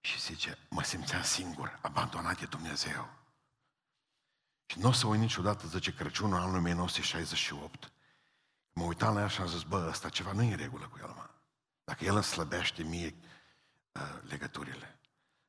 și 0.00 0.20
zice, 0.20 0.58
mă 0.68 0.82
simțeam 0.82 1.22
singur, 1.22 1.78
abandonat 1.82 2.38
de 2.38 2.46
Dumnezeu. 2.46 3.08
Și 4.66 4.78
nu 4.78 4.88
o 4.88 4.92
să 4.92 5.06
uit 5.06 5.20
niciodată, 5.20 5.66
zice, 5.66 5.94
Crăciunul 5.94 6.38
anului 6.38 6.58
1968. 6.58 7.92
Mă 8.72 8.82
uitam 8.82 9.14
la 9.14 9.20
ea 9.20 9.28
și 9.28 9.40
am 9.40 9.48
zis, 9.48 9.62
bă, 9.62 9.86
ăsta 9.88 10.08
ceva 10.08 10.32
nu 10.32 10.42
e 10.42 10.50
în 10.50 10.56
regulă 10.56 10.88
cu 10.88 10.98
el, 11.02 11.12
mă. 11.16 11.30
Dacă 11.84 12.04
el 12.04 12.14
îmi 12.14 12.24
slăbește 12.24 12.82
mie 12.82 13.14
uh, 13.92 14.02
legăturile. 14.28 14.98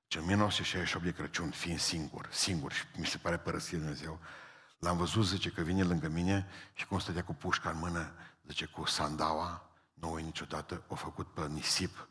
Ce 0.08 0.18
în 0.18 0.24
1968 0.24 1.06
de 1.06 1.14
Crăciun, 1.14 1.52
fiind 1.52 1.80
singur, 1.80 2.30
singur 2.32 2.72
și 2.72 2.84
mi 2.96 3.06
se 3.06 3.18
pare 3.18 3.38
părăsit 3.38 3.78
Dumnezeu, 3.78 4.20
l-am 4.82 4.98
văzut, 4.98 5.26
zice, 5.26 5.52
că 5.52 5.62
vine 5.62 5.84
lângă 5.84 6.08
mine 6.08 6.48
și 6.74 6.86
cum 6.86 7.00
stătea 7.00 7.24
cu 7.24 7.34
pușca 7.34 7.70
în 7.70 7.78
mână, 7.78 8.14
zice, 8.44 8.66
cu 8.66 8.86
sandaua, 8.86 9.70
nu 9.94 10.12
uit 10.12 10.26
niciodată, 10.26 10.84
o 10.88 10.96
făcut 10.96 11.34
pe 11.34 11.48
nisip, 11.48 12.08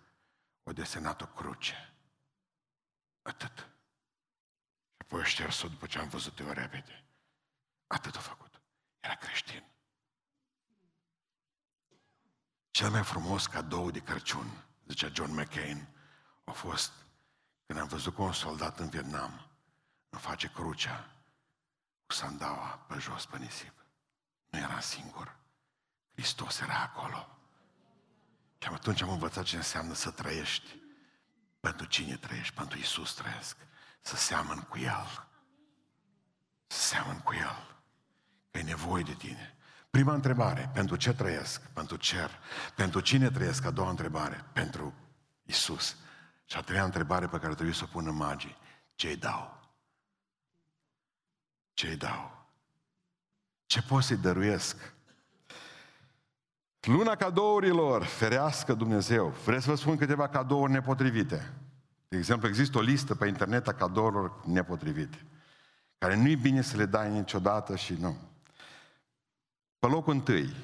o 0.63 0.73
desenat 0.73 1.21
o 1.21 1.27
cruce. 1.27 1.95
Atât. 3.23 3.59
Și 3.59 4.97
apoi 4.99 5.21
o 5.21 5.23
șters-o 5.23 5.69
după 5.69 5.87
ce 5.87 5.99
am 5.99 6.09
văzut 6.09 6.39
eu 6.39 6.51
repede. 6.51 7.05
Atât 7.87 8.17
a 8.17 8.21
făcut. 8.21 8.61
Era 9.01 9.15
creștin. 9.15 9.65
Cel 12.71 12.91
mai 12.91 13.05
frumos 13.05 13.47
cadou 13.47 13.91
de 13.91 14.01
Crăciun, 14.01 14.65
zicea 14.87 15.11
John 15.13 15.41
McCain, 15.41 15.89
a 16.45 16.53
fost 16.53 16.93
când 17.67 17.79
am 17.79 17.87
văzut 17.87 18.15
că 18.15 18.23
un 18.23 18.33
soldat 18.33 18.79
în 18.79 18.89
Vietnam 18.89 19.51
îmi 20.09 20.21
face 20.21 20.49
crucea 20.49 21.20
cu 22.11 22.17
sandaua 22.17 22.85
pe 22.89 22.99
jos 22.99 23.27
pe 23.27 23.39
nisip. 23.39 23.85
Nu 24.49 24.59
era 24.59 24.81
singur. 24.81 25.37
Hristos 26.13 26.61
era 26.61 26.83
acolo. 26.83 27.39
Și 28.59 28.69
atunci 28.69 29.03
am 29.03 29.11
învățat 29.11 29.45
ce 29.45 29.57
înseamnă 29.57 29.95
să 29.95 30.11
trăiești. 30.11 30.77
Pentru 31.61 31.87
cine 31.87 32.17
trăiești? 32.17 32.55
Pentru 32.55 32.79
Isus 32.79 33.15
trăiesc. 33.15 33.57
Să 34.01 34.17
seamăn 34.17 34.61
cu 34.61 34.79
El. 34.79 35.29
Să 36.67 36.79
seamăn 36.79 37.19
cu 37.21 37.35
El. 37.35 37.83
Că 38.51 38.59
e 38.59 38.63
nevoie 38.63 39.03
de 39.03 39.15
tine. 39.15 39.57
Prima 39.91 40.15
întrebare, 40.15 40.71
pentru 40.75 40.97
ce 40.97 41.13
trăiesc? 41.13 41.61
Pentru 41.61 41.97
cer. 41.97 42.31
Pentru 42.75 43.01
cine 43.01 43.31
trăiesc? 43.31 43.65
A 43.65 43.71
doua 43.71 43.91
întrebare, 43.91 44.45
pentru 44.53 44.95
Isus. 45.43 45.97
Și 46.45 46.57
a 46.57 46.61
treia 46.61 46.85
întrebare 46.85 47.27
pe 47.27 47.39
care 47.39 47.55
trebuie 47.55 47.75
să 47.75 47.85
o 47.85 47.93
pună 47.93 48.11
magii, 48.11 48.57
ce-i 48.95 49.17
dau? 49.17 49.60
Ce-i 51.81 51.97
dau? 51.97 52.47
Ce 53.67 53.83
pot 53.83 54.03
să-i 54.03 54.17
dăruiesc? 54.17 54.95
Luna 56.81 57.17
cadourilor, 57.17 58.05
ferească 58.05 58.75
Dumnezeu. 58.75 59.29
Vreți 59.29 59.65
să 59.65 59.71
vă 59.71 59.77
spun 59.77 59.97
câteva 59.97 60.29
cadouri 60.29 60.73
nepotrivite? 60.73 61.53
De 62.09 62.17
exemplu, 62.17 62.49
există 62.49 62.79
o 62.79 62.81
listă 62.81 63.15
pe 63.15 63.27
internet 63.27 63.69
a 63.69 63.75
cadourilor 63.75 64.47
nepotrivite. 64.47 65.27
care 65.99 66.17
nu-i 66.17 66.37
bine 66.37 66.63
să 66.63 66.77
le 66.77 66.87
dai 66.87 67.11
niciodată 67.11 67.77
și 67.77 67.95
nu. 67.95 68.17
Pe 69.79 69.87
locul 69.87 70.13
întâi, 70.13 70.55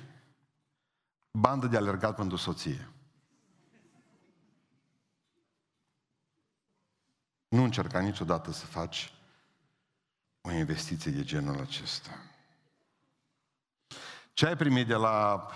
bandă 1.31 1.67
de 1.67 1.77
alergat 1.77 2.17
pentru 2.17 2.37
soție. 2.37 2.89
Nu 7.49 7.63
încerca 7.63 8.01
niciodată 8.01 8.53
să 8.53 8.67
faci 8.67 9.16
o 10.47 10.53
investiție 10.53 11.11
de 11.11 11.23
genul 11.23 11.61
acesta. 11.61 12.11
Ce 14.33 14.47
ai 14.47 14.57
primit 14.57 14.87
de 14.87 14.95
la 14.95 15.47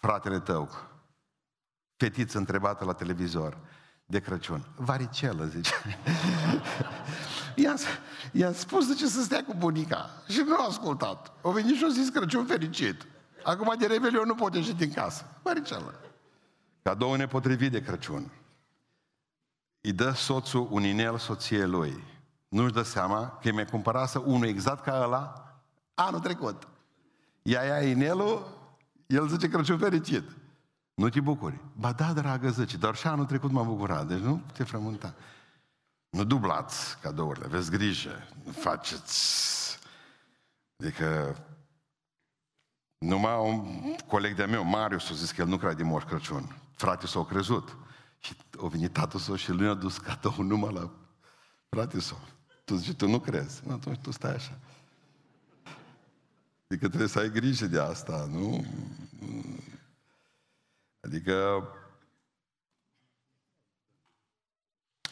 fratele 0.00 0.40
tău? 0.40 0.70
Fetiță 1.96 2.38
întrebată 2.38 2.84
la 2.84 2.92
televizor 2.92 3.58
de 4.06 4.20
Crăciun. 4.20 4.66
Varicelă, 4.76 5.44
zice. 5.44 5.72
I-am, 7.62 7.78
i-am 8.32 8.52
spus 8.52 8.86
de 8.86 8.94
ce 8.94 9.06
să 9.06 9.22
stea 9.22 9.44
cu 9.44 9.54
bunica 9.54 10.10
și 10.28 10.42
nu 10.46 10.54
a 10.54 10.66
ascultat. 10.66 11.32
O 11.42 11.52
venit 11.52 11.76
și 11.76 11.84
o 11.84 11.88
zis 11.88 12.08
Crăciun 12.08 12.46
fericit. 12.46 13.06
Acum 13.42 13.74
de 13.78 13.86
Revelion 13.86 14.26
nu 14.26 14.34
pot 14.34 14.54
ieși 14.54 14.74
din 14.74 14.92
casă. 14.92 15.24
Varicelă. 15.42 16.00
Cadou 16.82 17.14
nepotrivit 17.14 17.72
de 17.72 17.82
Crăciun. 17.82 18.30
Îi 19.80 19.92
dă 19.92 20.12
soțul 20.12 20.68
un 20.70 20.82
inel 20.82 21.18
soției 21.18 21.66
lui. 21.66 22.11
Nu-și 22.52 22.72
dă 22.72 22.82
seama 22.82 23.28
că 23.28 23.48
îi 23.48 23.54
mai 23.54 23.64
cumpărase 23.64 24.18
unul 24.18 24.46
exact 24.46 24.84
ca 24.84 25.00
ăla 25.02 25.52
anul 25.94 26.20
trecut. 26.20 26.68
Ea 27.42 27.62
ia 27.62 27.88
inelul, 27.88 28.46
el 29.06 29.28
zice 29.28 29.48
Crăciun 29.48 29.78
fericit. 29.78 30.30
Nu 30.94 31.08
te 31.08 31.20
bucuri. 31.20 31.60
Ba 31.76 31.92
da, 31.92 32.12
dragă, 32.12 32.50
zice, 32.50 32.76
doar 32.76 32.96
și 32.96 33.06
anul 33.06 33.24
trecut 33.24 33.50
m-am 33.50 33.66
bucurat, 33.66 34.06
deci 34.06 34.18
nu 34.18 34.42
te 34.52 34.64
frământa. 34.64 35.14
Nu 36.10 36.24
dublați 36.24 36.98
cadourile, 36.98 37.44
aveți 37.44 37.70
grijă, 37.70 38.28
nu 38.44 38.52
faceți... 38.52 39.78
Adică 40.76 41.36
numai 42.98 43.38
un 43.38 43.94
coleg 44.06 44.36
de 44.36 44.44
meu, 44.44 44.64
Marius, 44.64 45.10
a 45.10 45.14
zis 45.14 45.30
că 45.30 45.40
el 45.40 45.48
nu 45.48 45.56
crede 45.56 45.82
Moș 45.82 46.02
Crăciun. 46.02 46.56
Frate 46.74 47.06
s-au 47.06 47.24
crezut. 47.24 47.76
Și 48.18 48.36
a 48.62 48.66
venit 48.66 48.92
tatăl 48.92 49.20
său 49.20 49.34
și 49.34 49.52
lui 49.52 49.68
a 49.68 49.74
dus 49.74 49.98
cadou 49.98 50.42
numai 50.42 50.72
la 50.72 50.90
frate 51.68 52.00
său. 52.00 52.18
Tu 52.64 52.74
zici, 52.74 52.96
tu 52.96 53.08
nu 53.08 53.20
crezi. 53.20 53.66
Nu, 53.66 53.72
atunci 53.72 53.98
tu 53.98 54.10
stai 54.10 54.34
așa. 54.34 54.58
Adică 56.66 56.88
trebuie 56.88 57.08
să 57.08 57.18
ai 57.18 57.30
grijă 57.30 57.66
de 57.66 57.80
asta, 57.80 58.28
nu? 58.30 58.66
Adică... 61.00 61.66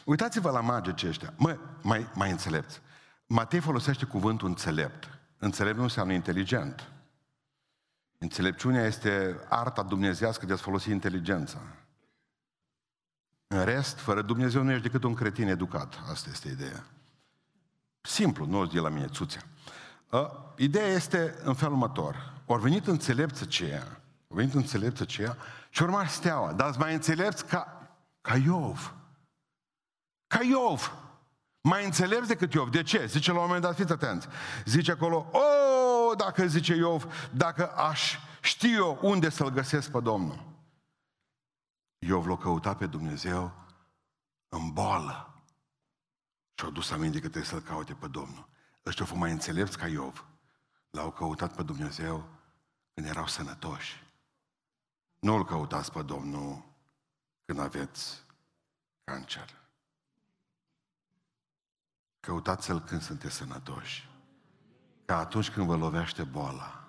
Uitați-vă 0.05 0.49
la 0.49 0.61
magii 0.61 1.07
ăștia. 1.07 1.33
Mă, 1.37 1.57
mai, 1.81 2.11
mai 2.13 2.31
înțelepți. 2.31 2.81
Matei 3.27 3.59
folosește 3.59 4.05
cuvântul 4.05 4.47
înțelept. 4.47 5.19
Înțelept 5.37 5.77
nu 5.77 5.83
înseamnă 5.83 6.13
inteligent. 6.13 6.91
Înțelepciunea 8.17 8.85
este 8.85 9.39
arta 9.49 9.83
dumnezească 9.83 10.45
de 10.45 10.53
a 10.53 10.55
folosi 10.55 10.91
inteligența. 10.91 11.61
În 13.47 13.63
rest, 13.63 13.97
fără 13.97 14.21
Dumnezeu 14.21 14.63
nu 14.63 14.71
ești 14.71 14.83
decât 14.83 15.03
un 15.03 15.13
cretin 15.13 15.47
educat. 15.47 15.99
Asta 16.09 16.29
este 16.29 16.49
ideea. 16.49 16.85
Simplu, 18.01 18.45
nu 18.45 18.59
o 18.59 18.65
de 18.65 18.79
la 18.79 18.89
mine, 18.89 19.07
țuțea. 19.07 19.41
Uh, 20.09 20.29
ideea 20.57 20.87
este 20.87 21.39
în 21.43 21.53
felul 21.53 21.73
următor. 21.73 22.33
Ori 22.45 22.61
venit 22.61 22.87
înțelepță 22.87 23.43
aceea, 23.43 24.01
au 24.29 24.35
venit 24.35 24.53
înțelepță 24.53 25.03
aceea 25.03 25.37
și 25.69 25.81
urma 25.81 26.05
steaua. 26.05 26.53
Dar 26.53 26.75
mai 26.77 26.93
înțelepți 26.93 27.45
ca, 27.45 27.89
ca 28.21 28.35
Iov. 28.35 28.95
Ca 30.27 30.43
Iov. 30.43 30.93
Mai 31.61 31.85
înțelepți 31.85 32.27
decât 32.27 32.53
Iov. 32.53 32.69
De 32.69 32.83
ce? 32.83 33.05
Zice 33.05 33.31
la 33.31 33.39
un 33.39 33.45
moment 33.45 33.63
dat, 33.63 33.75
fiți 33.75 33.91
atenți. 33.91 34.27
Zice 34.65 34.91
acolo, 34.91 35.31
o, 35.31 36.15
dacă 36.15 36.45
zice 36.45 36.75
Iov, 36.75 37.29
dacă 37.31 37.71
aș 37.71 38.17
ști 38.41 38.73
eu 38.73 38.99
unde 39.01 39.29
să-L 39.29 39.49
găsesc 39.49 39.91
pe 39.91 39.99
Domnul. 39.99 40.43
Iov 41.99 42.25
l-a 42.25 42.37
căutat 42.37 42.77
pe 42.77 42.85
Dumnezeu 42.85 43.51
în 44.49 44.71
boală. 44.73 45.30
Și-a 46.61 46.69
dus 46.69 46.91
aminte 46.91 47.19
că 47.19 47.29
trebuie 47.29 47.43
să-L 47.51 47.61
caute 47.61 47.93
pe 47.93 48.07
Domnul. 48.07 48.47
Ăștia 48.85 49.03
au 49.03 49.09
fost 49.09 49.21
mai 49.21 49.31
înțelepți 49.31 49.77
ca 49.77 49.87
Iov. 49.87 50.25
L-au 50.89 51.11
căutat 51.11 51.55
pe 51.55 51.63
Dumnezeu 51.63 52.29
când 52.93 53.07
erau 53.07 53.27
sănătoși. 53.27 54.03
Nu 55.19 55.35
îl 55.35 55.45
căutați 55.45 55.91
pe 55.91 56.01
Domnul 56.01 56.65
când 57.45 57.59
aveți 57.59 58.25
cancer. 59.03 59.57
Căutați-l 62.19 62.81
când 62.81 63.01
sunteți 63.01 63.35
sănătoși. 63.35 64.09
Ca 65.05 65.17
atunci 65.17 65.51
când 65.51 65.65
vă 65.65 65.75
lovește 65.75 66.23
boala. 66.23 66.87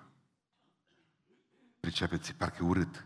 Pricepeți, 1.79 2.33
parcă 2.33 2.63
urât. 2.63 3.05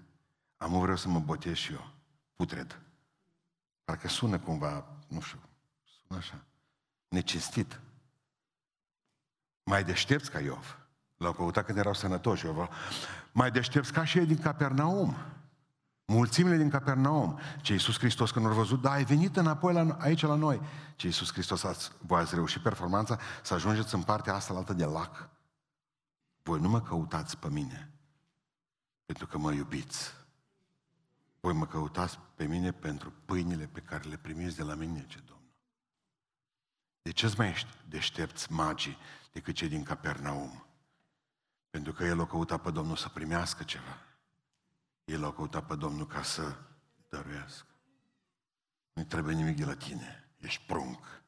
Am 0.58 0.80
vreau 0.80 0.98
să 0.98 1.08
mă 1.08 1.20
botez 1.20 1.56
și 1.56 1.74
eu. 1.74 1.94
Putred. 2.36 2.82
Parcă 3.84 4.08
sună 4.08 4.40
cumva, 4.40 4.98
nu 5.08 5.22
știu, 5.22 5.40
sună 5.84 6.20
așa. 6.20 6.47
Necestit. 7.08 7.80
Mai 9.64 9.84
deștepți 9.84 10.32
ca 10.32 10.40
Iov. 10.40 10.78
L-au 11.18 11.34
căutat 11.34 11.66
când 11.66 11.78
erau 11.78 11.94
sănătoși. 11.94 12.46
Eu 12.46 12.70
mai 13.32 13.52
deștepți 13.52 13.94
ca 13.94 14.06
și 14.06 14.18
ei 14.18 14.26
din 14.26 14.38
Capernaum. 14.38 15.16
Mulțimile 16.06 16.58
din 16.58 16.70
Capernaum. 16.70 17.40
Ce 17.62 17.74
Iisus 17.74 17.98
Hristos 17.98 18.32
când 18.32 18.46
au 18.46 18.54
văzut, 18.54 18.82
da, 18.82 18.92
ai 18.92 19.04
venit 19.04 19.38
înapoi 19.38 19.74
la, 19.74 19.98
aici 20.00 20.22
la 20.22 20.36
noi. 20.36 20.62
Ce 20.96 21.06
Iisus 21.06 21.32
Hristos, 21.32 21.64
ați, 21.64 21.92
voi 22.00 22.20
ați 22.20 22.36
reușit 22.36 22.62
performanța 22.62 23.20
să 23.44 23.54
ajungeți 23.54 23.96
în 23.96 24.04
partea 24.04 24.34
asta 24.34 24.54
la 24.54 24.60
altă 24.60 24.74
de 24.74 24.86
lac. 24.86 25.30
Voi 26.44 26.60
nu 26.60 26.70
mă 26.70 26.82
căutați 26.82 27.38
pe 27.38 27.50
mine, 27.50 27.92
pentru 29.06 29.28
că 29.28 29.38
mă 29.38 29.54
iubiți. 29.54 30.14
Voi 31.40 31.54
mă 31.54 31.66
căutați 31.66 32.20
pe 32.36 32.46
mine 32.46 32.72
pentru 32.72 33.14
pâinile 33.26 33.66
pe 33.66 33.80
care 33.80 34.10
le 34.10 34.18
primiți 34.18 34.56
de 34.56 34.64
la 34.64 34.74
mine, 34.74 35.06
ce 35.08 35.18
Domnul. 35.18 35.37
De 37.08 37.14
ce 37.14 37.34
mai 37.38 37.66
deștepți 37.90 38.52
magii 38.52 38.98
decât 39.32 39.56
cei 39.56 39.68
din 39.68 39.84
Capernaum? 39.84 40.66
Pentru 41.70 41.94
că 41.94 42.04
el 42.04 42.20
o 42.20 42.26
căuta 42.26 42.58
pe 42.58 42.72
Domnul 42.72 42.96
să 42.96 43.10
primească 43.10 43.64
ceva. 43.64 43.98
El 45.06 45.24
o 45.24 45.32
căuta 45.32 45.62
pe 45.62 45.76
Domnul 45.76 46.08
ca 46.08 46.24
să 46.24 46.56
dăruiască. 47.10 47.68
Nu 48.94 49.04
trebuie 49.04 49.36
nimic 49.36 49.58
de 49.58 49.66
la 49.66 49.76
tine. 49.76 50.30
Ești 50.38 50.64
prunc. 50.66 51.22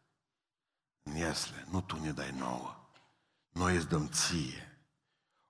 În 1.04 1.16
iesle, 1.16 1.66
nu 1.70 1.82
tu 1.82 2.00
ne 2.00 2.12
dai 2.12 2.32
nouă. 2.32 2.90
Noi 3.50 3.76
îți 3.76 3.88
dăm 3.88 4.08
ție. 4.08 4.80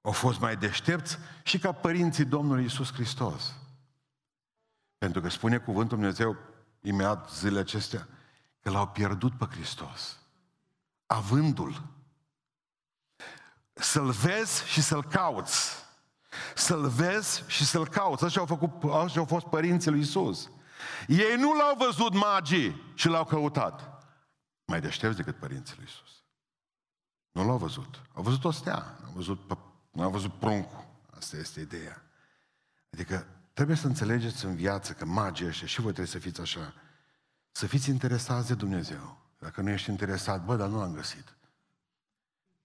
Au 0.02 0.12
fost 0.12 0.40
mai 0.40 0.58
deștepți 0.58 1.18
și 1.44 1.60
ca 1.60 1.72
părinții 1.72 2.26
Domnului 2.26 2.66
Isus 2.66 2.94
Hristos. 2.94 3.56
Pentru 4.98 5.22
că 5.22 5.30
spune 5.30 5.58
cuvântul 5.58 5.98
Dumnezeu 5.98 6.38
imediat 6.82 7.34
zilele 7.34 7.60
acestea 7.60 8.08
că 8.70 8.76
l-au 8.76 8.88
pierdut 8.88 9.38
pe 9.38 9.46
Hristos. 9.46 10.18
Avându-l 11.06 11.82
să-L 13.74 14.12
vezi 14.12 14.66
și 14.66 14.82
să-L 14.82 15.04
cauți. 15.04 15.76
Să-L 16.56 16.88
vezi 16.88 17.44
și 17.48 17.66
să-L 17.66 17.88
cauți. 17.88 18.24
Așa 18.24 18.40
au, 18.40 18.46
făcut, 18.46 18.92
așa 18.92 19.20
au 19.20 19.26
fost 19.26 19.46
părinții 19.46 19.92
lui 19.92 20.00
Isus. 20.00 20.50
Ei 21.08 21.36
nu 21.38 21.54
l-au 21.54 21.76
văzut 21.78 22.14
magii 22.14 22.94
și 22.94 23.08
l-au 23.08 23.26
căutat. 23.26 24.04
Mai 24.66 24.82
deștepți 24.82 25.18
decât 25.18 25.36
părinții 25.36 25.76
lui 25.78 25.86
Isus. 25.88 26.24
Nu 27.32 27.46
l-au 27.46 27.58
văzut. 27.58 28.02
Au 28.14 28.24
văzut 28.24 28.44
o 28.44 28.52
stea. 28.52 28.98
Au 29.06 29.12
văzut, 29.16 29.58
au 29.98 30.10
văzut 30.10 30.34
pruncul. 30.34 30.86
Asta 31.18 31.38
este 31.38 31.60
ideea. 31.60 32.02
Adică 32.94 33.28
trebuie 33.54 33.76
să 33.76 33.88
înțelegeți 33.88 34.46
în 34.46 34.56
viață 34.56 34.94
că 34.94 35.06
magii 35.06 35.48
ăștia, 35.48 35.68
și 35.68 35.82
voi 35.82 35.94
trebuie 35.94 36.14
să 36.14 36.20
fiți 36.20 36.42
așa, 36.42 36.74
să 37.60 37.68
fiți 37.68 37.90
interesați 37.90 38.48
de 38.48 38.54
Dumnezeu. 38.54 39.18
Dacă 39.40 39.62
nu 39.62 39.70
ești 39.70 39.90
interesat, 39.90 40.46
bă, 40.46 40.56
dar 40.56 40.68
nu 40.68 40.80
l-am 40.80 40.94
găsit. 40.94 41.36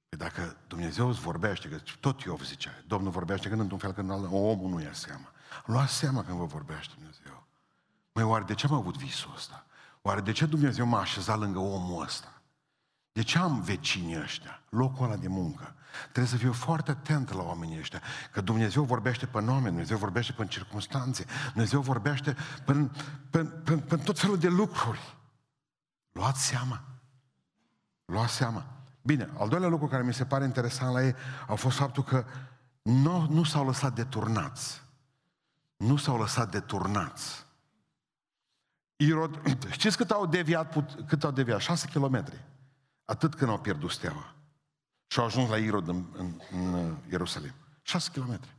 Că 0.09 0.17
dacă 0.17 0.57
Dumnezeu 0.67 1.09
îți 1.09 1.21
vorbește, 1.21 1.69
că 1.69 1.79
tot 2.01 2.21
Iov 2.21 2.43
zicea, 2.45 2.71
Domnul 2.87 3.11
vorbește 3.11 3.49
când 3.49 3.61
într-un 3.61 3.79
fel, 3.79 3.93
când 3.93 4.11
omul 4.11 4.71
nu 4.71 4.81
ia 4.81 4.93
seama. 4.93 5.33
Luați 5.67 5.93
seama 5.93 6.25
când 6.25 6.39
vă 6.39 6.45
vorbește 6.45 6.93
Dumnezeu. 6.97 7.47
Măi, 8.13 8.25
oare 8.25 8.45
de 8.45 8.55
ce 8.55 8.67
am 8.67 8.73
avut 8.73 8.97
visul 8.97 9.33
ăsta? 9.35 9.67
Oare 10.03 10.21
de 10.21 10.33
ce 10.33 10.47
Dumnezeu 10.47 10.87
m-a 10.87 11.01
așezat 11.01 11.39
lângă 11.39 11.59
omul 11.59 12.03
ăsta? 12.03 12.34
De 13.15 13.23
ce 13.23 13.39
am 13.39 13.61
vecinii 13.61 14.21
ăștia? 14.21 14.63
Locul 14.69 15.05
ăla 15.05 15.17
de 15.17 15.29
muncă. 15.29 15.75
Trebuie 16.03 16.27
să 16.27 16.37
fiu 16.37 16.53
foarte 16.53 16.91
atent 16.91 17.33
la 17.33 17.43
oamenii 17.43 17.79
ăștia. 17.79 18.03
Că 18.33 18.41
Dumnezeu 18.41 18.83
vorbește 18.83 19.27
pe 19.27 19.41
nume, 19.41 19.69
Dumnezeu 19.69 19.97
vorbește 19.97 20.33
pe 20.33 20.47
circunstanțe, 20.47 21.25
Dumnezeu 21.53 21.81
vorbește 21.81 22.37
pe, 22.65 22.91
pe, 23.31 23.45
pe, 23.45 23.77
pe 23.77 23.97
tot 23.97 24.19
felul 24.19 24.39
de 24.39 24.49
lucruri. 24.49 25.17
Luați 26.13 26.47
seama. 26.47 26.85
Luați 28.05 28.33
seama. 28.33 28.67
Bine, 29.03 29.31
al 29.39 29.49
doilea 29.49 29.69
lucru 29.69 29.87
care 29.87 30.03
mi 30.03 30.15
se 30.15 30.25
pare 30.25 30.45
interesant 30.45 30.93
la 30.93 31.05
ei 31.05 31.15
a 31.47 31.55
fost 31.55 31.77
faptul 31.77 32.03
că 32.03 32.25
nu, 32.83 33.27
nu 33.31 33.45
s-au 33.45 33.67
lăsat 33.67 33.95
deturnați. 33.95 34.83
Nu 35.77 35.97
s-au 35.97 36.19
lăsat 36.19 36.51
deturnați. 36.51 37.47
Irod, 38.97 39.41
știți 39.79 39.97
cât 39.97 40.11
au 40.11 40.27
deviat, 40.27 40.77
cât 41.07 41.25
au 41.25 41.31
deviat? 41.31 41.61
6 41.61 41.89
kilometri. 41.89 42.45
Atât 43.05 43.35
când 43.35 43.51
au 43.51 43.61
pierdut 43.61 43.91
steaua. 43.91 44.35
Și 45.07 45.19
au 45.19 45.25
ajuns 45.25 45.49
la 45.49 45.59
Irod 45.59 45.89
în, 45.89 46.05
în, 46.13 46.41
în 46.51 46.97
Ierusalim. 47.11 47.55
6 47.83 48.11
kilometri. 48.11 48.55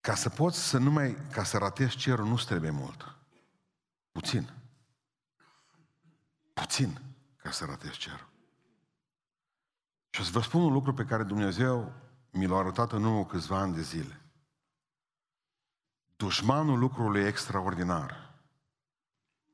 Ca 0.00 0.14
să 0.14 0.28
poți 0.28 0.68
să 0.68 0.78
nu 0.78 0.90
mai, 0.90 1.16
ca 1.32 1.44
să 1.44 1.58
ratezi 1.58 1.96
cerul, 1.96 2.26
nu 2.26 2.36
trebuie 2.36 2.70
mult. 2.70 3.16
Puțin. 4.12 4.50
Puțin 6.52 7.00
ca 7.36 7.50
să 7.50 7.64
ratezi 7.64 7.98
cerul. 7.98 8.28
Și 10.10 10.20
o 10.20 10.24
să 10.24 10.30
vă 10.30 10.40
spun 10.40 10.60
un 10.60 10.72
lucru 10.72 10.94
pe 10.94 11.04
care 11.04 11.22
Dumnezeu 11.22 11.92
mi 12.30 12.46
l-a 12.46 12.56
arătat 12.56 12.92
în 12.92 13.04
urmă 13.04 13.26
câțiva 13.26 13.58
ani 13.58 13.74
de 13.74 13.82
zile. 13.82 14.23
Dușmanul 16.16 16.78
lucrului 16.78 17.22
extraordinar 17.22 18.34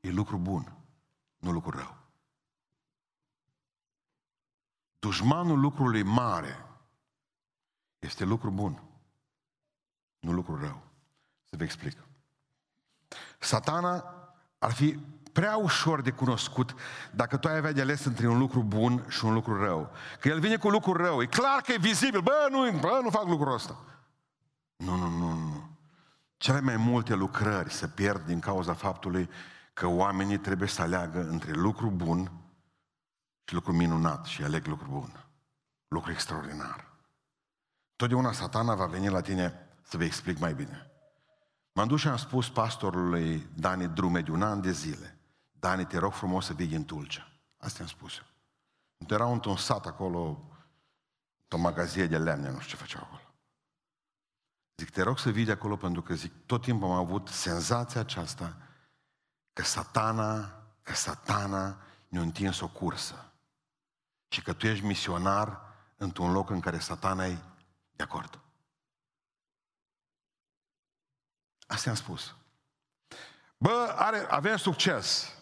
e 0.00 0.10
lucru 0.10 0.36
bun, 0.36 0.72
nu 1.38 1.52
lucru 1.52 1.78
rău. 1.78 1.96
Dușmanul 4.98 5.60
lucrului 5.60 6.02
mare 6.02 6.66
este 7.98 8.24
lucru 8.24 8.50
bun, 8.50 8.82
nu 10.18 10.32
lucru 10.32 10.60
rău. 10.60 10.82
Să 11.44 11.56
vă 11.56 11.62
explic. 11.62 11.98
Satana 13.38 14.14
ar 14.58 14.72
fi 14.72 14.98
prea 15.32 15.56
ușor 15.56 16.00
de 16.00 16.10
cunoscut 16.10 16.74
dacă 17.12 17.36
tu 17.36 17.48
ai 17.48 17.56
avea 17.56 17.72
de 17.72 17.80
ales 17.80 18.04
între 18.04 18.28
un 18.28 18.38
lucru 18.38 18.62
bun 18.62 19.04
și 19.08 19.24
un 19.24 19.32
lucru 19.32 19.62
rău. 19.64 19.90
Că 20.20 20.28
el 20.28 20.40
vine 20.40 20.56
cu 20.56 20.68
lucru 20.68 20.92
rău, 20.92 21.22
e 21.22 21.26
clar 21.26 21.60
că 21.60 21.72
e 21.72 21.78
vizibil, 21.78 22.20
bă, 22.20 22.48
nu, 22.50 22.78
bă, 22.78 23.00
nu 23.02 23.10
fac 23.10 23.26
lucrul 23.26 23.52
ăsta. 23.52 23.76
Nu, 24.76 24.96
nu, 24.96 25.08
nu, 25.08 25.32
nu. 25.32 25.49
Cele 26.40 26.60
mai 26.60 26.76
multe 26.76 27.14
lucrări 27.14 27.72
se 27.72 27.88
pierd 27.88 28.26
din 28.26 28.40
cauza 28.40 28.74
faptului 28.74 29.30
că 29.72 29.86
oamenii 29.86 30.38
trebuie 30.38 30.68
să 30.68 30.82
aleagă 30.82 31.28
între 31.28 31.52
lucru 31.52 31.90
bun 31.90 32.32
și 33.44 33.54
lucru 33.54 33.72
minunat 33.72 34.24
și 34.24 34.42
aleg 34.42 34.66
lucru 34.66 34.86
bun. 34.90 35.24
Lucru 35.88 36.10
extraordinar. 36.10 36.86
Totdeauna 37.96 38.32
satana 38.32 38.74
va 38.74 38.86
veni 38.86 39.08
la 39.08 39.20
tine 39.20 39.68
să 39.82 39.96
vă 39.96 40.04
explic 40.04 40.38
mai 40.38 40.54
bine. 40.54 40.90
M-am 41.72 41.88
dus 41.88 42.00
și 42.00 42.08
am 42.08 42.16
spus 42.16 42.48
pastorului 42.48 43.48
Dani 43.54 43.88
Drume 43.88 44.20
de 44.20 44.30
un 44.30 44.42
an 44.42 44.60
de 44.60 44.70
zile. 44.70 45.18
Dani, 45.52 45.86
te 45.86 45.98
rog 45.98 46.12
frumos 46.12 46.44
să 46.44 46.52
vii 46.52 46.74
în 46.74 46.84
Tulcea. 46.84 47.32
Asta 47.58 47.82
am 47.82 47.88
spus 47.88 48.16
eu. 48.16 48.26
Era 49.08 49.30
într-un 49.30 49.56
sat 49.56 49.86
acolo, 49.86 50.44
o 51.48 51.56
magazie 51.56 52.06
de 52.06 52.18
lemne, 52.18 52.50
nu 52.50 52.58
știu 52.58 52.76
ce 52.76 52.82
făceau 52.82 53.02
acolo. 53.02 53.29
Zic, 54.80 54.90
te 54.90 55.02
rog 55.02 55.18
să 55.18 55.30
vii 55.30 55.44
de 55.44 55.52
acolo 55.52 55.76
pentru 55.76 56.02
că, 56.02 56.14
zic, 56.14 56.46
tot 56.46 56.62
timpul 56.62 56.88
am 56.88 56.94
avut 56.94 57.28
senzația 57.28 58.00
aceasta 58.00 58.56
că 59.52 59.62
satana, 59.62 60.62
că 60.82 60.94
satana 60.94 61.82
ne-a 62.08 62.20
întins 62.20 62.60
o 62.60 62.68
cursă. 62.68 63.32
Și 64.28 64.42
că 64.42 64.52
tu 64.52 64.66
ești 64.66 64.84
misionar 64.84 65.60
într-un 65.96 66.32
loc 66.32 66.50
în 66.50 66.60
care 66.60 66.78
satana 66.78 67.26
e 67.26 67.38
de 67.90 68.02
acord. 68.02 68.40
Asta 71.66 71.90
am 71.90 71.96
spus. 71.96 72.34
Bă, 73.56 73.94
are, 73.96 74.26
avem 74.30 74.56
succes. 74.56 75.34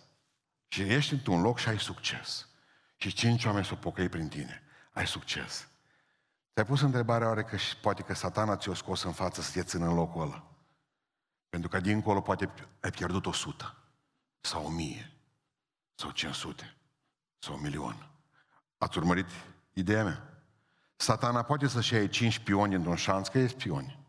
Și 0.68 0.82
ești 0.82 1.12
într-un 1.12 1.40
loc 1.40 1.58
și 1.58 1.68
ai 1.68 1.78
succes. 1.78 2.48
Și 2.96 3.12
cinci 3.12 3.44
oameni 3.44 3.64
s-o 3.64 3.76
pocăi 3.76 4.08
prin 4.08 4.28
tine. 4.28 4.62
Ai 4.92 5.06
succes. 5.06 5.68
Te-ai 6.58 6.70
pus 6.70 6.80
întrebarea 6.80 7.26
oare 7.26 7.42
că 7.42 7.56
și 7.56 7.76
poate 7.76 8.02
că 8.02 8.14
satana 8.14 8.56
ți-o 8.56 8.74
scos 8.74 9.02
în 9.02 9.12
față 9.12 9.40
să 9.40 9.50
te 9.52 9.62
țină 9.62 9.86
în 9.86 9.94
locul 9.94 10.22
ăla. 10.22 10.44
Pentru 11.48 11.68
că 11.68 11.80
dincolo 11.80 12.20
poate 12.20 12.50
ai 12.80 12.90
pierdut 12.90 13.26
o 13.26 13.32
sută. 13.32 13.76
Sau 14.40 14.64
o 14.64 14.70
mie. 14.70 15.12
Sau 15.94 16.10
500. 16.10 16.76
Sau 17.38 17.54
un 17.54 17.60
milion. 17.60 18.10
Ați 18.78 18.98
urmărit 18.98 19.26
ideea 19.72 20.04
mea? 20.04 20.42
Satana 20.96 21.42
poate 21.42 21.66
să-și 21.66 21.94
ia 21.94 22.08
cinci 22.08 22.38
pioni 22.38 22.74
într-un 22.74 22.96
șanț, 22.96 23.28
că 23.28 23.38
e 23.38 23.46
spioni 23.46 24.06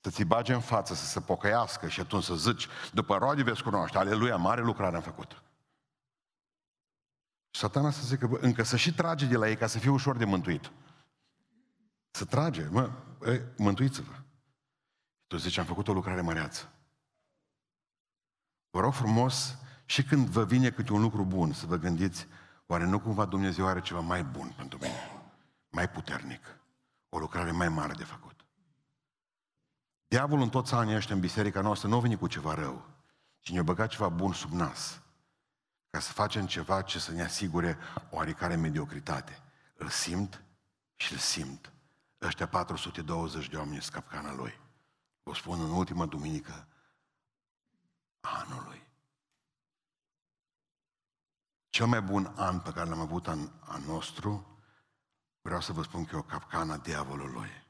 să 0.00 0.10
ți 0.10 0.24
bage 0.24 0.52
în 0.52 0.60
față, 0.60 0.94
să 0.94 1.04
se 1.04 1.20
pocăiască 1.20 1.88
și 1.88 2.00
atunci 2.00 2.24
să 2.24 2.34
zici, 2.34 2.68
după 2.92 3.16
roade 3.16 3.42
veți 3.42 3.62
cunoaște, 3.62 3.98
aleluia, 3.98 4.36
mare 4.36 4.60
lucrare 4.60 4.96
am 4.96 5.02
făcut. 5.02 5.42
Și 7.50 7.60
satana 7.60 7.90
să 7.90 8.06
zică, 8.06 8.26
bă, 8.26 8.38
încă 8.40 8.62
să 8.62 8.76
și 8.76 8.94
trage 8.94 9.26
de 9.26 9.36
la 9.36 9.48
ei 9.48 9.56
ca 9.56 9.66
să 9.66 9.78
fie 9.78 9.90
ușor 9.90 10.16
de 10.16 10.24
mântuit. 10.24 10.70
Să 12.10 12.24
trage, 12.24 12.68
mă, 12.70 12.90
e, 13.26 13.42
mântuiți-vă. 13.56 14.12
Tu 15.26 15.36
zici, 15.36 15.58
am 15.58 15.64
făcut 15.64 15.88
o 15.88 15.92
lucrare 15.92 16.20
măreață. 16.20 16.72
Vă 18.70 18.80
rog 18.80 18.92
frumos, 18.92 19.58
și 19.90 20.02
când 20.02 20.28
vă 20.28 20.44
vine 20.44 20.70
câte 20.70 20.92
un 20.92 21.00
lucru 21.00 21.24
bun, 21.24 21.52
să 21.52 21.66
vă 21.66 21.76
gândiți, 21.76 22.26
oare 22.66 22.84
nu 22.84 23.00
cumva 23.00 23.24
Dumnezeu 23.24 23.66
are 23.66 23.80
ceva 23.80 24.00
mai 24.00 24.24
bun 24.24 24.52
pentru 24.56 24.78
mine, 24.80 25.22
mai 25.70 25.90
puternic, 25.90 26.60
o 27.08 27.18
lucrare 27.18 27.50
mai 27.50 27.68
mare 27.68 27.92
de 27.92 28.04
făcut. 28.04 28.44
Diavolul 30.08 30.42
în 30.42 30.48
toți 30.48 30.74
anii 30.74 30.94
ăștia 30.94 31.14
în 31.14 31.20
biserica 31.20 31.60
noastră 31.60 31.88
nu 31.88 31.96
a 31.96 32.00
venit 32.00 32.18
cu 32.18 32.26
ceva 32.26 32.54
rău, 32.54 32.86
ci 33.40 33.50
ne-a 33.50 33.62
băgat 33.62 33.88
ceva 33.88 34.08
bun 34.08 34.32
sub 34.32 34.50
nas, 34.50 35.00
ca 35.90 36.00
să 36.00 36.12
facem 36.12 36.46
ceva 36.46 36.82
ce 36.82 36.98
să 36.98 37.12
ne 37.12 37.22
asigure 37.22 37.78
oarecare 38.10 38.56
mediocritate. 38.56 39.42
Îl 39.76 39.88
simt 39.88 40.42
și 40.96 41.12
îl 41.12 41.18
simt. 41.18 41.72
Ăștia 42.20 42.48
420 42.48 43.48
de 43.48 43.56
oameni 43.56 43.82
sunt 43.82 43.94
capcana 43.94 44.34
lui. 44.34 44.60
Vă 45.22 45.34
spun 45.34 45.60
în 45.60 45.70
ultima 45.70 46.06
duminică 46.06 46.68
anului. 48.20 48.86
Cel 51.68 51.86
mai 51.86 52.02
bun 52.02 52.32
an 52.36 52.60
pe 52.60 52.72
care 52.72 52.88
l-am 52.88 53.00
avut 53.00 53.26
în 53.26 53.50
an 53.60 53.82
nostru, 53.82 54.60
vreau 55.40 55.60
să 55.60 55.72
vă 55.72 55.82
spun 55.82 56.04
că 56.04 56.14
e 56.14 56.18
o 56.18 56.22
capcana 56.22 56.76
diavolului. 56.76 57.66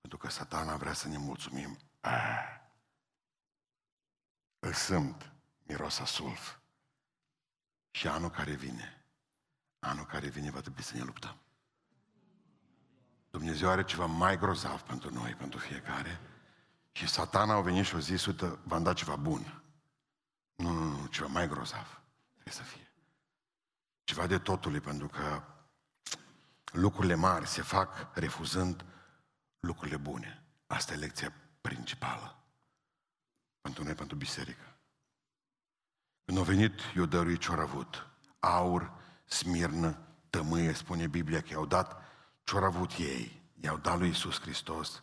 Pentru 0.00 0.18
că 0.18 0.28
satana 0.28 0.76
vrea 0.76 0.92
să 0.92 1.08
ne 1.08 1.18
mulțumim. 1.18 1.78
Ah. 2.00 2.60
Îl 4.58 4.72
sunt, 4.72 5.32
miros 5.62 5.98
a 5.98 6.04
sulf. 6.04 6.56
Și 7.94 8.08
anul 8.08 8.30
care 8.30 8.52
vine, 8.52 9.04
anul 9.78 10.04
care 10.04 10.28
vine 10.28 10.50
va 10.50 10.60
trebui 10.60 10.82
să 10.82 10.96
ne 10.96 11.02
luptăm. 11.02 11.36
Dumnezeu 13.30 13.68
are 13.68 13.84
ceva 13.84 14.06
mai 14.06 14.38
grozav 14.38 14.80
pentru 14.80 15.12
noi, 15.12 15.34
pentru 15.34 15.58
fiecare. 15.58 16.20
Și 16.92 17.08
satana 17.08 17.54
a 17.54 17.60
venit 17.60 17.84
și 17.84 17.94
a 17.94 17.98
zis, 17.98 18.26
uite, 18.26 18.58
v-am 18.64 18.82
dat 18.82 18.94
ceva 18.94 19.16
bun. 19.16 19.62
Nu, 20.54 20.72
nu, 20.72 20.84
nu, 20.84 21.06
ceva 21.06 21.26
mai 21.26 21.48
grozav. 21.48 22.02
Trebuie 22.32 22.54
să 22.54 22.62
fie. 22.62 22.92
Ceva 24.04 24.26
de 24.26 24.38
totului, 24.38 24.80
pentru 24.80 25.08
că 25.08 25.42
lucrurile 26.64 27.14
mari 27.14 27.46
se 27.46 27.62
fac 27.62 28.10
refuzând 28.14 28.84
lucrurile 29.60 29.96
bune. 29.96 30.44
Asta 30.66 30.92
e 30.92 30.96
lecția 30.96 31.32
principală 31.60 32.38
pentru 33.60 33.84
noi, 33.84 33.94
pentru 33.94 34.16
biserică. 34.16 34.73
Când 36.24 36.38
a 36.38 36.42
venit, 36.42 36.80
i-a 36.96 37.04
dăruit 37.04 37.40
ce 37.40 37.52
avut. 37.52 38.06
Aur, 38.38 38.92
smirnă, 39.24 39.98
tămâie, 40.30 40.72
spune 40.72 41.06
Biblia 41.06 41.40
că 41.40 41.48
i-au 41.50 41.66
dat 41.66 42.02
ce 42.44 42.56
avut 42.56 42.90
ei. 42.92 43.42
I-au 43.60 43.76
dat 43.76 43.98
lui 43.98 44.08
Iisus 44.08 44.40
Hristos 44.40 45.02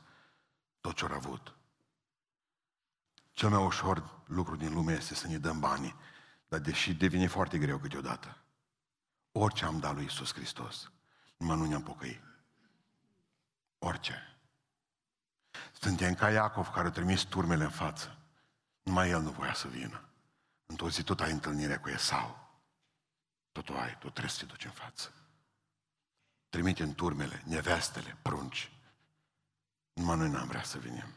tot 0.82 0.95
ce 0.95 1.05
avut. 1.05 1.55
Cel 3.32 3.49
mai 3.49 3.65
ușor 3.65 4.22
lucru 4.26 4.55
din 4.55 4.74
lume 4.74 4.93
este 4.93 5.15
să 5.15 5.28
ne 5.28 5.38
dăm 5.38 5.59
banii, 5.59 5.95
dar 6.47 6.59
deși 6.59 6.93
devine 6.93 7.28
foarte 7.28 7.57
greu 7.57 7.78
câteodată. 7.78 8.38
Orice 9.32 9.65
am 9.65 9.80
dat 9.80 9.93
lui 9.93 10.03
Iisus 10.03 10.34
Hristos, 10.34 10.91
numai 11.38 11.57
nu 11.57 11.65
ne-am 11.65 11.84
pocăit. 11.84 12.22
Orice. 13.80 14.38
Suntem 15.72 16.13
ca 16.13 16.30
Iacov 16.30 16.67
care 16.67 16.88
a 16.88 16.91
trimis 16.91 17.22
turmele 17.22 17.63
în 17.63 17.69
față. 17.69 18.17
Numai 18.84 19.09
el 19.09 19.22
nu 19.22 19.30
voia 19.30 19.53
să 19.53 19.67
vină. 19.67 20.11
Într-o 20.72 20.89
zi 20.89 21.03
tot 21.03 21.19
ai 21.19 21.32
întâlnirea 21.32 21.80
cu 21.80 21.89
Esau. 21.89 22.49
Tot 23.51 23.69
o 23.69 23.78
ai, 23.78 23.97
tot 23.99 24.11
trebuie 24.11 24.32
să 24.32 24.39
te 24.39 24.45
duci 24.45 24.65
în 24.65 24.72
față. 24.72 25.13
Trimite 26.49 26.84
în 26.84 26.93
turmele, 26.93 27.43
nevestele, 27.45 28.17
prunci. 28.22 28.72
Numai 29.93 30.17
noi 30.17 30.30
n-am 30.30 30.47
vrea 30.47 30.63
să 30.63 30.80
venim. 30.80 31.07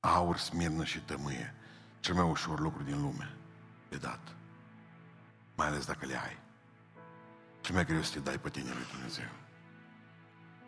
Aur, 0.00 0.36
smirnă 0.38 0.84
și 0.84 1.00
tămâie. 1.00 1.54
Cel 2.00 2.14
mai 2.14 2.24
ușor 2.24 2.60
lucru 2.60 2.82
din 2.82 3.00
lume 3.00 3.36
e 3.88 3.96
dat. 3.96 4.34
Mai 5.54 5.66
ales 5.66 5.86
dacă 5.86 6.06
le 6.06 6.22
ai. 6.22 6.38
Cel 7.60 7.74
mai 7.74 7.84
greu 7.84 8.02
să 8.02 8.12
te 8.12 8.20
dai 8.20 8.38
pe 8.38 8.50
tine 8.50 8.72
lui 8.72 8.86
Dumnezeu. 8.90 9.28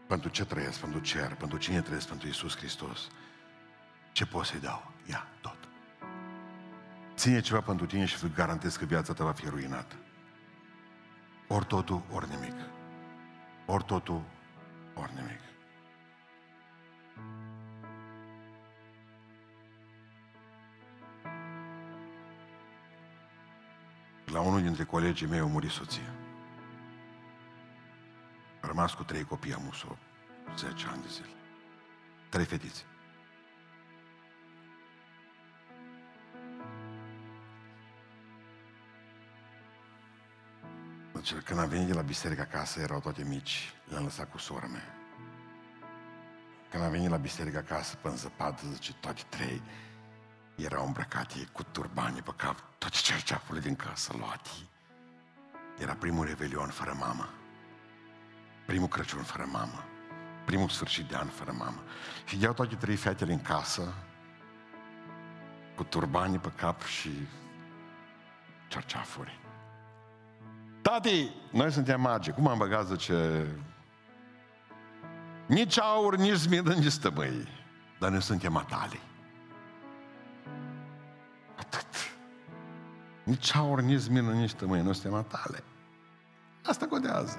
Pentru 0.06 0.28
ce 0.28 0.44
trăiesc? 0.44 0.78
Pentru 0.78 1.00
cer? 1.00 1.34
Pentru 1.34 1.58
cine 1.58 1.82
trăiesc? 1.82 2.08
Pentru 2.08 2.28
Isus 2.28 2.56
Hristos. 2.56 3.08
Ce 4.12 4.26
pot 4.26 4.46
să-i 4.46 4.60
dau? 4.60 4.92
Ia, 5.06 5.26
tot. 5.40 5.57
Ține 7.18 7.40
ceva 7.40 7.60
pentru 7.60 7.86
tine 7.86 8.04
și 8.04 8.18
vă 8.18 8.26
garantez 8.34 8.76
că 8.76 8.84
viața 8.84 9.12
ta 9.12 9.24
va 9.24 9.32
fi 9.32 9.48
ruinată. 9.48 9.94
Ori 11.48 11.64
totul, 11.64 12.02
ori 12.12 12.28
nimic. 12.28 12.54
Ori 13.66 13.84
totul, 13.84 14.22
ori 14.94 15.12
nimic. 15.14 15.40
La 24.24 24.40
unul 24.40 24.62
dintre 24.62 24.84
colegii 24.84 25.26
mei 25.26 25.38
a 25.38 25.44
murit 25.44 25.70
soția. 25.70 26.14
A 28.60 28.66
rămas 28.66 28.94
cu 28.94 29.02
trei 29.02 29.24
copii, 29.24 29.54
am 29.54 29.72
o 29.86 29.94
10 30.56 30.86
ani 30.86 31.02
de 31.02 31.08
zile. 31.08 31.34
Trei 32.28 32.44
fetițe. 32.44 32.82
Deci, 41.32 41.42
când 41.42 41.58
am 41.58 41.68
venit 41.68 41.86
de 41.86 41.92
la 41.92 42.00
biserică 42.00 42.40
acasă, 42.40 42.80
erau 42.80 43.00
toate 43.00 43.24
mici, 43.24 43.72
le-am 43.88 44.02
lăsat 44.02 44.30
cu 44.30 44.38
sora 44.38 44.66
mea. 44.66 44.94
Când 46.70 46.82
am 46.82 46.90
venit 46.90 47.08
la 47.08 47.16
biserică 47.16 47.58
acasă, 47.58 47.96
pe 47.96 48.08
zăpadă, 48.14 48.60
zice, 48.72 48.92
toate 48.94 49.22
trei 49.28 49.62
erau 50.56 50.86
îmbrăcate 50.86 51.48
cu 51.52 51.62
turbani 51.62 52.22
pe 52.22 52.32
cap, 52.36 52.62
toate 52.78 52.96
cerceafurile 53.02 53.64
din 53.64 53.76
casă 53.76 54.12
luate. 54.18 54.50
Era 55.78 55.94
primul 55.94 56.26
revelion 56.26 56.68
fără 56.68 56.96
mamă. 56.98 57.28
Primul 58.66 58.88
Crăciun 58.88 59.22
fără 59.22 59.48
mamă. 59.52 59.84
Primul 60.44 60.68
sfârșit 60.68 61.08
de 61.08 61.16
an 61.16 61.28
fără 61.28 61.52
mamă. 61.52 61.82
Și 62.24 62.42
iau 62.42 62.52
toate 62.52 62.74
trei 62.74 62.96
fetele 62.96 63.32
în 63.32 63.42
casă, 63.42 63.94
cu 65.76 65.84
turbani 65.84 66.38
pe 66.38 66.52
cap 66.56 66.82
și 66.84 67.10
cerceafuri. 68.68 69.47
Tati, 70.90 71.30
noi 71.50 71.72
suntem 71.72 72.00
magi. 72.00 72.30
Cum 72.30 72.48
am 72.48 72.58
băgat, 72.58 72.86
zice, 72.86 73.46
nici 75.46 75.80
aur, 75.80 76.16
nici 76.16 76.34
zmidă, 76.34 76.72
nici 76.72 76.90
stămâi. 76.90 77.48
Dar 77.98 78.10
noi 78.10 78.22
suntem 78.22 78.52
matali. 78.52 79.00
Atât. 81.58 81.86
Nici 83.22 83.54
aur, 83.54 83.80
nici 83.80 83.98
zmidă, 83.98 84.30
nici 84.30 84.50
stămâi. 84.50 84.82
Noi 84.82 84.94
suntem 84.94 85.12
matale. 85.12 85.64
Asta 86.64 86.86
contează. 86.86 87.38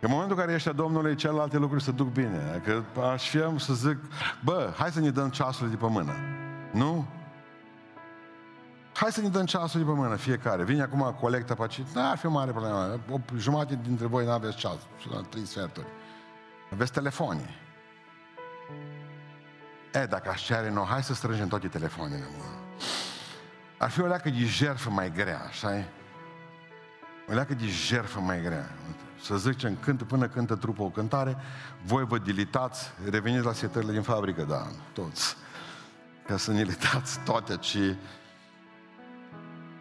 În 0.00 0.10
momentul 0.10 0.36
în 0.36 0.42
care 0.42 0.54
ești 0.54 0.68
a 0.68 0.72
Domnului, 0.72 1.14
celelalte 1.14 1.58
lucruri 1.58 1.82
se 1.82 1.90
duc 1.90 2.08
bine. 2.08 2.62
Că 2.64 3.00
aș 3.00 3.28
fi 3.28 3.38
să 3.56 3.74
zic, 3.74 3.98
bă, 4.44 4.72
hai 4.76 4.90
să 4.90 5.00
ne 5.00 5.10
dăm 5.10 5.30
ceasul 5.30 5.70
de 5.70 5.76
pe 5.76 5.86
mână. 5.86 6.14
Nu? 6.72 7.06
Hai 9.00 9.12
să 9.12 9.20
ne 9.20 9.28
dăm 9.28 9.44
ceasul 9.44 9.80
de 9.80 9.86
pe 9.86 9.92
mână 9.92 10.16
fiecare. 10.16 10.64
Vine 10.64 10.82
acum 10.82 11.16
colecta 11.20 11.54
pe 11.54 11.62
aici. 11.62 11.82
Nu 11.94 12.08
ar 12.10 12.18
fi 12.18 12.26
o 12.26 12.30
mare 12.30 12.50
problemă. 12.50 13.00
O 13.10 13.18
jumătate 13.36 13.78
dintre 13.82 14.06
voi 14.06 14.24
nu 14.24 14.30
aveți 14.30 14.56
ceas. 14.56 14.78
Trei 15.28 15.46
sferturi. 15.46 15.86
Aveți 16.72 16.92
telefoane. 16.92 17.48
E, 19.92 20.06
dacă 20.06 20.28
aș 20.28 20.44
cere 20.44 20.70
nou, 20.70 20.84
hai 20.84 21.02
să 21.02 21.14
strângem 21.14 21.48
toate 21.48 21.68
telefoanele. 21.68 22.24
Mă. 22.38 22.44
Ar 23.78 23.90
fi 23.90 24.00
o 24.00 24.06
leacă 24.06 24.30
de 24.30 24.44
jertfă 24.44 24.90
mai 24.90 25.12
grea, 25.12 25.44
așa 25.48 25.76
e? 25.76 25.84
O 27.28 27.32
leacă 27.32 27.54
de 27.54 27.66
jertfă 27.66 28.20
mai 28.20 28.40
grea. 28.42 28.70
Să 29.22 29.36
zicem, 29.36 29.76
cântă 29.76 30.04
până 30.04 30.28
cântă 30.28 30.56
trupul 30.56 30.84
o 30.84 30.88
cântare, 30.88 31.36
voi 31.84 32.04
vă 32.04 32.18
dilitați, 32.18 32.90
reveniți 33.10 33.44
la 33.44 33.52
setările 33.52 33.92
din 33.92 34.02
fabrică, 34.02 34.42
da, 34.42 34.66
toți. 34.92 35.36
Ca 36.26 36.36
să 36.36 36.52
ne 36.52 36.62
litați 36.62 37.20
toate, 37.24 37.56
ci 37.56 37.78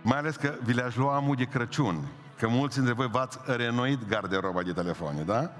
mai 0.01 0.17
ales 0.17 0.35
că 0.35 0.53
vi 0.63 0.73
le-aș 0.73 0.95
lua 0.95 1.15
amul 1.15 1.35
de 1.35 1.43
Crăciun, 1.43 2.07
că 2.37 2.47
mulți 2.47 2.75
dintre 2.75 2.93
voi 2.93 3.07
v-ați 3.07 3.39
renoit 3.45 4.07
garderoba 4.07 4.63
de 4.63 4.71
telefoane, 4.71 5.21
da? 5.21 5.51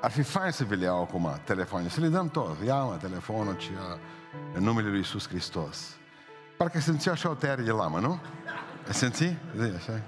Ar 0.00 0.10
fi 0.10 0.22
fain 0.22 0.50
să 0.50 0.64
vi 0.64 0.76
le 0.76 0.84
iau 0.84 1.02
acum 1.02 1.40
telefoane, 1.44 1.88
să 1.88 2.00
le 2.00 2.08
dăm 2.08 2.28
tot. 2.28 2.56
Ia 2.64 2.82
mă 2.82 2.96
telefonul 3.00 3.56
ce 3.56 3.70
în 4.54 4.62
numele 4.62 4.88
Lui 4.88 4.96
Iisus 4.96 5.28
Hristos. 5.28 5.96
Parcă 6.56 6.78
simți 6.78 7.08
așa 7.08 7.30
o 7.30 7.34
tăiere 7.34 7.62
de 7.62 7.70
lamă, 7.70 7.98
nu? 7.98 8.20
Simți? 8.88 9.36
Zi, 9.56 9.72
așa. 9.76 10.00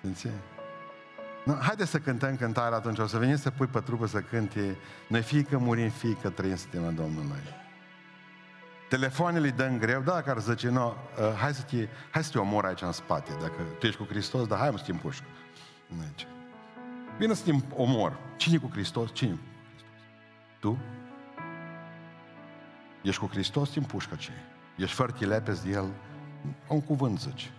Simți? 0.00 0.28
Nu, 1.44 1.58
haide 1.60 1.84
să 1.84 1.98
cântăm 1.98 2.36
cântarea 2.36 2.76
atunci, 2.76 2.98
o 2.98 3.06
să 3.06 3.18
venim 3.18 3.36
să 3.36 3.50
pui 3.50 3.66
pe 3.66 3.80
trupă 3.80 4.06
să 4.06 4.20
cânte 4.20 4.76
Noi 5.08 5.22
fie 5.22 5.42
că 5.42 5.58
murim, 5.58 5.90
fie 5.90 6.16
că 6.22 6.30
trăim, 6.30 6.56
suntem 6.56 6.94
Domnului. 6.94 7.61
Telefoanele 8.92 9.46
îi 9.46 9.52
dăm 9.52 9.78
greu, 9.78 10.00
da, 10.00 10.22
care 10.22 10.40
zice, 10.40 10.68
no, 10.68 10.86
uh, 10.86 11.34
hai, 11.36 11.54
să 11.54 11.62
te, 11.62 11.88
hai 12.10 12.24
să 12.24 12.30
te 12.30 12.38
omor 12.38 12.64
aici 12.64 12.80
în 12.80 12.92
spate, 12.92 13.32
dacă 13.40 13.62
tu 13.78 13.86
ești 13.86 13.98
cu 13.98 14.06
Hristos, 14.08 14.46
dar 14.46 14.58
hai 14.58 14.70
mă 14.70 14.78
să 14.78 14.84
te 14.84 14.90
împușc. 14.90 15.22
Deci. 15.88 16.26
Bine 17.18 17.34
să 17.34 17.44
te 17.44 17.52
omor. 17.76 18.18
Cine 18.36 18.58
cu 18.58 18.68
Hristos? 18.72 19.12
Cine 19.12 19.30
cu 19.30 19.38
Hristos? 19.68 19.88
Tu? 20.60 20.78
Ești 23.02 23.20
cu 23.20 23.26
Hristos, 23.26 23.70
te 23.70 23.78
împușcă 23.78 24.14
ce? 24.14 24.32
Ești 24.76 24.94
fără 24.94 25.12
te 25.12 25.26
lepezi 25.26 25.64
de 25.64 25.70
El, 25.70 25.92
un 26.68 26.80
cuvânt 26.80 27.20
zici. 27.20 27.52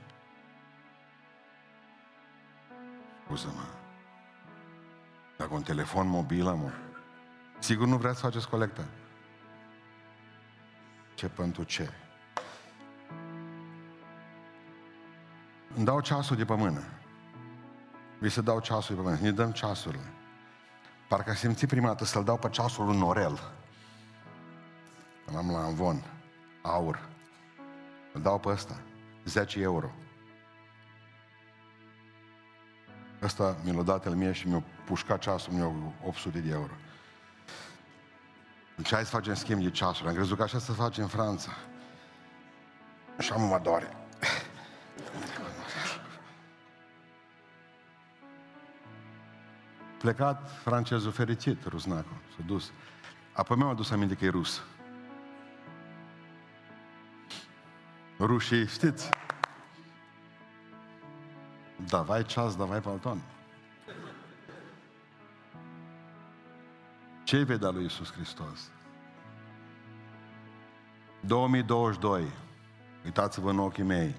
Scuză-mă. 3.24 3.66
Dacă 5.38 5.54
un 5.54 5.62
telefon 5.62 6.08
mobil 6.08 6.48
am, 6.48 6.72
sigur 7.60 7.88
nu 7.88 7.98
vreți 7.98 8.20
să 8.20 8.26
faceți 8.26 8.50
colectă 8.50 8.86
ce 11.16 11.28
pentru 11.28 11.64
ce. 11.64 11.90
Îmi 15.76 15.86
dau 15.86 16.02
ceasul 16.02 16.36
de 16.36 16.46
pe 16.46 16.56
mână. 16.56 16.84
Vi 18.20 18.30
să 18.30 18.42
dau 18.42 18.60
ceasul 18.60 18.96
de 18.96 19.02
pe 19.02 19.08
mână. 19.08 19.20
Ne 19.22 19.32
dăm 19.32 19.52
ceasurile. 19.52 20.14
Parcă 21.08 21.30
am 21.30 21.36
simțit 21.36 21.68
prima 21.68 21.88
dată 21.88 22.06
să-l 22.06 22.24
dau 22.24 22.38
pe 22.38 22.50
ceasul 22.50 22.86
lui 22.86 22.98
Norel. 22.98 23.40
Când 25.26 25.38
am 25.38 25.52
la 25.52 25.58
Anvon, 25.58 26.04
aur. 26.62 27.10
Îl 28.14 28.22
dau 28.22 28.40
pe 28.40 28.50
ăsta. 28.50 28.80
10 29.26 29.62
euro. 29.62 29.92
Ăsta 33.22 33.58
mi 33.64 33.74
l-a 33.74 33.84
dat 33.84 34.06
el 34.06 34.16
mie 34.16 34.32
și 34.32 34.48
mi-a 34.48 34.64
pușcat 34.86 35.20
ceasul, 35.20 35.54
mi-a 35.54 35.72
800 36.06 36.40
de 36.40 36.52
euro. 36.52 36.74
Deci 38.76 38.94
hai 38.94 39.04
să 39.04 39.10
facem 39.10 39.34
schimb 39.34 39.62
de 39.62 39.70
ceasuri. 39.70 40.08
Am 40.08 40.16
crezut 40.16 40.38
că 40.38 40.44
așa 40.44 40.60
să 40.60 40.72
face 40.72 41.02
în 41.02 41.08
Franța. 41.08 41.52
Și 43.20 43.32
am 43.32 43.42
mă 43.42 43.60
doare. 43.64 43.98
Plecat 50.00 50.50
francezul 50.64 51.12
fericit, 51.12 51.64
rusnacul, 51.66 52.18
s-a 52.36 52.44
dus. 52.46 52.72
Apoi 53.34 53.58
mi-am 53.58 53.70
adus 53.70 53.92
aminte 53.92 54.16
că 54.16 54.26
e 54.26 54.30
rus. 54.30 54.62
Rușii, 58.20 58.68
știți? 58.68 59.10
Davai 61.88 62.24
ceas, 62.24 62.56
davai 62.56 62.80
palton. 62.80 63.22
Ce 67.34 67.44
vei 67.44 67.58
da 67.58 67.70
lui 67.70 67.82
Iisus 67.82 68.12
Hristos? 68.12 68.72
2022, 71.20 72.28
uitați-vă 73.06 73.50
în 73.50 73.60
ochii 73.60 73.84
mei, 73.84 74.16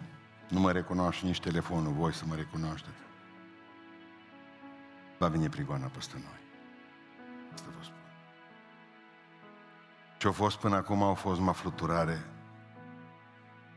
nu 0.48 0.60
mă 0.60 0.72
recunoaște 0.72 1.26
nici 1.26 1.40
telefonul, 1.40 1.92
voi 1.92 2.12
să 2.12 2.24
mă 2.26 2.34
recunoașteți. 2.34 2.96
Va 5.18 5.28
veni 5.28 5.48
prigoana 5.48 5.86
peste 5.86 6.14
noi. 6.14 6.40
Asta 7.52 7.66
vă 7.76 7.84
spun. 7.84 7.96
Ce-a 10.18 10.30
fost 10.30 10.56
până 10.56 10.76
acum 10.76 11.02
au 11.02 11.14
fost 11.14 11.40
mă 11.40 11.52
fluturare 11.52 12.24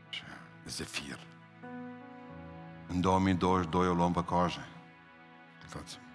și 0.08 0.22
zefir. 0.66 1.18
În 2.88 3.00
2022 3.00 3.88
o 3.88 3.94
luăm 3.94 4.12
pe 4.12 4.24
coajă. 4.24 4.66
Uitați-mă. 5.62 6.07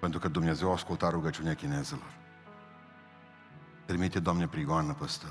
Pentru 0.00 0.18
că 0.18 0.28
Dumnezeu 0.28 0.68
a 0.68 0.72
ascultat 0.72 1.10
rugăciunea 1.10 1.54
chinezilor. 1.54 2.18
Trimite, 3.84 4.20
Doamne, 4.20 4.46
prigoană 4.46 4.92
peste 4.92 5.26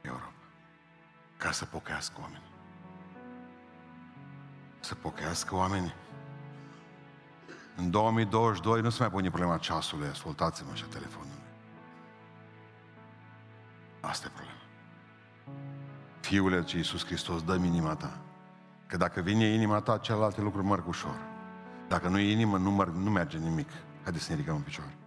Europa. 0.00 0.32
Ca 1.36 1.50
să 1.50 1.64
pocăiască 1.64 2.16
oamenii. 2.20 2.50
Să 4.80 4.94
pocăiască 4.94 5.54
oamenii. 5.54 5.94
În 7.76 7.90
2022 7.90 8.80
nu 8.80 8.90
se 8.90 8.96
mai 9.00 9.10
pune 9.10 9.28
problema 9.28 9.58
ceasului, 9.58 10.08
ascultați-mă 10.08 10.74
și 10.74 10.84
a 10.88 10.92
telefonului. 10.92 11.42
Asta 14.00 14.26
e 14.26 14.30
problema. 14.34 14.60
Fiule, 16.20 16.64
ce 16.64 16.76
Iisus 16.76 17.04
Hristos, 17.04 17.42
dă 17.42 17.54
inima 17.54 17.94
ta. 17.94 18.18
Că 18.86 18.96
dacă 18.96 19.20
vine 19.20 19.44
inima 19.44 19.80
ta, 19.80 19.98
celelalte 19.98 20.40
lucruri 20.40 20.66
merg 20.66 20.88
ușor. 20.88 21.34
Dacă 21.88 22.08
nu 22.08 22.18
e 22.18 22.30
inimă, 22.30 22.58
nu, 22.58 22.70
merg, 22.70 22.94
nu 22.94 23.10
merge 23.10 23.38
nimic. 23.38 23.68
Haideți 24.02 24.24
să 24.24 24.30
ne 24.30 24.36
ridicăm 24.36 24.56
în 24.56 24.62
picioare. 24.62 25.05